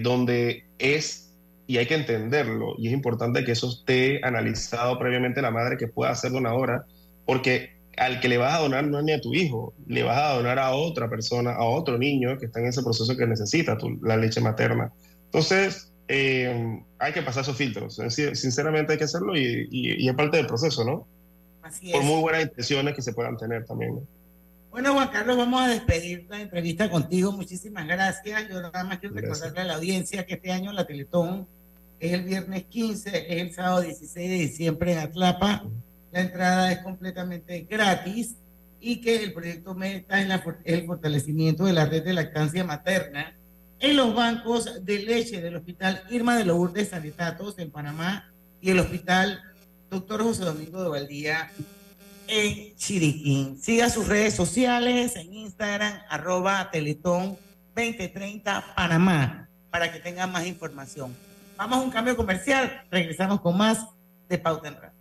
donde 0.01 0.65
es, 0.77 1.33
y 1.67 1.77
hay 1.77 1.85
que 1.87 1.95
entenderlo, 1.95 2.75
y 2.77 2.87
es 2.87 2.93
importante 2.93 3.43
que 3.45 3.53
eso 3.53 3.69
esté 3.69 4.19
analizado 4.23 4.99
previamente 4.99 5.41
la 5.41 5.51
madre 5.51 5.77
que 5.77 5.87
pueda 5.87 6.13
ser 6.15 6.31
donadora, 6.31 6.85
porque 7.25 7.76
al 7.97 8.19
que 8.19 8.29
le 8.29 8.37
vas 8.37 8.53
a 8.53 8.59
donar 8.59 8.85
no 8.85 8.99
es 8.99 9.05
ni 9.05 9.11
a 9.11 9.19
tu 9.21 9.33
hijo, 9.33 9.73
le 9.87 10.03
vas 10.03 10.17
a 10.17 10.33
donar 10.35 10.59
a 10.59 10.71
otra 10.71 11.09
persona, 11.09 11.51
a 11.53 11.63
otro 11.65 11.97
niño 11.97 12.37
que 12.37 12.45
está 12.45 12.59
en 12.59 12.67
ese 12.67 12.83
proceso 12.83 13.15
que 13.17 13.25
necesita 13.27 13.77
tu- 13.77 13.99
la 14.03 14.15
leche 14.17 14.39
materna. 14.39 14.91
Entonces, 15.25 15.91
eh, 16.07 16.79
hay 16.99 17.11
que 17.13 17.21
pasar 17.21 17.43
esos 17.43 17.57
filtros. 17.57 17.99
Es 17.99 18.15
decir, 18.15 18.35
sinceramente 18.37 18.93
hay 18.93 18.97
que 18.97 19.03
hacerlo 19.05 19.35
y, 19.35 19.67
y- 19.71 20.03
y 20.05 20.07
es 20.09 20.15
parte 20.15 20.37
del 20.37 20.47
proceso, 20.47 20.85
¿no? 20.85 21.05
Así 21.63 21.91
Por 21.91 22.01
es. 22.01 22.07
muy 22.07 22.21
buenas 22.21 22.43
intenciones 22.43 22.95
que 22.95 23.01
se 23.01 23.11
puedan 23.13 23.35
tener 23.35 23.65
también. 23.65 23.95
¿no? 23.95 24.01
Bueno, 24.71 24.93
Juan 24.93 25.09
Carlos, 25.09 25.35
vamos 25.37 25.61
a 25.61 25.67
despedir 25.67 26.27
la 26.29 26.39
entrevista 26.39 26.89
contigo. 26.89 27.31
Muchísimas 27.31 27.87
gracias. 27.87 28.47
Yo 28.47 28.61
nada 28.61 28.83
más 28.83 28.99
quiero 28.99 29.15
Gracias. 29.15 29.39
recordarle 29.39 29.61
a 29.61 29.65
la 29.73 29.75
audiencia 29.75 30.25
que 30.25 30.35
este 30.35 30.51
año 30.51 30.71
la 30.71 30.85
Teletón 30.85 31.47
es 31.99 32.13
el 32.13 32.23
viernes 32.23 32.65
15, 32.65 33.09
es 33.33 33.41
el 33.41 33.51
sábado 33.53 33.81
16 33.81 34.29
de 34.29 34.35
diciembre 34.35 34.93
en 34.93 34.99
Atlapa. 34.99 35.63
La 36.17 36.23
entrada 36.23 36.71
es 36.71 36.79
completamente 36.79 37.67
gratis 37.69 38.37
y 38.79 39.01
que 39.01 39.23
el 39.23 39.33
proyecto 39.33 39.75
Meta 39.75 40.19
es, 40.19 40.27
la 40.27 40.43
el 40.65 40.83
fortalecimiento 40.87 41.65
de 41.65 41.73
la 41.73 41.85
red 41.85 42.03
de 42.03 42.13
lactancia 42.15 42.63
materna 42.63 43.37
en 43.79 43.95
los 43.95 44.15
bancos 44.15 44.83
de 44.83 44.97
leche 45.03 45.41
del 45.41 45.57
Hospital 45.57 46.01
Irma 46.09 46.35
de 46.35 46.45
Lourdes 46.45 46.89
Sanitatos 46.89 47.59
en 47.59 47.69
Panamá 47.69 48.33
y 48.59 48.71
el 48.71 48.79
Hospital 48.79 49.43
Doctor 49.91 50.23
José 50.23 50.43
Domingo 50.43 50.81
de 50.81 50.89
Valdía 50.89 51.51
en 52.25 52.75
Chiriquín. 52.75 53.61
Siga 53.61 53.87
sus 53.91 54.07
redes 54.07 54.33
sociales 54.33 55.15
en 55.17 55.31
Instagram, 55.31 56.01
arroba 56.09 56.71
Teletón 56.71 57.37
2030 57.75 58.73
Panamá, 58.75 59.49
para 59.69 59.93
que 59.93 59.99
tengan 59.99 60.31
más 60.31 60.47
información. 60.47 61.15
Vamos 61.57 61.77
a 61.77 61.81
un 61.81 61.91
cambio 61.91 62.17
comercial, 62.17 62.85
regresamos 62.89 63.39
con 63.39 63.55
más 63.55 63.85
de 64.27 64.39
Pauta 64.39 64.67
en 64.67 64.73
Radio. 64.77 64.96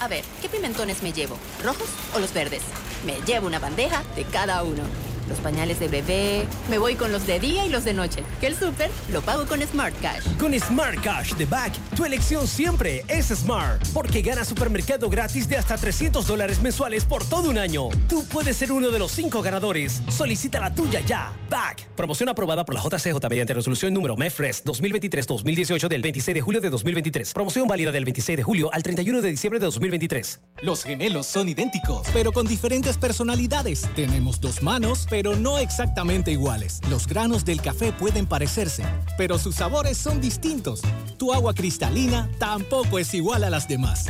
A 0.00 0.06
ver, 0.08 0.24
¿qué 0.40 0.48
pimentones 0.48 1.02
me 1.02 1.12
llevo? 1.12 1.36
¿Rojos 1.64 1.88
o 2.14 2.20
los 2.20 2.32
verdes? 2.32 2.62
Me 3.04 3.20
llevo 3.26 3.46
una 3.46 3.58
bandeja 3.58 4.02
de 4.14 4.24
cada 4.24 4.62
uno. 4.62 4.82
Los 5.28 5.38
pañales 5.38 5.78
de 5.78 5.88
bebé, 5.88 6.46
me 6.70 6.78
voy 6.78 6.94
con 6.94 7.12
los 7.12 7.26
de 7.26 7.38
día 7.38 7.66
y 7.66 7.68
los 7.68 7.84
de 7.84 7.92
noche. 7.92 8.22
Que 8.40 8.46
el 8.46 8.56
súper 8.56 8.90
lo 9.12 9.20
pago 9.20 9.46
con 9.46 9.60
Smart 9.62 9.94
Cash. 10.00 10.24
Con 10.38 10.58
Smart 10.58 11.00
Cash 11.02 11.34
de 11.34 11.44
Back, 11.44 11.72
tu 11.94 12.04
elección 12.04 12.46
siempre 12.46 13.04
es 13.08 13.26
Smart, 13.26 13.86
porque 13.92 14.22
gana 14.22 14.44
supermercado 14.44 15.10
gratis 15.10 15.48
de 15.48 15.56
hasta 15.56 15.76
300 15.76 16.26
dólares 16.26 16.62
mensuales 16.62 17.04
por 17.04 17.24
todo 17.24 17.50
un 17.50 17.58
año. 17.58 17.88
Tú 18.08 18.24
puedes 18.26 18.56
ser 18.56 18.72
uno 18.72 18.90
de 18.90 18.98
los 18.98 19.12
cinco 19.12 19.42
ganadores. 19.42 20.02
Solicita 20.08 20.60
la 20.60 20.74
tuya 20.74 21.00
ya. 21.00 21.32
Back. 21.50 21.88
Promoción 21.94 22.28
aprobada 22.28 22.64
por 22.64 22.74
la 22.74 22.82
JCJ 22.82 23.28
mediante 23.28 23.52
resolución 23.52 23.92
número 23.92 24.16
MEFRES 24.16 24.64
2023-2018 24.64 25.88
del 25.88 26.02
26 26.02 26.34
de 26.34 26.40
julio 26.40 26.60
de 26.60 26.70
2023. 26.70 27.32
Promoción 27.34 27.68
válida 27.68 27.92
del 27.92 28.04
26 28.04 28.36
de 28.36 28.42
julio 28.42 28.70
al 28.72 28.82
31 28.82 29.20
de 29.20 29.30
diciembre 29.30 29.60
de 29.60 29.66
2023. 29.66 30.40
Los 30.62 30.84
gemelos 30.84 31.26
son 31.26 31.48
idénticos, 31.48 32.06
pero 32.12 32.32
con 32.32 32.46
diferentes 32.46 32.96
personalidades. 32.96 33.88
Tenemos 33.94 34.40
dos 34.40 34.62
manos, 34.62 35.06
pero 35.08 35.17
no 35.22 35.58
exactamente 35.58 36.30
iguales. 36.30 36.80
Los 36.88 37.06
granos 37.06 37.44
del 37.44 37.60
café 37.60 37.92
pueden 37.92 38.26
parecerse, 38.26 38.84
pero 39.16 39.38
sus 39.38 39.56
sabores 39.56 39.98
son 39.98 40.20
distintos. 40.20 40.82
Tu 41.18 41.32
agua 41.32 41.54
cristalina 41.54 42.30
tampoco 42.38 42.98
es 42.98 43.12
igual 43.14 43.44
a 43.44 43.50
las 43.50 43.66
demás. 43.66 44.06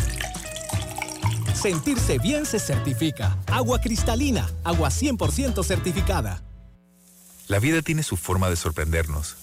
Sentirse 1.54 2.18
bien 2.18 2.46
se 2.46 2.60
certifica. 2.60 3.38
Agua 3.46 3.80
cristalina, 3.80 4.48
agua 4.64 4.90
100% 4.90 5.64
certificada. 5.64 6.42
La 7.48 7.58
vida 7.58 7.80
tiene 7.80 8.02
su 8.02 8.16
forma 8.16 8.50
de 8.50 8.56
sorprendernos, 8.56 9.36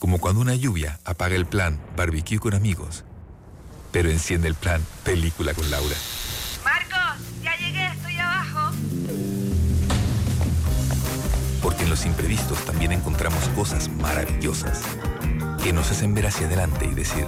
como 0.00 0.18
cuando 0.18 0.40
una 0.40 0.56
lluvia 0.56 0.98
apaga 1.04 1.36
el 1.36 1.46
plan 1.46 1.80
barbecue 1.96 2.40
con 2.40 2.54
amigos, 2.54 3.04
pero 3.92 4.10
enciende 4.10 4.48
el 4.48 4.54
plan 4.54 4.84
película 5.04 5.54
con 5.54 5.70
Laura. 5.70 5.96
Porque 11.68 11.82
en 11.82 11.90
los 11.90 12.06
imprevistos 12.06 12.64
también 12.64 12.92
encontramos 12.92 13.46
cosas 13.50 13.90
maravillosas 13.90 14.84
que 15.62 15.74
nos 15.74 15.90
hacen 15.90 16.14
ver 16.14 16.26
hacia 16.26 16.46
adelante 16.46 16.88
y 16.90 16.94
decir, 16.94 17.26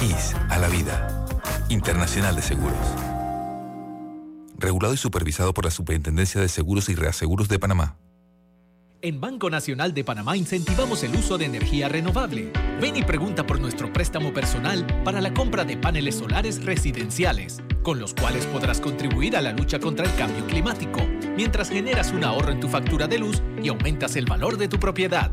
IS 0.00 0.34
a 0.48 0.56
la 0.56 0.68
vida. 0.68 1.26
Internacional 1.68 2.34
de 2.34 2.40
Seguros. 2.40 2.78
Regulado 4.56 4.94
y 4.94 4.96
supervisado 4.96 5.52
por 5.52 5.66
la 5.66 5.70
Superintendencia 5.70 6.40
de 6.40 6.48
Seguros 6.48 6.88
y 6.88 6.94
Reaseguros 6.94 7.50
de 7.50 7.58
Panamá. 7.58 7.98
En 9.02 9.20
Banco 9.20 9.50
Nacional 9.50 9.92
de 9.92 10.04
Panamá 10.04 10.38
incentivamos 10.38 11.04
el 11.04 11.14
uso 11.14 11.36
de 11.36 11.44
energía 11.44 11.90
renovable. 11.90 12.52
Ven 12.80 12.96
y 12.96 13.02
pregunta 13.02 13.46
por 13.46 13.60
nuestro 13.60 13.92
préstamo 13.92 14.32
personal 14.32 14.86
para 15.04 15.20
la 15.20 15.34
compra 15.34 15.66
de 15.66 15.76
paneles 15.76 16.14
solares 16.14 16.64
residenciales, 16.64 17.60
con 17.82 18.00
los 18.00 18.14
cuales 18.14 18.46
podrás 18.46 18.80
contribuir 18.80 19.36
a 19.36 19.42
la 19.42 19.52
lucha 19.52 19.78
contra 19.78 20.06
el 20.06 20.14
cambio 20.16 20.46
climático, 20.46 20.98
mientras 21.36 21.68
generas 21.68 22.12
un 22.12 22.24
ahorro 22.24 22.52
en 22.52 22.60
tu 22.60 22.68
factura 22.68 23.06
de 23.06 23.18
luz 23.18 23.42
y 23.62 23.68
aumentas 23.68 24.16
el 24.16 24.26
valor 24.26 24.56
de 24.56 24.68
tu 24.68 24.78
propiedad. 24.78 25.30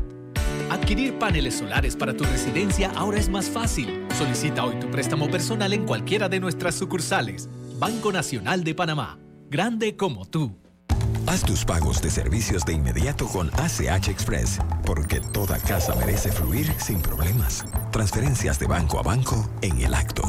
Adquirir 0.70 1.18
paneles 1.18 1.54
solares 1.54 1.96
para 1.96 2.16
tu 2.16 2.24
residencia 2.24 2.90
ahora 2.94 3.18
es 3.18 3.28
más 3.28 3.48
fácil. 3.48 4.06
Solicita 4.18 4.64
hoy 4.64 4.76
tu 4.80 4.90
préstamo 4.90 5.30
personal 5.30 5.72
en 5.72 5.86
cualquiera 5.86 6.28
de 6.28 6.40
nuestras 6.40 6.74
sucursales. 6.74 7.48
Banco 7.78 8.12
Nacional 8.12 8.64
de 8.64 8.74
Panamá. 8.74 9.18
Grande 9.50 9.96
como 9.96 10.26
tú. 10.26 10.56
Haz 11.26 11.42
tus 11.42 11.64
pagos 11.64 12.02
de 12.02 12.10
servicios 12.10 12.64
de 12.64 12.74
inmediato 12.74 13.26
con 13.26 13.48
ACH 13.54 14.08
Express, 14.08 14.58
porque 14.84 15.20
toda 15.20 15.58
casa 15.58 15.94
merece 15.94 16.30
fluir 16.30 16.70
sin 16.78 17.00
problemas. 17.00 17.64
Transferencias 17.90 18.58
de 18.58 18.66
banco 18.66 18.98
a 18.98 19.02
banco 19.02 19.48
en 19.62 19.80
el 19.80 19.94
acto. 19.94 20.22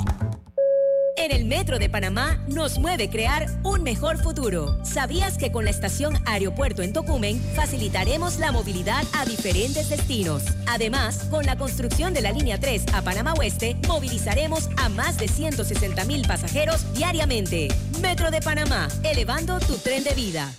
En 1.25 1.31
el 1.31 1.45
Metro 1.45 1.79
de 1.79 1.89
Panamá 1.89 2.39
nos 2.47 2.77
mueve 2.77 3.09
crear 3.09 3.47
un 3.63 3.81
mejor 3.81 4.21
futuro. 4.21 4.77
¿Sabías 4.85 5.39
que 5.39 5.51
con 5.51 5.65
la 5.65 5.71
estación 5.71 6.13
Aeropuerto 6.27 6.83
en 6.83 6.93
Tocumen 6.93 7.41
facilitaremos 7.55 8.37
la 8.37 8.51
movilidad 8.51 9.03
a 9.11 9.25
diferentes 9.25 9.89
destinos? 9.89 10.43
Además, 10.67 11.25
con 11.31 11.43
la 11.47 11.57
construcción 11.57 12.13
de 12.13 12.21
la 12.21 12.31
línea 12.31 12.59
3 12.59 12.85
a 12.93 13.01
Panamá 13.01 13.33
Oeste, 13.33 13.75
movilizaremos 13.87 14.69
a 14.77 14.87
más 14.89 15.17
de 15.17 15.27
160 15.27 16.05
mil 16.05 16.27
pasajeros 16.27 16.93
diariamente. 16.93 17.69
Metro 18.03 18.29
de 18.29 18.41
Panamá, 18.41 18.87
elevando 19.01 19.57
tu 19.57 19.77
tren 19.77 20.03
de 20.03 20.13
vida. 20.13 20.53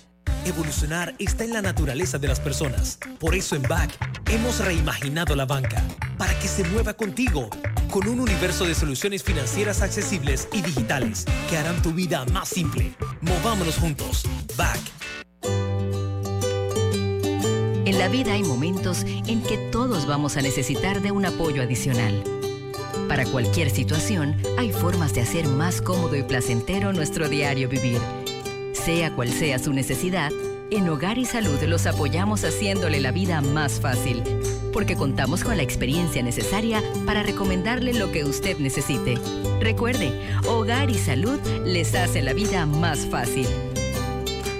Evolucionar 0.47 1.13
está 1.19 1.43
en 1.43 1.51
la 1.51 1.61
naturaleza 1.61 2.19
de 2.19 2.29
las 2.29 2.39
personas. 2.39 2.99
Por 3.19 3.35
eso 3.35 3.57
en 3.57 3.63
BAC 3.63 3.91
hemos 4.31 4.59
reimaginado 4.63 5.35
la 5.35 5.45
banca 5.45 5.83
para 6.17 6.39
que 6.39 6.47
se 6.47 6.63
mueva 6.63 6.93
contigo, 6.93 7.49
con 7.91 8.07
un 8.07 8.21
universo 8.21 8.63
de 8.63 8.73
soluciones 8.73 9.23
financieras 9.23 9.81
accesibles 9.81 10.47
y 10.53 10.61
digitales 10.61 11.25
que 11.49 11.57
harán 11.57 11.81
tu 11.81 11.91
vida 11.91 12.23
más 12.31 12.47
simple. 12.47 12.93
Movámonos 13.19 13.75
juntos. 13.75 14.23
BAC. 14.55 14.79
En 17.85 17.99
la 17.99 18.07
vida 18.07 18.31
hay 18.31 18.43
momentos 18.43 19.03
en 19.03 19.43
que 19.43 19.57
todos 19.69 20.07
vamos 20.07 20.37
a 20.37 20.41
necesitar 20.41 21.01
de 21.01 21.11
un 21.11 21.25
apoyo 21.25 21.61
adicional. 21.61 22.23
Para 23.09 23.25
cualquier 23.25 23.69
situación, 23.69 24.41
hay 24.57 24.71
formas 24.71 25.13
de 25.13 25.23
hacer 25.23 25.45
más 25.45 25.81
cómodo 25.81 26.15
y 26.15 26.23
placentero 26.23 26.93
nuestro 26.93 27.27
diario 27.27 27.67
vivir. 27.67 27.99
Sea 28.87 29.13
cual 29.13 29.33
sea 29.33 29.59
su 29.59 29.73
necesidad, 29.73 30.31
en 30.71 30.87
Hogar 30.87 31.17
y 31.17 31.25
Salud 31.25 31.61
los 31.63 31.85
apoyamos 31.85 32.45
haciéndole 32.45 33.01
la 33.01 33.11
vida 33.11 33.41
más 33.41 33.81
fácil, 33.81 34.23
porque 34.71 34.95
contamos 34.95 35.43
con 35.43 35.57
la 35.57 35.63
experiencia 35.63 36.23
necesaria 36.23 36.81
para 37.05 37.21
recomendarle 37.21 37.93
lo 37.93 38.13
que 38.13 38.23
usted 38.23 38.59
necesite. 38.59 39.15
Recuerde, 39.59 40.17
Hogar 40.47 40.89
y 40.89 40.97
Salud 40.99 41.37
les 41.65 41.95
hace 41.95 42.21
la 42.21 42.31
vida 42.31 42.65
más 42.65 43.05
fácil. 43.07 43.45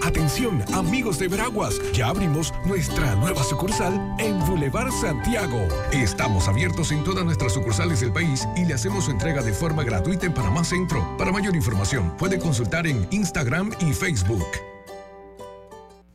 Atención, 0.08 0.64
amigos 0.74 1.20
de 1.20 1.28
Veraguas, 1.28 1.82
ya 1.91 2.08
abrimos 2.08 2.53
nuestra 2.64 3.14
nueva 3.16 3.43
sucursal 3.43 4.16
en 4.20 4.39
Boulevard 4.47 4.89
Santiago. 4.89 5.68
Estamos 5.91 6.47
abiertos 6.47 6.93
en 6.93 7.03
todas 7.03 7.26
nuestras 7.26 7.51
sucursales 7.51 7.99
del 7.99 8.14
país 8.14 8.47
y 8.55 8.64
le 8.64 8.74
hacemos 8.74 9.03
su 9.03 9.12
entrega 9.12 9.43
de 9.43 9.51
forma 9.51 9.84
gratuita 9.84 10.26
en 10.26 10.34
Panamá 10.34 10.64
Centro. 10.64 11.05
Para 11.18 11.34
mayor 11.34 11.58
información, 11.58 12.16
puede 12.18 12.39
consultar 12.39 12.88
en 12.88 13.05
Instagram 13.12 13.74
y 13.82 13.91
Facebook. 13.91 14.47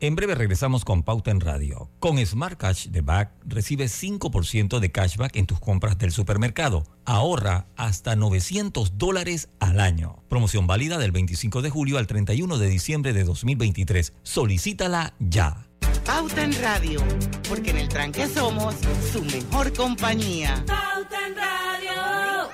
En 0.02 0.16
breve 0.16 0.34
regresamos 0.34 0.84
con 0.84 1.04
Pauta 1.04 1.30
en 1.30 1.38
Radio. 1.38 1.88
Con 2.00 2.18
Smart 2.26 2.58
Cash 2.58 2.88
de 2.88 3.02
Back 3.02 3.30
recibes 3.44 4.02
5% 4.02 4.80
de 4.80 4.90
cashback 4.90 5.36
en 5.36 5.46
tus 5.46 5.60
compras 5.60 5.96
del 5.96 6.10
supermercado. 6.10 6.82
Ahorra 7.04 7.68
hasta 7.76 8.16
900 8.16 8.98
dólares 8.98 9.50
al 9.60 9.78
año. 9.78 10.16
Promoción 10.28 10.66
válida 10.66 10.98
del 10.98 11.12
25 11.12 11.62
de 11.62 11.70
julio 11.70 11.98
al 11.98 12.08
31 12.08 12.58
de 12.58 12.66
diciembre 12.66 13.12
de 13.12 13.22
2023. 13.22 14.12
Solicítala 14.24 15.14
ya. 15.20 15.68
Pauta 16.04 16.42
en 16.42 16.60
Radio, 16.60 17.00
porque 17.48 17.70
en 17.70 17.78
el 17.78 17.88
tranque 17.88 18.26
somos 18.26 18.74
su 19.12 19.22
mejor 19.22 19.72
compañía. 19.72 20.64
Pauta 20.66 21.28
en 21.28 21.36
Radio. 21.36 22.50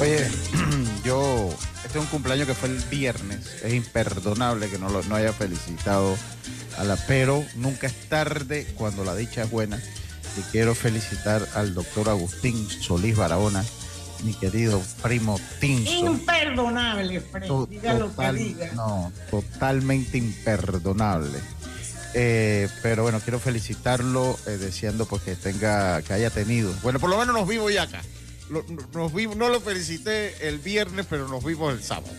Oye, 0.00 0.30
yo, 1.04 1.50
este 1.90 1.98
es 1.98 2.04
un 2.04 2.10
cumpleaños 2.12 2.46
que 2.46 2.54
fue 2.54 2.68
el 2.68 2.78
viernes. 2.88 3.64
Es 3.64 3.74
imperdonable 3.74 4.70
que 4.70 4.78
no, 4.78 4.88
lo, 4.90 5.02
no 5.02 5.16
haya 5.16 5.32
felicitado 5.32 6.16
a 6.78 6.84
la, 6.84 6.94
pero 7.08 7.44
nunca 7.56 7.88
es 7.88 8.08
tarde 8.08 8.64
cuando 8.76 9.04
la 9.04 9.16
dicha 9.16 9.42
es 9.42 9.50
buena. 9.50 9.82
Y 10.38 10.40
quiero 10.52 10.76
felicitar 10.76 11.44
al 11.56 11.74
doctor 11.74 12.08
Agustín 12.08 12.70
Solís 12.70 13.16
Barahona, 13.16 13.64
mi 14.22 14.34
querido 14.34 14.80
primo 15.02 15.40
Tinso. 15.58 15.90
Imperdonable, 15.90 17.22
Fred. 17.22 17.50
Diga 17.68 17.94
lo 17.94 18.14
que 18.14 18.32
diga. 18.34 18.70
No, 18.74 19.12
totalmente 19.28 20.16
imperdonable. 20.16 21.40
Eh, 22.14 22.68
pero 22.84 23.02
bueno, 23.02 23.18
quiero 23.18 23.40
felicitarlo 23.40 24.38
eh, 24.46 24.50
deseando 24.50 25.06
pues 25.06 25.22
que 25.22 25.34
tenga, 25.34 26.02
que 26.02 26.12
haya 26.12 26.30
tenido. 26.30 26.72
Bueno, 26.84 27.00
por 27.00 27.10
lo 27.10 27.18
menos 27.18 27.34
nos 27.34 27.48
vimos 27.48 27.74
ya 27.74 27.82
acá. 27.82 28.00
Nos 28.92 29.14
vimos, 29.14 29.36
no 29.36 29.48
lo 29.48 29.60
felicité 29.60 30.48
el 30.48 30.58
viernes, 30.58 31.06
pero 31.08 31.28
nos 31.28 31.44
vimos 31.44 31.72
el 31.72 31.82
sábado. 31.82 32.12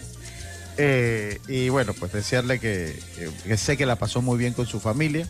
Eh, 0.77 1.39
y 1.47 1.69
bueno, 1.69 1.93
pues 1.93 2.13
desearle 2.13 2.59
que, 2.59 2.97
sé 3.57 3.77
que 3.77 3.85
la 3.85 3.97
pasó 3.97 4.21
muy 4.21 4.37
bien 4.37 4.53
con 4.53 4.65
su 4.65 4.79
familia. 4.79 5.27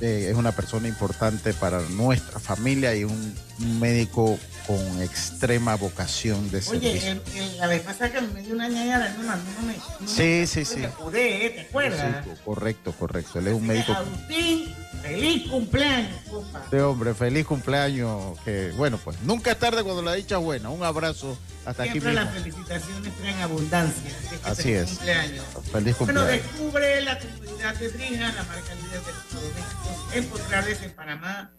Eh, 0.00 0.28
es 0.30 0.36
una 0.36 0.52
persona 0.52 0.88
importante 0.88 1.54
para 1.54 1.80
nuestra 1.80 2.38
familia 2.40 2.94
y 2.94 3.04
un 3.04 3.34
médico 3.80 4.38
con 4.66 5.00
extrema 5.02 5.76
vocación 5.76 6.50
de 6.50 6.60
servicio. 6.62 6.90
Oye, 6.90 7.10
el- 7.10 7.22
el- 7.42 7.56
la 7.58 7.66
vez 7.68 7.82
pasada 7.82 8.10
que 8.12 8.20
me 8.20 8.42
dio 8.42 8.54
una 8.54 8.68
ñañara, 8.68 9.10
no, 9.10 9.22
no, 9.22 9.36
no, 9.36 9.62
me- 9.66 9.76
no 9.76 10.08
Sí, 10.08 10.22
me- 10.22 10.46
sí, 10.46 10.64
sí. 10.64 10.76
Me 10.78 10.88
pude, 10.88 11.46
¿eh? 11.46 11.50
¿te 11.50 11.60
acuerdas? 11.62 12.24
Sí, 12.24 12.30
correcto, 12.44 12.92
correcto. 12.92 13.38
Él 13.38 13.48
es 13.48 13.54
un 13.54 13.66
médico. 13.66 13.92
Agustín, 13.92 14.74
feliz 15.02 15.48
cumpleaños, 15.48 16.20
compa. 16.28 16.60
Este 16.64 16.82
hombre, 16.82 17.14
feliz 17.14 17.46
cumpleaños. 17.46 18.38
Que 18.44 18.72
bueno, 18.76 18.98
pues 19.04 19.16
nunca 19.22 19.52
es 19.52 19.58
tarde 19.58 19.82
cuando 19.84 20.02
la 20.02 20.14
dicha 20.14 20.36
es 20.38 20.42
buena. 20.42 20.68
Un 20.70 20.82
abrazo 20.82 21.38
hasta 21.64 21.84
aquí 21.84 21.92
Siempre 21.92 22.12
mismo. 22.12 22.24
las 22.24 22.34
felicitaciones 22.34 23.12
traen 23.20 23.40
abundancia. 23.40 24.10
Así 24.42 24.62
feliz 24.62 24.76
es. 24.82 24.88
Cumpleaños. 24.90 25.44
Feliz 25.72 25.96
Bueno, 25.98 26.20
cumpleaños. 26.20 26.28
descubre 26.52 27.00
la 27.02 27.18
comunidad 27.20 27.74
de 27.76 27.88
Drija, 27.90 28.32
la 28.32 28.42
marca 28.44 28.74
líder 28.74 29.00
de 29.02 29.10
electrodomésticos 29.12 30.14
empotrables 30.14 30.82
en 30.82 30.90
Panamá, 30.92 31.52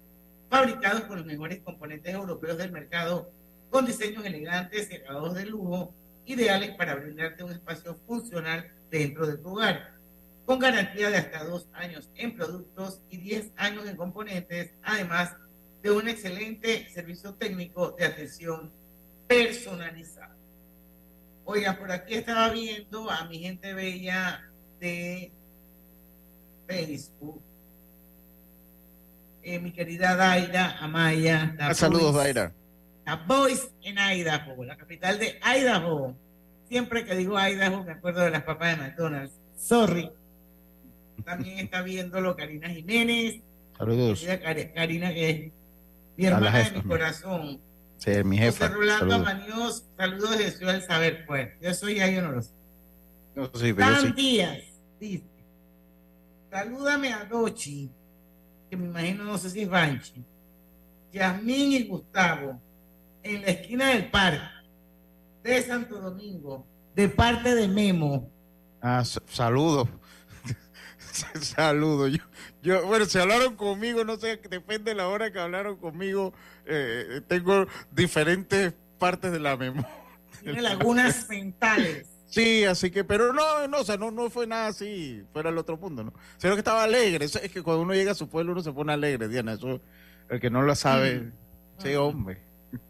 fabricados 0.49 1.01
con 1.01 1.17
los 1.17 1.25
mejores 1.25 1.59
componentes 1.59 2.13
europeos 2.13 2.57
del 2.57 2.71
mercado, 2.71 3.31
con 3.69 3.85
diseños 3.85 4.25
elegantes 4.25 4.89
acabados 4.93 5.35
de 5.35 5.45
lujo, 5.45 5.93
ideales 6.25 6.75
para 6.75 6.95
brindarte 6.95 7.43
un 7.43 7.51
espacio 7.51 7.95
funcional 8.05 8.71
dentro 8.89 9.27
de 9.27 9.37
tu 9.37 9.49
hogar. 9.49 9.93
Con 10.45 10.59
garantía 10.59 11.09
de 11.09 11.17
hasta 11.17 11.43
dos 11.43 11.67
años 11.73 12.09
en 12.15 12.35
productos 12.35 13.01
y 13.09 13.17
10 13.17 13.51
años 13.57 13.85
en 13.85 13.97
componentes, 13.97 14.71
además 14.81 15.35
de 15.83 15.91
un 15.91 16.07
excelente 16.07 16.89
servicio 16.89 17.33
técnico 17.33 17.91
de 17.91 18.05
atención 18.05 18.71
personalizada. 19.27 20.35
Oiga, 21.43 21.77
por 21.77 21.91
aquí 21.91 22.15
estaba 22.15 22.49
viendo 22.49 23.09
a 23.09 23.25
mi 23.25 23.39
gente 23.39 23.73
bella 23.73 24.49
de 24.79 25.31
Facebook. 26.65 27.41
Eh, 29.49 29.59
mi 29.59 29.71
querida 29.71 30.13
Daira 30.17 30.77
Amaya. 30.81 31.55
la 31.57 31.69
Ah, 31.69 31.73
saludos, 31.73 32.13
Daira. 32.15 32.51
Boys 33.25 33.69
en 33.81 33.95
Idaho, 33.97 34.65
la 34.65 34.75
capital 34.75 35.17
de 35.19 35.39
Idaho. 35.41 36.13
Siempre 36.67 37.05
que 37.05 37.15
digo 37.15 37.39
Idaho 37.39 37.81
me 37.85 37.93
acuerdo 37.93 38.19
de 38.25 38.31
las 38.31 38.43
papas 38.43 38.75
de 38.75 38.83
McDonald's. 38.83 39.33
Sorry. 39.55 40.11
También 41.23 41.59
está 41.59 41.81
viéndolo 41.81 42.35
Karina 42.35 42.67
Jiménez. 42.69 43.39
Saludos. 43.77 44.25
Karina, 44.75 45.13
que 45.13 45.29
es 45.29 45.51
mi 46.17 46.25
hermana 46.25 46.57
de 46.57 46.63
jefa, 46.65 46.75
mi 46.75 46.81
mi- 46.83 46.89
corazón. 46.89 47.61
Sí, 47.95 48.11
mi 48.25 48.37
jefa. 48.37 48.65
José 48.67 48.77
Rolando 48.77 48.99
Saludos. 49.15 49.21
Amañoz, 49.31 49.85
saludos 49.95 50.37
de 50.39 50.51
Ciudad 50.51 50.73
del 50.73 50.81
Saber, 50.83 51.25
pues. 51.25 51.49
Yo 51.61 51.73
soy 51.73 52.01
ahí, 52.01 52.15
yo 52.15 52.21
no 52.21 52.33
lo 52.33 52.41
sé. 52.41 52.51
No, 53.33 53.45
sí, 53.45 53.71
pero 53.71 53.75
yo 53.75 53.93
Dan 53.93 54.01
sí. 54.07 54.11
Díaz 54.13 54.57
dice: 54.99 55.23
Salúdame 56.51 57.13
a 57.13 57.23
Dochi, 57.23 57.89
que 58.69 58.77
me 58.77 58.85
imagino, 58.85 59.23
no 59.23 59.37
sé 59.37 59.49
si 59.49 59.61
es 59.61 59.69
Banchi, 59.69 60.23
Yasmín 61.13 61.71
y 61.73 61.87
Gustavo, 61.87 62.61
en 63.23 63.41
la 63.41 63.47
esquina 63.47 63.89
del 63.89 64.09
parque 64.09 64.43
de 65.43 65.61
Santo 65.63 65.99
Domingo, 65.99 66.65
de 66.95 67.09
parte 67.09 67.55
de 67.55 67.67
Memo. 67.67 68.29
Ah, 68.81 69.03
saludos. 69.27 69.87
saludos. 71.41 72.11
Yo, 72.11 72.23
yo, 72.61 72.85
bueno, 72.85 73.05
si 73.05 73.17
hablaron 73.17 73.55
conmigo, 73.55 74.03
no 74.03 74.17
sé, 74.17 74.37
depende 74.49 74.91
de 74.91 74.95
la 74.95 75.07
hora 75.07 75.31
que 75.31 75.39
hablaron 75.39 75.77
conmigo. 75.77 76.33
eh, 76.65 77.21
tengo 77.27 77.67
diferentes 77.91 78.73
partes 78.99 79.31
de 79.31 79.39
la 79.39 79.55
memoria. 79.57 79.89
Tiene 80.41 80.61
lagunas 80.61 81.27
mentales. 81.29 82.07
Sí, 82.29 82.65
así 82.65 82.91
que, 82.91 83.03
pero 83.03 83.31
no, 83.31 83.67
no, 83.67 83.79
o 83.79 83.83
sea, 83.83 83.97
no, 83.97 84.11
no 84.11 84.29
fue 84.29 84.45
nada 84.45 84.67
así, 84.67 85.23
fuera 85.31 85.49
el 85.49 85.57
otro 85.57 85.77
mundo, 85.77 86.03
¿no? 86.03 86.13
Sino 86.37 86.53
que 86.53 86.59
estaba 86.59 86.83
alegre. 86.83 87.25
Eso 87.25 87.39
es 87.39 87.51
que 87.51 87.63
cuando 87.63 87.83
uno 87.83 87.93
llega 87.93 88.11
a 88.11 88.15
su 88.15 88.27
pueblo 88.27 88.51
uno 88.51 88.61
se 88.61 88.73
pone 88.73 88.93
alegre, 88.93 89.29
Diana. 89.29 89.53
Eso, 89.53 89.81
el 90.29 90.39
que 90.39 90.49
no 90.49 90.61
lo 90.61 90.75
sabe, 90.75 91.31
sí, 91.77 91.95
hombre. 91.95 92.41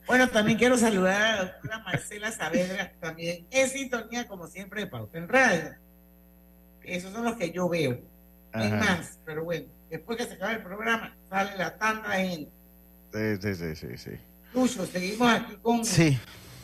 Bueno, 0.07 0.27
también 0.29 0.57
quiero 0.57 0.75
saludar 0.75 1.21
a 1.21 1.35
la 1.35 1.43
doctora 1.45 1.79
Marcela 1.79 2.31
Saavedra, 2.31 2.93
también 2.99 3.45
en 3.51 3.69
sintonía, 3.69 4.27
como 4.27 4.47
siempre, 4.47 4.81
de 4.81 4.88
Pauta 4.88 5.17
en 5.19 5.27
Radio. 5.27 5.75
Esos 6.83 7.11
son 7.13 7.25
los 7.25 7.35
que 7.35 7.51
yo 7.51 7.69
veo. 7.69 7.99
Hay 8.53 8.71
más, 8.71 9.19
pero 9.23 9.43
bueno, 9.43 9.67
después 9.89 10.17
que 10.17 10.25
se 10.25 10.33
acabe 10.33 10.53
el 10.53 10.63
programa, 10.63 11.15
sale 11.29 11.55
la 11.57 11.77
tanta 11.77 12.13
gente. 12.13 12.51
Sí, 13.13 13.38
sí, 13.41 13.55
sí, 13.55 13.75
sí, 13.75 13.97
sí. 13.97 14.11
Lucho, 14.53 14.85
seguimos 14.85 15.31
aquí 15.31 15.57
con... 15.61 15.85
Sí. 15.85 16.17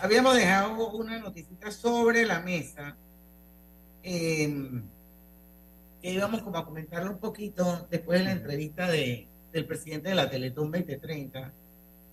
Habíamos 0.03 0.35
dejado 0.35 0.89
una 0.89 1.17
noticita 1.17 1.71
sobre 1.71 2.25
la 2.25 2.41
mesa, 2.41 2.97
eh, 4.03 4.53
que 6.01 6.11
íbamos 6.11 6.41
como 6.41 6.57
a 6.57 6.65
comentarlo 6.65 7.09
un 7.09 7.19
poquito 7.19 7.87
después 7.89 8.19
de 8.19 8.25
la 8.25 8.31
entrevista 8.33 8.91
de, 8.91 9.29
del 9.53 9.65
presidente 9.65 10.09
de 10.09 10.15
la 10.15 10.29
Teletón 10.29 10.73
2030, 10.73 11.53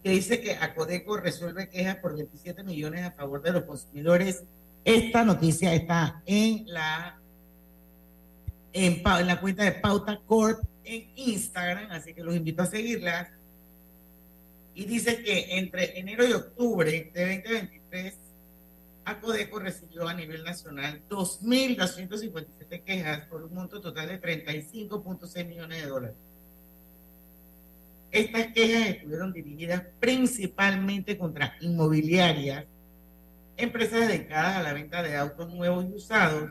que 0.05 0.11
dice 0.11 0.41
que 0.41 0.55
Acodeco 0.55 1.16
resuelve 1.16 1.68
quejas 1.68 1.97
por 1.97 2.14
27 2.14 2.62
millones 2.62 3.05
a 3.07 3.11
favor 3.11 3.43
de 3.43 3.55
los 3.55 3.64
consumidores. 3.64 4.45
Esta 4.84 5.24
noticia 5.24 5.74
está 5.74 6.22
en 6.26 6.66
la 6.68 7.18
en, 8.72 9.03
en 9.05 9.26
la 9.26 9.41
cuenta 9.41 9.64
de 9.64 9.72
Pauta 9.72 10.20
Corp 10.26 10.62
en 10.84 11.11
Instagram, 11.16 11.91
así 11.91 12.14
que 12.14 12.22
los 12.22 12.36
invito 12.36 12.62
a 12.62 12.66
seguirla. 12.66 13.32
Y 14.76 14.84
dice 14.84 15.24
que 15.24 15.59
entre 15.59 15.99
enero 15.99 16.24
y 16.24 16.32
octubre 16.32 17.11
de 17.12 17.36
2023, 17.41 17.79
Acodeco 19.05 19.59
recibió 19.59 20.09
a 20.09 20.14
nivel 20.14 20.45
nacional 20.45 21.03
2.257 21.09 22.84
quejas 22.84 23.26
por 23.26 23.43
un 23.43 23.55
monto 23.55 23.80
total 23.80 24.09
de 24.09 24.20
35.6 24.20 25.47
millones 25.47 25.82
de 25.82 25.88
dólares. 25.88 26.16
Estas 28.11 28.49
quejas 28.49 28.88
estuvieron 28.88 29.32
dirigidas 29.32 29.84
principalmente 30.01 31.16
contra 31.16 31.57
inmobiliarias, 31.61 32.66
empresas 33.57 34.09
dedicadas 34.09 34.57
a 34.57 34.62
la 34.62 34.72
venta 34.72 35.03
de 35.03 35.16
autos 35.16 35.53
nuevos 35.53 35.84
y 35.84 35.95
usados, 35.95 36.51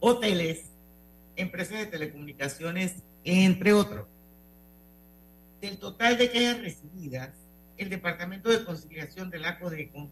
hoteles, 0.00 0.72
empresas 1.36 1.78
de 1.78 1.86
telecomunicaciones, 1.86 3.02
entre 3.24 3.72
otros. 3.72 4.06
Del 5.60 5.78
total 5.78 6.18
de 6.18 6.30
quejas 6.30 6.60
recibidas, 6.60 7.30
el 7.78 7.88
Departamento 7.88 8.50
de 8.50 8.64
Conciliación 8.64 9.30
de 9.30 9.38
la 9.38 9.58
Codeco 9.58 10.10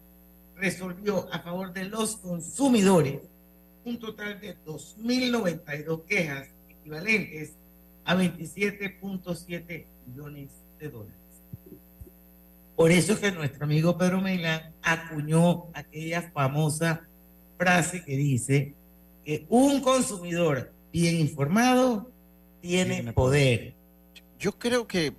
resolvió 0.55 1.31
a 1.31 1.39
favor 1.39 1.73
de 1.73 1.85
los 1.85 2.17
consumidores 2.17 3.21
un 3.85 3.99
total 3.99 4.39
de 4.41 4.57
2.092 4.65 6.05
quejas 6.05 6.47
equivalentes 6.69 7.53
a 8.05 8.15
27.7 8.15 9.85
millones 10.07 10.49
de 10.79 10.89
dólares. 10.89 11.15
Por 12.75 12.91
eso 12.91 13.13
es 13.13 13.19
que 13.19 13.31
nuestro 13.31 13.65
amigo 13.65 13.97
Pedro 13.97 14.21
Meilán 14.21 14.73
acuñó 14.81 15.67
aquella 15.73 16.21
famosa 16.31 17.07
frase 17.57 18.03
que 18.03 18.15
dice 18.15 18.73
que 19.25 19.45
un 19.49 19.81
consumidor 19.81 20.71
bien 20.93 21.19
informado 21.19 22.09
tiene 22.61 23.11
poder. 23.13 23.73
Yo 24.39 24.51
creo 24.53 24.87
que 24.87 25.13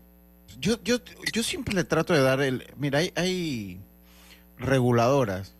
yo, 0.60 0.82
yo, 0.82 0.98
yo 1.32 1.42
siempre 1.42 1.74
le 1.74 1.84
trato 1.84 2.12
de 2.12 2.20
dar 2.20 2.40
el. 2.40 2.64
Mira, 2.76 3.00
hay, 3.14 3.80
reguladoras, 4.58 5.54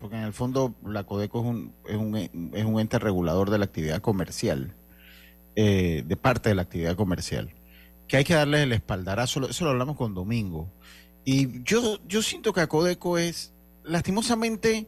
porque 0.00 0.16
en 0.16 0.22
el 0.22 0.32
fondo 0.32 0.74
la 0.84 1.04
Codeco 1.04 1.40
es 1.40 1.46
un, 1.46 1.72
es 1.88 1.96
un, 1.96 2.16
es 2.54 2.64
un 2.64 2.80
ente 2.80 2.98
regulador 2.98 3.50
de 3.50 3.58
la 3.58 3.64
actividad 3.64 4.00
comercial, 4.00 4.74
eh, 5.56 6.04
de 6.06 6.16
parte 6.16 6.48
de 6.48 6.54
la 6.54 6.62
actividad 6.62 6.96
comercial, 6.96 7.54
que 8.06 8.18
hay 8.18 8.24
que 8.24 8.34
darles 8.34 8.60
el 8.60 8.72
espaldarazo. 8.72 9.48
Eso 9.48 9.64
lo 9.64 9.70
hablamos 9.70 9.96
con 9.96 10.14
Domingo. 10.14 10.70
Y 11.24 11.62
yo, 11.64 11.98
yo 12.06 12.22
siento 12.22 12.52
que 12.52 12.60
a 12.60 12.68
Codeco 12.68 13.18
es, 13.18 13.52
lastimosamente, 13.82 14.86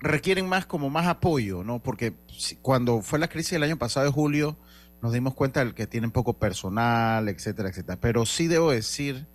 requieren 0.00 0.48
más 0.48 0.66
como 0.66 0.90
más 0.90 1.06
apoyo, 1.06 1.62
¿no? 1.62 1.80
Porque 1.80 2.14
cuando 2.62 3.02
fue 3.02 3.18
la 3.18 3.28
crisis 3.28 3.52
del 3.52 3.62
año 3.62 3.78
pasado 3.78 4.06
de 4.06 4.12
julio, 4.12 4.56
nos 5.02 5.12
dimos 5.12 5.34
cuenta 5.34 5.64
de 5.64 5.74
que 5.74 5.86
tienen 5.86 6.10
poco 6.10 6.34
personal, 6.38 7.28
etcétera, 7.28 7.68
etcétera. 7.68 7.98
Pero 8.00 8.26
sí 8.26 8.46
debo 8.48 8.70
decir 8.72 9.26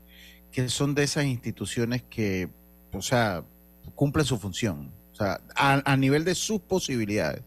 que 0.51 0.67
son 0.69 0.93
de 0.95 1.03
esas 1.03 1.25
instituciones 1.25 2.03
que, 2.03 2.49
o 2.91 3.01
sea, 3.01 3.43
cumplen 3.95 4.25
su 4.25 4.37
función. 4.37 4.91
O 5.11 5.15
sea, 5.15 5.39
a, 5.55 5.81
a 5.91 5.97
nivel 5.97 6.25
de 6.25 6.35
sus 6.35 6.59
posibilidades. 6.61 7.43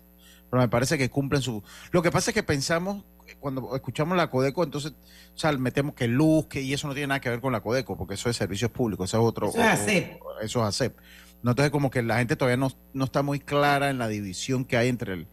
Pero 0.51 0.63
me 0.63 0.69
parece 0.69 0.97
que 0.97 1.11
cumplen 1.11 1.43
su... 1.43 1.63
Lo 1.91 2.03
que 2.03 2.11
pasa 2.11 2.31
es 2.31 2.35
que 2.35 2.43
pensamos, 2.43 3.05
cuando 3.41 3.75
escuchamos 3.75 4.17
la 4.17 4.31
Codeco, 4.31 4.63
entonces, 4.63 4.93
o 5.35 5.39
sea, 5.39 5.53
metemos 5.53 5.95
que 5.95 6.07
luz, 6.09 6.47
que 6.47 6.63
y 6.63 6.73
eso 6.73 6.87
no 6.87 6.95
tiene 6.95 7.09
nada 7.09 7.21
que 7.21 7.29
ver 7.29 7.41
con 7.41 7.53
la 7.53 7.61
Codeco, 7.61 7.97
porque 7.97 8.15
eso 8.15 8.31
es 8.31 8.37
servicios 8.37 8.71
públicos, 8.71 9.11
eso 9.11 9.19
es 9.21 9.25
otro... 9.29 9.49
Eso 9.49 9.59
es 9.61 9.67
ASEP. 9.67 10.23
o- 10.23 10.39
Eso 10.41 10.61
es 10.61 10.67
ASEP. 10.67 10.97
No, 11.43 11.51
entonces 11.51 11.71
como 11.71 11.91
que 11.91 12.03
la 12.03 12.19
gente 12.19 12.35
todavía 12.37 12.57
no, 12.57 12.73
no 12.95 13.05
está 13.05 13.23
muy 13.23 13.41
clara 13.41 13.91
en 13.91 13.99
la 13.99 14.09
división 14.09 14.65
que 14.65 14.77
hay 14.77 14.89
entre 14.89 15.13
el 15.15 15.27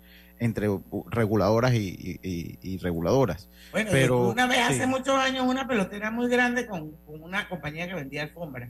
entre 0.44 0.68
reguladoras 1.10 1.74
y, 1.74 1.78
y- 1.88 2.20
y- 2.30 2.60
y 2.62 2.78
reguladoras. 2.78 3.48
Bueno, 3.72 3.89
pero 3.91 4.30
una 4.30 4.46
vez 4.48 4.58
sí. 4.58 4.64
hace 4.74 4.88
muchos 4.88 5.16
años 5.18 5.46
una 5.48 5.68
pelotera 5.68 6.12
muy 6.12 6.28
grande 6.30 6.68
con, 6.68 6.91
con 7.06 7.22
una 7.24 7.48
compañía 7.48 7.88
que 7.88 7.94
vendía 7.96 8.24
alfombra. 8.24 8.70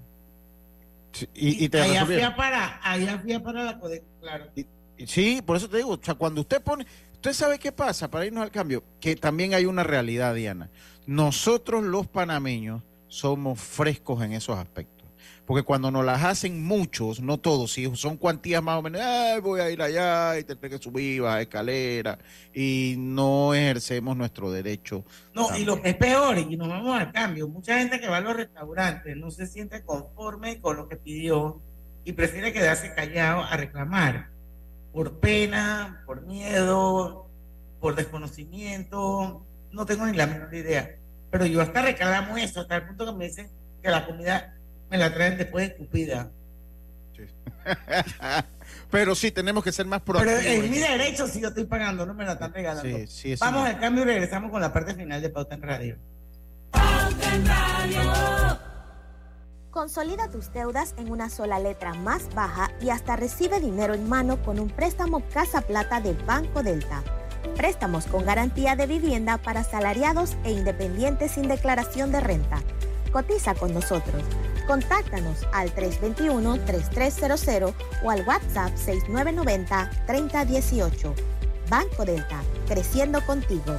Sí, 1.11 1.27
y, 1.33 1.65
y 1.65 1.69
te 1.69 1.79
allá 1.81 1.93
resolvieron. 2.01 2.25
fui 2.25 2.33
a 2.33 2.35
para, 2.35 2.79
allá 2.83 3.19
fui 3.19 3.33
a 3.33 3.43
para 3.43 3.63
la 3.63 3.79
Codeco, 3.79 4.05
claro. 4.21 4.45
Y- 4.55 4.65
Sí, 5.07 5.41
por 5.45 5.57
eso 5.57 5.67
te 5.67 5.77
digo, 5.77 5.89
o 5.89 5.99
sea, 6.01 6.13
cuando 6.13 6.41
usted 6.41 6.61
pone, 6.61 6.85
usted 7.13 7.33
sabe 7.33 7.57
qué 7.59 7.71
pasa, 7.71 8.09
para 8.09 8.25
irnos 8.25 8.43
al 8.43 8.51
cambio, 8.51 8.83
que 9.01 9.15
también 9.15 9.53
hay 9.53 9.65
una 9.65 9.83
realidad, 9.83 10.33
Diana. 10.35 10.69
Nosotros 11.07 11.83
los 11.83 12.07
panameños 12.07 12.81
somos 13.07 13.59
frescos 13.59 14.23
en 14.23 14.33
esos 14.33 14.57
aspectos. 14.57 15.02
Porque 15.45 15.63
cuando 15.63 15.91
nos 15.91 16.05
las 16.05 16.23
hacen 16.23 16.63
muchos, 16.63 17.19
no 17.19 17.37
todos, 17.37 17.73
si 17.73 17.93
son 17.95 18.15
cuantías 18.15 18.63
más 18.63 18.79
o 18.79 18.81
menos, 18.81 19.01
"Ay, 19.01 19.41
voy 19.41 19.59
a 19.59 19.69
ir 19.69 19.81
allá 19.81 20.39
y 20.39 20.43
tendré 20.45 20.69
que 20.69 20.77
subir, 20.77 21.21
bajar 21.21 21.41
escalera, 21.41 22.17
y 22.53 22.95
no 22.97 23.53
ejercemos 23.53 24.15
nuestro 24.15 24.51
derecho. 24.51 25.03
No, 25.33 25.55
y 25.57 25.65
lo 25.65 25.81
que 25.81 25.89
es 25.89 25.97
peor, 25.97 26.37
y 26.37 26.55
nos 26.55 26.69
vamos 26.69 26.97
al 26.97 27.11
cambio, 27.11 27.49
mucha 27.49 27.77
gente 27.77 27.99
que 27.99 28.07
va 28.07 28.17
a 28.17 28.21
los 28.21 28.37
restaurantes 28.37 29.17
no 29.17 29.31
se 29.31 29.45
siente 29.47 29.83
conforme 29.83 30.61
con 30.61 30.77
lo 30.77 30.87
que 30.87 30.95
pidió 30.95 31.61
y 32.05 32.13
prefiere 32.13 32.53
quedarse 32.53 32.93
callado 32.93 33.43
a 33.43 33.57
reclamar 33.57 34.29
por 34.93 35.19
pena, 35.19 36.03
por 36.05 36.21
miedo, 36.21 37.27
por 37.81 37.95
desconocimiento, 37.95 39.45
no 39.71 39.85
tengo 39.85 40.05
ni 40.05 40.15
la 40.15 40.27
menor 40.27 40.53
idea. 40.53 40.95
Pero 41.31 41.45
yo 41.45 41.61
hasta 41.61 41.81
reclamo 41.81 42.37
eso, 42.37 42.61
hasta 42.61 42.77
el 42.77 42.87
punto 42.87 43.05
que 43.05 43.11
me 43.11 43.25
dicen 43.25 43.49
que 43.81 43.89
la 43.89 44.05
comida 44.05 44.55
me 44.93 44.99
la 44.99 45.11
traen 45.11 45.37
después 45.39 45.71
escupida. 45.71 46.29
Pero 48.91 49.15
sí, 49.15 49.31
tenemos 49.31 49.63
que 49.63 49.71
ser 49.71 49.87
más 49.87 50.01
Pero 50.05 50.19
proactivos. 50.19 50.45
es 50.45 50.63
en 50.65 50.69
mi 50.69 50.77
derecho 50.77 51.27
si 51.27 51.41
yo 51.41 51.47
estoy 51.47 51.65
pagando, 51.65 52.05
no 52.05 52.13
me 52.13 52.25
la 52.25 52.33
están 52.33 52.53
regalando. 52.53 52.97
Sí, 53.07 53.07
sí, 53.07 53.35
Vamos 53.39 53.63
no. 53.63 53.67
al 53.69 53.79
cambio 53.79 54.03
y 54.03 54.05
regresamos 54.05 54.51
con 54.51 54.61
la 54.61 54.71
parte 54.71 54.93
final 54.93 55.19
de 55.19 55.29
Pauta 55.31 55.55
en 55.55 55.61
Radio. 55.63 55.97
Consolida 59.71 60.29
tus 60.29 60.53
deudas 60.53 60.93
en 60.97 61.09
una 61.09 61.31
sola 61.31 61.57
letra 61.57 61.95
más 61.95 62.31
baja 62.35 62.69
y 62.79 62.91
hasta 62.91 63.15
recibe 63.15 63.59
dinero 63.59 63.95
en 63.95 64.07
mano 64.07 64.43
con 64.43 64.59
un 64.59 64.69
préstamo 64.69 65.23
Casa 65.33 65.61
Plata 65.61 66.01
de 66.01 66.13
Banco 66.13 66.61
Delta. 66.61 67.01
Préstamos 67.57 68.05
con 68.05 68.25
garantía 68.25 68.75
de 68.75 68.85
vivienda 68.85 69.39
para 69.39 69.61
asalariados 69.61 70.37
e 70.43 70.51
independientes 70.51 71.31
sin 71.31 71.47
declaración 71.47 72.11
de 72.11 72.19
renta. 72.19 72.61
Cotiza 73.11 73.55
con 73.55 73.73
nosotros. 73.73 74.21
Contáctanos 74.67 75.45
al 75.53 75.73
321-3300 75.75 77.73
o 78.03 78.09
al 78.09 78.27
WhatsApp 78.27 78.73
6990-3018. 78.75 81.13
Banco 81.69 82.03
Delta, 82.05 82.41
creciendo 82.67 83.23
contigo. 83.25 83.77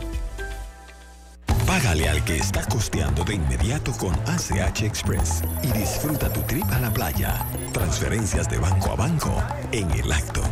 Págale 1.66 2.08
al 2.08 2.24
que 2.24 2.36
está 2.36 2.64
costeando 2.66 3.24
de 3.24 3.34
inmediato 3.36 3.92
con 3.92 4.12
ACH 4.28 4.82
Express 4.82 5.42
y 5.62 5.68
disfruta 5.72 6.30
tu 6.32 6.40
trip 6.42 6.64
a 6.70 6.78
la 6.78 6.92
playa. 6.92 7.46
Transferencias 7.72 8.50
de 8.50 8.58
banco 8.58 8.92
a 8.92 8.96
banco 8.96 9.42
en 9.72 9.90
el 9.90 10.12
acto. 10.12 10.42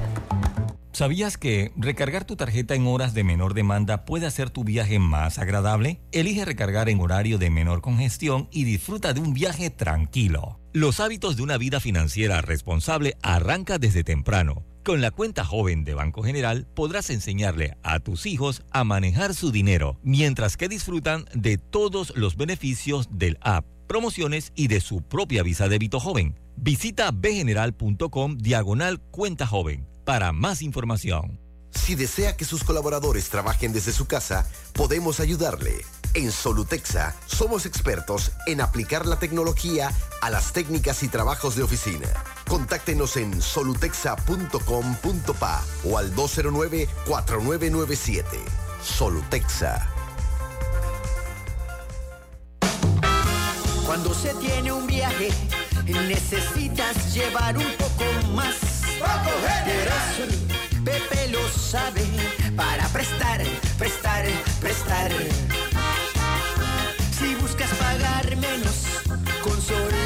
¿Sabías 0.93 1.39
que 1.39 1.73
recargar 1.75 2.27
tu 2.27 2.37
tarjeta 2.37 2.75
en 2.75 2.87
horas 2.87 3.15
de 3.15 3.25
menor 3.25 3.55
demanda 3.55 4.05
puede 4.05 4.27
hacer 4.27 4.51
tu 4.51 4.63
viaje 4.63 4.99
más 4.99 5.39
agradable? 5.39 6.03
Elige 6.13 6.45
recargar 6.45 6.91
en 6.91 7.01
horario 7.01 7.39
de 7.39 7.49
menor 7.49 7.81
congestión 7.81 8.47
y 8.53 8.65
disfruta 8.65 9.15
de 9.15 9.21
un 9.21 9.33
viaje 9.33 9.71
tranquilo. 9.71 10.61
Los 10.75 11.01
hábitos 11.01 11.37
de 11.37 11.45
una 11.45 11.57
vida 11.57 11.81
financiera 11.81 12.43
responsable 12.43 13.17
arranca 13.23 13.79
desde 13.79 14.05
temprano. 14.05 14.67
Con 14.85 15.01
la 15.01 15.11
cuenta 15.11 15.47
joven 15.47 15.85
de 15.85 15.95
Banco 15.95 16.23
General 16.25 16.67
podrás 16.75 17.09
enseñarle 17.09 17.79
a 17.83 17.99
tus 17.99 18.27
hijos 18.27 18.63
a 18.71 18.85
manejar 18.85 19.35
su 19.35 19.51
dinero 19.51 19.99
mientras 20.03 20.59
que 20.59 20.69
disfrutan 20.69 21.25
de 21.33 21.57
todos 21.57 22.13
los 22.17 22.37
beneficios 22.37 23.09
del 23.11 23.39
app, 23.41 23.65
promociones 23.87 24.53
y 24.55 24.67
de 24.67 24.83
su 24.83 25.01
propia 25.01 25.43
visa 25.43 25.69
débito 25.69 26.01
joven. 26.01 26.39
Visita 26.57 27.13
bgeneral.com 27.13 28.37
diagonal 28.37 29.01
cuenta 29.01 29.47
joven 29.47 29.92
para 30.05 30.33
más 30.33 30.63
información. 30.63 31.39
Si 31.75 31.95
desea 31.95 32.37
que 32.37 32.45
sus 32.45 32.65
colaboradores 32.65 33.31
trabajen 33.31 33.73
desde 33.73 33.93
su 33.93 34.07
casa, 34.07 34.47
podemos 34.75 35.21
ayudarle. 35.21 35.83
En 36.15 36.31
Solutexa 36.31 37.17
somos 37.27 37.65
expertos 37.65 38.33
en 38.47 38.61
aplicar 38.61 39.07
la 39.07 39.19
tecnología 39.19 39.91
a 40.21 40.29
las 40.29 40.53
técnicas 40.53 41.03
y 41.03 41.09
trabajos 41.09 41.57
de 41.57 41.63
oficina. 41.63 42.09
Contáctenos 42.49 43.17
en 43.17 43.41
solutexa.com.pa 43.41 45.65
o 45.85 45.97
al 45.97 46.15
209-4997. 46.15 48.25
Solutexa. 48.85 49.89
Cuando 53.87 54.13
se 54.15 54.35
tiene 54.35 54.73
un 54.73 54.87
viaje, 54.87 55.31
necesitas 55.87 57.15
llevar 57.15 57.57
un 57.57 57.65
poco 57.79 58.05
más. 58.35 58.72
Pepe 60.85 61.29
lo 61.29 61.49
sabe 61.49 62.03
para 62.57 62.87
prestar, 62.89 63.41
prestar, 63.79 64.25
prestar. 64.61 65.11
Si 67.19 67.35
buscas 67.37 67.71
pagar 67.71 68.37
menos, 68.37 68.87
consolida 69.43 69.93
todas 69.93 70.02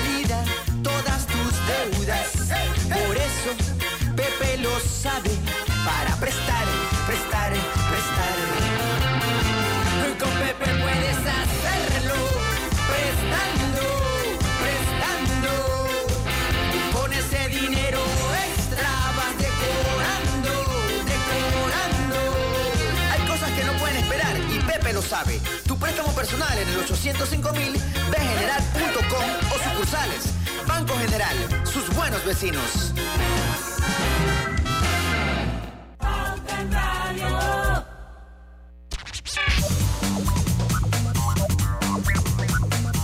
sabe. 25.06 25.40
Tu 25.66 25.78
préstamo 25.78 26.12
personal 26.14 26.58
en 26.58 26.68
el 26.68 26.76
805 26.78 27.52
mil, 27.52 27.72
bgeneral.com 28.10 29.24
o 29.54 29.70
sucursales. 29.70 30.34
Banco 30.66 30.94
General, 30.98 31.36
sus 31.64 31.94
buenos 31.94 32.24
vecinos. 32.24 32.92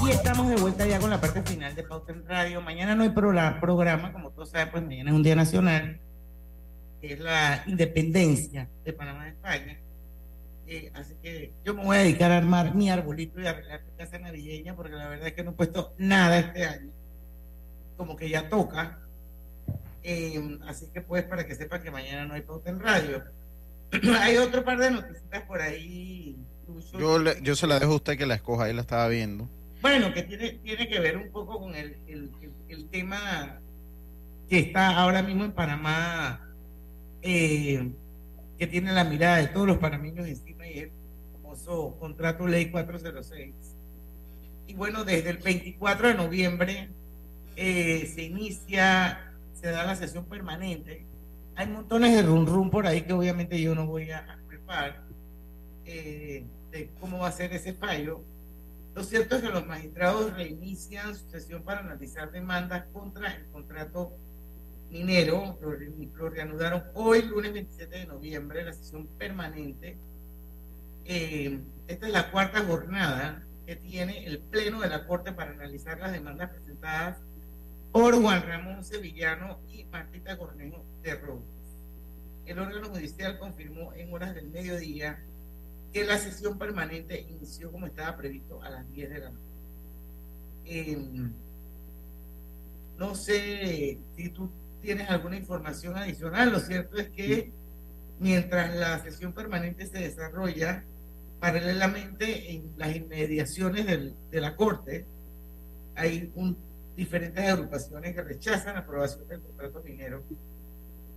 Y 0.04 0.10
estamos 0.10 0.48
de 0.48 0.56
vuelta 0.56 0.84
ya 0.86 0.98
con 0.98 1.10
la 1.10 1.20
parte 1.20 1.42
final 1.42 1.74
de 1.76 1.84
Pauta 1.84 2.12
en 2.12 2.26
Radio. 2.26 2.60
Mañana 2.60 2.96
no 2.96 3.04
hay 3.04 3.10
programa, 3.10 4.12
como 4.12 4.30
todos 4.30 4.50
saben, 4.50 4.70
pues 4.72 4.82
mañana 4.82 5.10
es 5.10 5.16
un 5.16 5.22
día 5.22 5.36
nacional, 5.36 6.00
que 7.00 7.12
es 7.12 7.20
la 7.20 7.62
independencia 7.66 8.68
de 8.84 8.92
Panamá 8.92 9.24
de 9.24 9.30
España. 9.30 9.78
Así 10.94 11.14
que 11.22 11.52
yo 11.64 11.74
me 11.74 11.84
voy 11.84 11.96
a 11.96 12.00
dedicar 12.00 12.30
a 12.32 12.38
armar 12.38 12.74
mi 12.74 12.90
arbolito 12.90 13.40
y 13.40 13.46
arreglar 13.46 13.82
mi 13.84 13.92
casa 13.96 14.18
navideña, 14.18 14.74
porque 14.76 14.94
la 14.96 15.08
verdad 15.08 15.28
es 15.28 15.34
que 15.34 15.44
no 15.44 15.50
he 15.50 15.54
puesto 15.54 15.94
nada 15.98 16.38
este 16.38 16.64
año. 16.64 16.90
Como 17.96 18.16
que 18.16 18.28
ya 18.28 18.48
toca. 18.48 18.98
Eh, 20.02 20.58
así 20.66 20.86
que 20.92 21.00
pues 21.00 21.22
para 21.24 21.46
que 21.46 21.54
sepan 21.54 21.82
que 21.82 21.90
mañana 21.90 22.26
no 22.26 22.34
hay 22.34 22.42
Pauta 22.42 22.70
en 22.70 22.80
Radio. 22.80 23.22
hay 24.20 24.36
otro 24.38 24.64
par 24.64 24.78
de 24.78 24.90
noticias 24.90 25.42
por 25.46 25.60
ahí. 25.60 26.36
Lucho, 26.66 26.98
Yo, 26.98 27.18
le- 27.18 27.40
yo 27.42 27.54
se 27.54 27.66
la 27.66 27.78
dejo 27.78 27.92
a 27.92 27.96
usted 27.96 28.16
que 28.18 28.26
la 28.26 28.34
escoja, 28.34 28.64
ahí 28.64 28.72
la 28.72 28.80
estaba 28.82 29.06
viendo. 29.08 29.48
Bueno, 29.80 30.12
que 30.14 30.22
tiene, 30.22 30.50
tiene 30.62 30.88
que 30.88 31.00
ver 31.00 31.16
un 31.16 31.30
poco 31.30 31.58
con 31.60 31.74
el, 31.74 31.96
el- 32.06 32.30
el- 32.40 32.52
el 32.68 32.88
tema 32.88 33.60
que 34.48 34.58
está 34.60 34.96
ahora 34.96 35.22
mismo 35.22 35.44
en 35.44 35.52
Panamá, 35.52 36.48
eh, 37.22 37.90
que 38.58 38.66
tiene 38.66 38.92
la 38.92 39.04
mirada 39.04 39.38
de 39.38 39.48
todos 39.48 39.66
los 39.66 39.78
panameños 39.78 40.26
encima 40.26 40.51
contrato 41.64 42.46
ley 42.46 42.70
406. 42.70 43.54
Y 44.66 44.74
bueno, 44.74 45.04
desde 45.04 45.30
el 45.30 45.38
24 45.38 46.08
de 46.08 46.14
noviembre 46.14 46.88
eh, 47.56 48.10
se 48.14 48.22
inicia, 48.22 49.32
se 49.54 49.68
da 49.68 49.84
la 49.84 49.96
sesión 49.96 50.24
permanente. 50.26 51.06
Hay 51.54 51.66
montones 51.68 52.14
de 52.14 52.22
rum 52.22 52.46
rum 52.46 52.70
por 52.70 52.86
ahí 52.86 53.02
que 53.02 53.12
obviamente 53.12 53.60
yo 53.60 53.74
no 53.74 53.86
voy 53.86 54.10
a 54.10 54.38
preparar 54.48 55.02
eh, 55.84 56.44
de 56.70 56.90
cómo 57.00 57.18
va 57.18 57.28
a 57.28 57.32
ser 57.32 57.52
ese 57.52 57.74
fallo. 57.74 58.22
Lo 58.94 59.04
cierto 59.04 59.36
es 59.36 59.42
que 59.42 59.48
los 59.48 59.66
magistrados 59.66 60.34
reinician 60.34 61.14
su 61.14 61.28
sesión 61.30 61.62
para 61.62 61.80
analizar 61.80 62.30
demandas 62.30 62.84
contra 62.92 63.34
el 63.34 63.46
contrato 63.46 64.12
minero. 64.90 65.58
Lo, 65.60 65.72
lo 65.72 66.30
reanudaron 66.30 66.84
hoy, 66.94 67.22
lunes 67.22 67.52
27 67.52 67.98
de 67.98 68.06
noviembre, 68.06 68.64
la 68.64 68.72
sesión 68.72 69.06
permanente. 69.18 69.96
Eh, 71.04 71.60
esta 71.88 72.06
es 72.06 72.12
la 72.12 72.30
cuarta 72.30 72.64
jornada 72.64 73.42
que 73.66 73.76
tiene 73.76 74.24
el 74.26 74.40
Pleno 74.40 74.80
de 74.80 74.88
la 74.88 75.06
Corte 75.06 75.32
para 75.32 75.52
analizar 75.52 75.98
las 75.98 76.12
demandas 76.12 76.50
presentadas 76.50 77.18
por 77.92 78.20
Juan 78.20 78.42
Ramón 78.42 78.84
Sevillano 78.84 79.60
y 79.68 79.84
Martita 79.84 80.38
Cornejo 80.38 80.84
de 81.02 81.14
Robles. 81.14 81.46
El 82.46 82.58
órgano 82.58 82.88
judicial 82.88 83.38
confirmó 83.38 83.92
en 83.94 84.12
horas 84.12 84.34
del 84.34 84.48
mediodía 84.48 85.22
que 85.92 86.04
la 86.04 86.18
sesión 86.18 86.58
permanente 86.58 87.20
inició 87.20 87.70
como 87.70 87.86
estaba 87.86 88.16
previsto 88.16 88.62
a 88.62 88.70
las 88.70 88.90
10 88.90 89.10
de 89.10 89.18
la 89.18 89.30
noche. 89.30 89.42
Eh, 90.64 90.98
no 92.98 93.14
sé 93.14 93.98
si 94.16 94.28
tú 94.30 94.50
tienes 94.80 95.08
alguna 95.10 95.36
información 95.36 95.96
adicional, 95.96 96.52
lo 96.52 96.60
cierto 96.60 96.96
es 96.96 97.10
que 97.10 97.52
mientras 98.18 98.74
la 98.74 99.00
sesión 99.00 99.32
permanente 99.32 99.86
se 99.86 99.98
desarrolla, 99.98 100.84
paralelamente 101.42 102.52
en 102.52 102.72
las 102.76 102.94
inmediaciones 102.94 103.84
del- 103.84 104.14
de 104.30 104.40
la 104.40 104.54
Corte, 104.54 105.04
hay 105.96 106.32
diferentes 106.96 107.44
agrupaciones 107.44 108.14
que 108.14 108.22
rechazan 108.22 108.74
la 108.74 108.80
aprobación 108.82 109.26
del 109.26 109.40
contrato 109.40 109.82
minero 109.84 110.22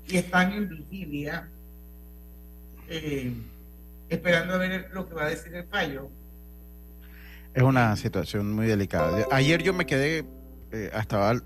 y 0.08 0.18
están 0.18 0.52
en 0.54 0.68
vigilia 0.68 1.48
eh, 2.90 3.34
esperando 4.10 4.56
a 4.56 4.58
ver 4.58 4.90
lo 4.94 5.08
que 5.08 5.14
va 5.14 5.26
a 5.26 5.30
decir 5.30 5.54
el 5.54 5.66
fallo. 5.68 6.10
Es 7.54 7.62
una 7.62 7.96
situación 7.96 8.52
muy 8.52 8.66
delicada. 8.66 9.28
Ayer 9.32 9.62
yo 9.62 9.74
me 9.74 9.86
quedé 9.86 10.26
eh, 10.72 10.90
hasta, 10.92 11.40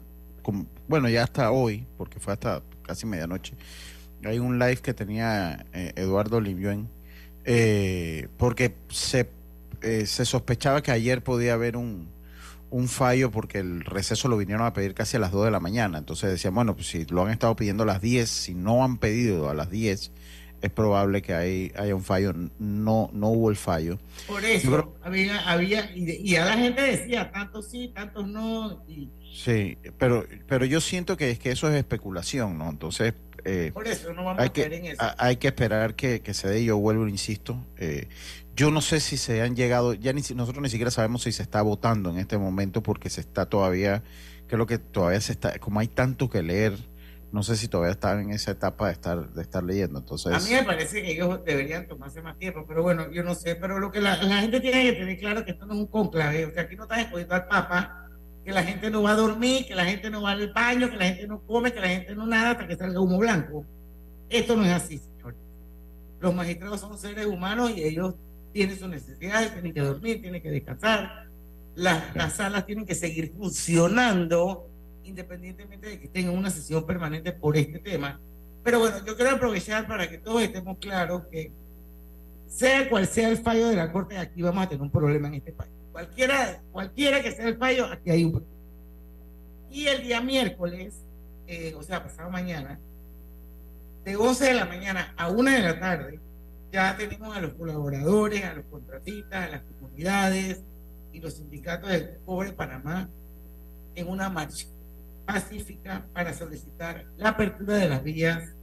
bueno, 0.87 1.09
ya 1.09 1.23
hasta 1.23 1.51
hoy, 1.51 1.85
porque 1.97 2.21
fue 2.21 2.31
hasta 2.31 2.63
casi 2.83 3.05
medianoche. 3.05 3.55
Hay 4.23 4.39
un 4.39 4.57
live 4.57 4.77
que 4.77 4.93
tenía 4.93 5.65
eh, 5.73 5.91
Eduardo 5.97 6.39
Liviuen, 6.41 6.89
eh, 7.51 8.27
porque 8.37 8.75
se, 8.89 9.27
eh, 9.81 10.05
se 10.05 10.23
sospechaba 10.25 10.83
que 10.83 10.91
ayer 10.91 11.23
podía 11.23 11.53
haber 11.53 11.77
un, 11.77 12.07
un 12.69 12.87
fallo 12.87 13.31
porque 13.31 13.57
el 13.57 13.81
receso 13.81 14.27
lo 14.27 14.37
vinieron 14.37 14.65
a 14.67 14.73
pedir 14.73 14.93
casi 14.93 15.17
a 15.17 15.19
las 15.19 15.31
2 15.31 15.45
de 15.45 15.51
la 15.51 15.59
mañana. 15.59 15.97
Entonces 15.97 16.29
decían, 16.29 16.53
bueno, 16.53 16.75
pues 16.75 16.87
si 16.87 17.05
lo 17.05 17.25
han 17.25 17.31
estado 17.31 17.55
pidiendo 17.55 17.83
a 17.83 17.87
las 17.87 18.01
10, 18.01 18.29
si 18.29 18.53
no 18.53 18.83
han 18.83 18.97
pedido 18.99 19.49
a 19.49 19.55
las 19.55 19.71
10, 19.71 20.11
es 20.61 20.69
probable 20.69 21.23
que 21.23 21.33
hay, 21.33 21.71
haya 21.75 21.95
un 21.95 22.03
fallo. 22.03 22.33
No, 22.59 23.09
no 23.13 23.29
hubo 23.29 23.49
el 23.49 23.55
fallo. 23.55 23.97
Por 24.27 24.45
eso 24.45 24.69
creo- 24.69 24.95
había, 25.01 25.39
había 25.49 25.89
y 25.95 26.35
a 26.35 26.45
la 26.45 26.53
gente 26.55 26.83
decía, 26.83 27.31
tantos 27.31 27.71
sí, 27.71 27.91
tantos 27.95 28.27
no, 28.27 28.83
y 28.87 29.09
Sí, 29.33 29.77
pero, 29.97 30.25
pero 30.47 30.65
yo 30.65 30.81
siento 30.81 31.15
que 31.17 31.31
es 31.31 31.39
que 31.39 31.51
eso 31.51 31.67
es 31.69 31.75
especulación, 31.75 32.57
¿no? 32.57 32.69
Entonces, 32.69 33.13
eh, 33.45 33.71
por 33.73 33.87
eso 33.87 34.13
no 34.13 34.25
vamos 34.25 34.41
hay 34.41 34.47
a 34.49 34.53
caer 34.53 34.73
en 34.73 34.81
que, 34.83 34.91
eso. 34.91 35.01
a- 35.01 35.15
hay 35.17 35.37
que 35.37 35.47
esperar 35.47 35.95
que, 35.95 36.21
que 36.21 36.33
se 36.33 36.47
dé. 36.49 36.63
Yo 36.63 36.77
vuelvo, 36.77 37.07
insisto. 37.07 37.65
eh, 37.77 38.07
yo 38.55 38.71
no 38.71 38.81
sé 38.81 38.99
si 38.99 39.15
se 39.15 39.41
han 39.41 39.55
llegado, 39.55 39.93
ya 39.93 40.11
ni 40.11 40.21
nosotros 40.35 40.61
ni 40.61 40.69
siquiera 40.69 40.91
sabemos 40.91 41.23
si 41.23 41.31
se 41.31 41.43
está 41.43 41.61
votando 41.61 42.09
en 42.09 42.17
este 42.17 42.37
momento 42.37 42.83
porque 42.83 43.09
se 43.09 43.21
está 43.21 43.45
todavía, 43.45 44.03
creo 44.47 44.65
que 44.65 44.77
todavía 44.77 45.21
se 45.21 45.31
está, 45.31 45.57
como 45.59 45.79
hay 45.79 45.87
tanto 45.87 46.29
que 46.29 46.43
leer, 46.43 46.73
no 47.31 47.41
sé 47.43 47.55
si 47.55 47.69
todavía 47.69 47.91
están 47.93 48.19
en 48.19 48.31
esa 48.31 48.51
etapa 48.51 48.87
de 48.87 48.93
estar, 48.93 49.29
de 49.31 49.41
estar 49.41 49.63
leyendo. 49.63 49.99
Entonces, 49.99 50.33
A 50.33 50.39
mí 50.39 50.53
me 50.53 50.63
parece 50.63 51.01
que 51.01 51.11
ellos 51.13 51.39
deberían 51.45 51.87
tomarse 51.87 52.21
más 52.21 52.37
tiempo, 52.37 52.65
pero 52.67 52.83
bueno, 52.83 53.09
yo 53.11 53.23
no 53.23 53.33
sé, 53.33 53.55
pero 53.55 53.79
lo 53.79 53.91
que 53.91 54.01
la, 54.01 54.21
la 54.23 54.41
gente 54.41 54.59
tiene 54.59 54.83
que 54.83 54.93
tener 54.93 55.17
claro 55.19 55.39
es 55.39 55.45
que 55.45 55.51
esto 55.51 55.65
no 55.65 55.75
es 55.75 55.79
un 55.79 55.87
conclave, 55.87 56.45
o 56.47 56.51
sea, 56.51 56.63
aquí 56.63 56.75
no 56.75 56.83
están 56.83 56.99
escogiendo 56.99 57.35
al 57.35 57.47
Papa, 57.47 58.08
que 58.49 58.55
la 58.55 58.63
gente 58.63 58.89
no 58.89 59.03
va 59.03 59.11
a 59.11 59.15
dormir, 59.15 59.67
que 59.67 59.75
la 59.75 59.85
gente 59.85 60.09
no 60.09 60.23
va 60.23 60.31
al 60.31 60.51
baño, 60.51 60.89
que 60.89 60.97
la 60.97 61.05
gente 61.05 61.27
no 61.27 61.39
come, 61.45 61.71
que 61.71 61.79
la 61.79 61.87
gente 61.87 62.15
no 62.15 62.25
nada 62.25 62.49
hasta 62.49 62.67
que 62.67 62.75
salga 62.75 62.99
humo 62.99 63.19
blanco. 63.19 63.63
Esto 64.27 64.55
no 64.55 64.65
es 64.65 64.71
así, 64.71 64.97
señores. 64.97 65.37
Los 66.19 66.33
magistrados 66.33 66.79
son 66.79 66.97
seres 66.97 67.27
humanos 67.27 67.71
y 67.75 67.83
ellos 67.83 68.15
tienen 68.51 68.75
sus 68.75 68.89
necesidades, 68.89 69.53
tienen 69.53 69.71
que 69.71 69.81
dormir, 69.81 70.19
tienen 70.19 70.41
que 70.41 70.49
descansar. 70.49 71.27
Las, 71.75 72.15
las 72.15 72.37
salas 72.37 72.65
tienen 72.65 72.87
que 72.87 72.95
seguir 72.95 73.31
funcionando 73.37 74.67
independientemente 75.03 75.87
de 75.87 75.99
que 75.99 76.19
en 76.19 76.29
una 76.29 76.49
sesión 76.49 76.87
permanente 76.87 77.31
por 77.31 77.55
este 77.55 77.77
tema. 77.77 78.19
Pero 78.63 78.79
bueno, 78.79 78.97
yo 79.05 79.15
quiero 79.15 79.29
aprovechar 79.29 79.87
para 79.87 80.09
que 80.09 80.17
todos 80.17 80.41
estemos 80.41 80.79
claros 80.79 81.27
que 81.31 81.51
sea 82.47 82.89
cual 82.89 83.05
sea 83.05 83.29
el 83.29 83.37
fallo 83.37 83.67
de 83.67 83.75
la 83.75 83.91
Corte, 83.91 84.17
aquí 84.17 84.41
vamos 84.41 84.65
a 84.65 84.69
tener 84.69 84.81
un 84.81 84.89
problema 84.89 85.27
en 85.27 85.35
este 85.35 85.51
país. 85.51 85.78
Cualquiera, 85.91 86.61
cualquiera 86.71 87.21
que 87.21 87.31
sea 87.31 87.47
el 87.47 87.57
fallo, 87.57 87.85
aquí 87.85 88.09
hay 88.09 88.23
un. 88.23 88.45
Y 89.69 89.87
el 89.87 90.03
día 90.03 90.21
miércoles, 90.21 91.05
eh, 91.47 91.73
o 91.75 91.83
sea, 91.83 92.03
pasado 92.03 92.29
mañana, 92.29 92.79
de 94.03 94.15
11 94.15 94.45
de 94.45 94.53
la 94.53 94.65
mañana 94.65 95.13
a 95.17 95.29
1 95.29 95.51
de 95.51 95.59
la 95.59 95.79
tarde, 95.79 96.19
ya 96.71 96.95
tenemos 96.95 97.35
a 97.35 97.41
los 97.41 97.53
colaboradores, 97.53 98.45
a 98.45 98.53
los 98.53 98.65
contratistas, 98.65 99.47
a 99.47 99.49
las 99.49 99.61
comunidades 99.63 100.63
y 101.11 101.19
los 101.19 101.35
sindicatos 101.35 101.89
del 101.89 102.17
Pobre 102.25 102.53
Panamá 102.53 103.09
en 103.95 104.07
una 104.07 104.29
marcha 104.29 104.67
pacífica 105.25 106.07
para 106.13 106.33
solicitar 106.33 107.05
la 107.17 107.29
apertura 107.29 107.75
de 107.75 107.89
las 107.89 108.03
vías 108.03 108.55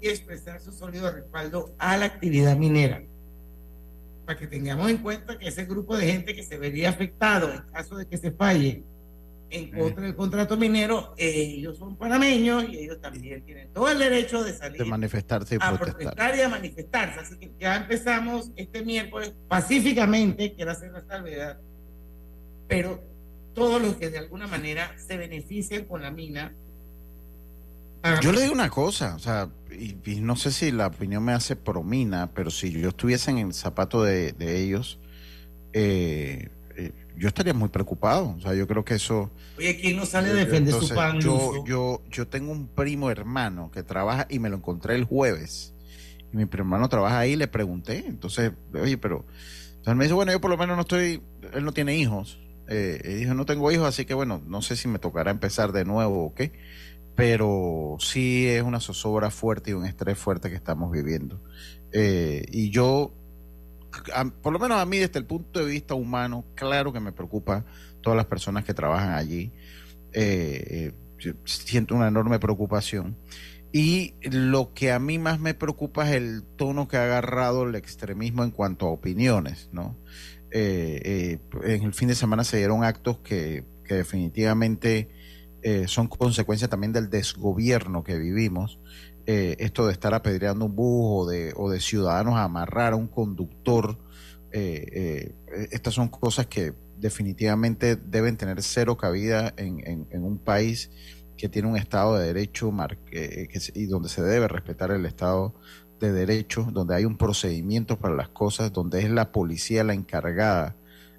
y 0.00 0.08
expresar 0.08 0.60
su 0.60 0.72
sólido 0.72 1.10
respaldo 1.10 1.74
a 1.78 1.96
la 1.96 2.06
actividad 2.06 2.56
minera. 2.56 3.02
Para 4.26 4.38
que 4.38 4.46
tengamos 4.48 4.90
en 4.90 4.98
cuenta 4.98 5.38
que 5.38 5.48
ese 5.48 5.64
grupo 5.64 5.96
de 5.96 6.06
gente 6.10 6.34
que 6.34 6.42
se 6.42 6.58
vería 6.58 6.90
afectado 6.90 7.52
en 7.52 7.60
caso 7.72 7.96
de 7.96 8.06
que 8.06 8.18
se 8.18 8.32
falle 8.32 8.82
en 9.50 9.70
contra 9.70 10.02
del 10.02 10.16
contrato 10.16 10.56
minero, 10.56 11.14
eh, 11.16 11.54
ellos 11.56 11.78
son 11.78 11.96
panameños 11.96 12.64
y 12.68 12.78
ellos 12.78 13.00
también 13.00 13.44
tienen 13.44 13.72
todo 13.72 13.88
el 13.88 13.98
derecho 13.98 14.42
de 14.42 14.52
salir 14.52 14.82
De 14.82 14.84
manifestarse 14.84 15.54
y 15.54 15.58
a 15.60 15.68
protestar. 15.76 15.96
protestar 15.96 16.36
y 16.36 16.40
a 16.40 16.48
manifestarse. 16.48 17.20
Así 17.20 17.38
que 17.38 17.52
ya 17.58 17.76
empezamos 17.76 18.50
este 18.56 18.84
miércoles 18.84 19.34
pacíficamente, 19.46 20.54
quiero 20.54 20.72
hacer 20.72 20.90
la 20.90 21.06
salvedad, 21.06 21.60
pero 22.66 23.00
todos 23.54 23.80
los 23.80 23.94
que 23.94 24.10
de 24.10 24.18
alguna 24.18 24.48
manera 24.48 24.92
se 24.98 25.16
benefician 25.16 25.84
con 25.84 26.02
la 26.02 26.10
mina. 26.10 26.52
Yo 28.20 28.32
le 28.32 28.40
digo 28.42 28.52
una 28.52 28.70
cosa, 28.70 29.14
o 29.16 29.18
sea, 29.18 29.48
y, 29.70 29.96
y 30.10 30.20
no 30.20 30.36
sé 30.36 30.52
si 30.52 30.70
la 30.70 30.86
opinión 30.86 31.24
me 31.24 31.32
hace 31.32 31.56
promina, 31.56 32.30
pero 32.34 32.50
si 32.50 32.70
yo 32.70 32.88
estuviese 32.90 33.30
en 33.30 33.38
el 33.38 33.52
zapato 33.52 34.02
de, 34.04 34.32
de 34.32 34.62
ellos, 34.62 34.98
eh, 35.72 36.48
eh, 36.76 36.92
yo 37.16 37.28
estaría 37.28 37.52
muy 37.54 37.68
preocupado. 37.68 38.34
O 38.36 38.40
sea, 38.40 38.54
yo 38.54 38.66
creo 38.66 38.84
que 38.84 38.94
eso. 38.94 39.30
Oye, 39.58 39.76
¿quién 39.80 39.96
no 39.96 40.06
sale 40.06 40.28
a 40.28 40.32
yo- 40.32 40.38
defender 40.38 40.74
su 40.74 40.88
pan? 40.94 41.20
Yo, 41.20 41.64
yo, 41.66 42.02
yo 42.10 42.28
tengo 42.28 42.52
un 42.52 42.68
primo 42.68 43.10
hermano 43.10 43.70
que 43.70 43.82
trabaja 43.82 44.26
y 44.30 44.38
me 44.38 44.48
lo 44.48 44.56
encontré 44.56 44.94
el 44.94 45.04
jueves. 45.04 45.74
Y 46.32 46.36
mi 46.36 46.46
primo 46.46 46.64
hermano 46.64 46.88
trabaja 46.88 47.18
ahí 47.18 47.32
y 47.32 47.36
le 47.36 47.48
pregunté. 47.48 48.04
Entonces, 48.06 48.52
oye, 48.74 48.98
pero. 48.98 49.24
Entonces 49.68 49.88
él 49.92 49.96
me 49.96 50.04
dice, 50.04 50.14
bueno, 50.14 50.32
yo 50.32 50.40
por 50.40 50.50
lo 50.50 50.56
menos 50.56 50.76
no 50.76 50.82
estoy. 50.82 51.22
Él 51.52 51.64
no 51.64 51.72
tiene 51.72 51.96
hijos. 51.96 52.38
Eh, 52.68 53.00
y 53.04 53.14
dijo, 53.14 53.34
no 53.34 53.46
tengo 53.46 53.70
hijos, 53.70 53.86
así 53.86 54.04
que 54.04 54.14
bueno, 54.14 54.42
no 54.46 54.60
sé 54.60 54.74
si 54.76 54.88
me 54.88 54.98
tocará 54.98 55.30
empezar 55.30 55.70
de 55.72 55.84
nuevo 55.84 56.24
o 56.26 56.34
qué. 56.34 56.52
Pero 57.16 57.96
sí 57.98 58.46
es 58.46 58.62
una 58.62 58.78
zozobra 58.78 59.30
fuerte 59.30 59.70
y 59.70 59.74
un 59.74 59.86
estrés 59.86 60.18
fuerte 60.18 60.50
que 60.50 60.56
estamos 60.56 60.92
viviendo. 60.92 61.42
Eh, 61.92 62.44
y 62.52 62.70
yo 62.70 63.12
por 64.42 64.52
lo 64.52 64.58
menos 64.58 64.78
a 64.78 64.86
mí 64.86 64.98
desde 64.98 65.18
el 65.18 65.26
punto 65.26 65.60
de 65.60 65.66
vista 65.66 65.94
humano, 65.94 66.44
claro 66.54 66.92
que 66.92 67.00
me 67.00 67.12
preocupa 67.12 67.64
todas 68.02 68.16
las 68.16 68.26
personas 68.26 68.64
que 68.64 68.74
trabajan 68.74 69.14
allí. 69.14 69.52
Eh, 70.12 70.92
eh, 71.18 71.34
siento 71.44 71.94
una 71.94 72.08
enorme 72.08 72.38
preocupación. 72.38 73.16
Y 73.72 74.14
lo 74.22 74.72
que 74.74 74.92
a 74.92 74.98
mí 74.98 75.18
más 75.18 75.40
me 75.40 75.54
preocupa 75.54 76.08
es 76.08 76.16
el 76.16 76.44
tono 76.56 76.88
que 76.88 76.96
ha 76.96 77.04
agarrado 77.04 77.64
el 77.64 77.74
extremismo 77.74 78.44
en 78.44 78.50
cuanto 78.50 78.86
a 78.86 78.90
opiniones, 78.90 79.68
¿no? 79.72 79.96
En 80.50 81.40
el 81.62 81.92
fin 81.92 82.08
de 82.08 82.14
semana 82.14 82.44
se 82.44 82.56
dieron 82.56 82.84
actos 82.84 83.18
que 83.18 83.64
definitivamente 83.88 85.10
eh, 85.62 85.86
son 85.88 86.08
consecuencia 86.08 86.68
también 86.68 86.92
del 86.92 87.10
desgobierno 87.10 88.02
que 88.04 88.18
vivimos. 88.18 88.78
Eh, 89.26 89.56
esto 89.58 89.86
de 89.86 89.92
estar 89.92 90.14
apedreando 90.14 90.66
un 90.66 90.76
bus 90.76 91.26
o 91.26 91.30
de, 91.30 91.52
o 91.56 91.70
de 91.70 91.80
ciudadanos 91.80 92.34
a 92.36 92.44
amarrar 92.44 92.92
a 92.92 92.96
un 92.96 93.08
conductor, 93.08 93.98
eh, 94.52 95.34
eh, 95.48 95.68
estas 95.72 95.94
son 95.94 96.08
cosas 96.08 96.46
que 96.46 96.72
definitivamente 96.96 97.96
deben 97.96 98.36
tener 98.36 98.62
cero 98.62 98.96
cabida 98.96 99.52
en, 99.56 99.80
en- 99.86 100.06
en 100.10 100.22
un 100.24 100.38
país 100.38 100.90
que 101.36 101.48
tiene 101.48 101.68
un 101.68 101.76
Estado 101.76 102.16
de 102.16 102.26
Derecho 102.32 102.72
eh, 103.12 103.48
que 103.50 103.60
y 103.74 103.86
donde 103.86 104.08
se 104.08 104.22
debe 104.22 104.48
respetar 104.48 104.90
el 104.90 105.04
Estado 105.04 105.54
de 106.00 106.12
Derecho, 106.12 106.68
donde 106.72 106.94
hay 106.94 107.04
un 107.04 107.18
procedimiento 107.18 107.98
para 107.98 108.14
las 108.14 108.28
cosas, 108.28 108.72
donde 108.72 109.00
es 109.02 109.10
la 109.10 109.32
policía 109.32 109.84
la 109.84 109.94
encargada 109.94 110.76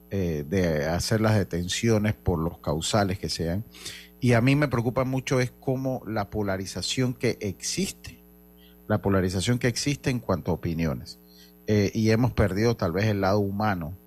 eh, 0.10 0.46
de 0.48 0.86
hacer 0.86 1.20
las 1.22 1.36
detenciones 1.36 2.14
por 2.16 2.40
los 2.40 2.60
causales 2.60 3.20
que 3.20 3.30
sean. 3.30 3.66
Y 4.20 4.34
a 4.34 4.42
mí 4.42 4.56
me 4.56 4.68
preocupa 4.68 5.04
mucho 5.04 5.40
es 5.40 5.52
cómo 5.52 6.02
la 6.08 6.30
polarización 6.30 7.14
que 7.14 7.38
existe, 7.42 8.24
la 8.88 9.02
polarización 9.02 9.60
que 9.60 9.68
existe 9.68 10.10
en 10.10 10.20
cuanto 10.20 10.52
a 10.52 10.56
opiniones. 10.56 11.20
Eh, 11.68 11.92
y 11.94 12.10
hemos 12.12 12.32
perdido 12.32 12.76
tal 12.76 12.94
vez 12.94 13.06
el 13.06 13.22
lado 13.22 13.40
humano 13.40 13.98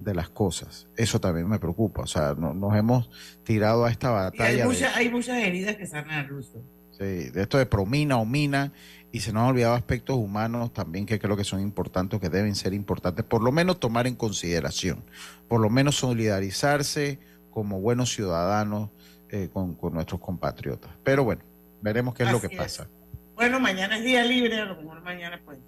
de 0.00 0.14
las 0.14 0.28
cosas. 0.28 0.88
Eso 0.96 1.20
también 1.20 1.48
me 1.48 1.58
preocupa. 1.58 2.02
O 2.02 2.06
sea, 2.06 2.34
no- 2.36 2.52
nos 2.54 2.74
hemos 2.76 3.10
tirado 3.44 3.84
a 3.84 3.90
esta 3.90 4.08
Y 4.08 4.12
batalla. 4.12 4.44
hay, 4.44 4.56
de- 4.56 4.64
muchas, 4.64 4.96
hay 4.96 5.10
muchas 5.10 5.36
heridas 5.38 5.76
que 5.76 5.86
sanar, 5.86 6.28
Ruso. 6.28 6.62
Sí, 6.92 7.04
de 7.30 7.42
esto 7.42 7.58
de 7.58 7.66
promina 7.66 8.18
o 8.18 8.24
mina, 8.24 8.72
y 9.12 9.20
se 9.20 9.32
nos 9.32 9.42
han 9.42 9.48
olvidado 9.50 9.74
aspectos 9.74 10.16
humanos 10.16 10.72
también 10.72 11.06
que 11.06 11.18
creo 11.18 11.36
que 11.36 11.44
son 11.44 11.60
importantes, 11.60 12.20
que 12.20 12.28
deben 12.28 12.54
ser 12.54 12.72
importantes, 12.72 13.24
por 13.24 13.42
lo 13.42 13.50
menos 13.52 13.78
tomar 13.80 14.06
en 14.06 14.14
consideración, 14.14 15.04
por 15.48 15.60
lo 15.60 15.70
menos 15.70 15.96
solidarizarse 15.96 17.18
como 17.50 17.80
buenos 17.80 18.12
ciudadanos 18.14 18.90
eh, 19.34 19.48
con, 19.52 19.74
con 19.74 19.92
nuestros 19.94 20.20
compatriotas. 20.20 20.90
Pero 21.02 21.24
bueno, 21.24 21.42
veremos 21.82 22.14
qué 22.14 22.22
es 22.22 22.30
lo 22.32 22.40
que 22.40 22.46
Así 22.46 22.54
es. 22.56 22.60
pasa. 22.62 22.88
Bueno, 23.34 23.58
mañana 23.58 23.98
es 23.98 24.04
día 24.04 24.22
libre, 24.24 24.60
a 24.60 24.64
lo 24.64 24.76
mejor 24.76 25.02
mañana, 25.02 25.40
pues, 25.44 25.58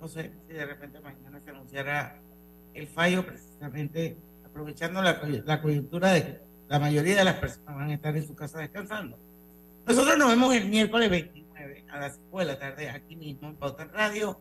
no 0.00 0.06
sé 0.08 0.30
si 0.46 0.52
de 0.52 0.66
repente 0.66 1.00
mañana 1.00 1.40
se 1.42 1.50
anunciará 1.50 2.20
el 2.74 2.86
fallo, 2.86 3.24
precisamente 3.24 4.18
aprovechando 4.44 5.00
la, 5.00 5.20
la 5.46 5.62
coyuntura 5.62 6.12
de 6.12 6.22
que 6.22 6.40
la 6.68 6.78
mayoría 6.78 7.16
de 7.16 7.24
las 7.24 7.36
personas 7.36 7.74
van 7.76 7.90
a 7.90 7.94
estar 7.94 8.14
en 8.16 8.26
su 8.26 8.34
casa 8.34 8.58
descansando. 8.58 9.18
Nosotros 9.86 10.18
nos 10.18 10.28
vemos 10.28 10.54
el 10.54 10.68
miércoles 10.68 11.08
29 11.08 11.86
a 11.90 11.98
las 11.98 12.16
5 12.16 12.38
de 12.40 12.44
la 12.44 12.58
tarde 12.58 12.90
aquí 12.90 13.16
mismo 13.16 13.48
en 13.48 13.56
Pauta 13.56 13.84
en 13.84 13.88
Radio, 13.92 14.38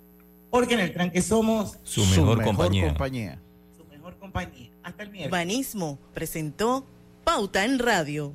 porque 0.50 0.74
en 0.74 0.82
el 0.82 0.94
tranque 0.94 1.22
somos 1.22 1.80
Su 1.84 2.06
mejor 2.06 2.44
compañía. 2.44 2.88
compañía. 2.88 3.40
su 3.78 3.86
mejor 3.86 4.18
compañía. 4.20 4.72
Hasta 4.84 5.04
el 5.04 5.10
miércoles. 5.10 5.32
Banismo 5.32 6.00
presentó 6.14 6.86
Pauta 7.24 7.64
en 7.64 7.80
Radio. 7.80 8.34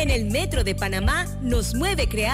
En 0.00 0.08
el 0.08 0.24
Metro 0.24 0.64
de 0.64 0.74
Panamá 0.74 1.26
nos 1.42 1.74
mueve 1.74 2.08
crear 2.08 2.28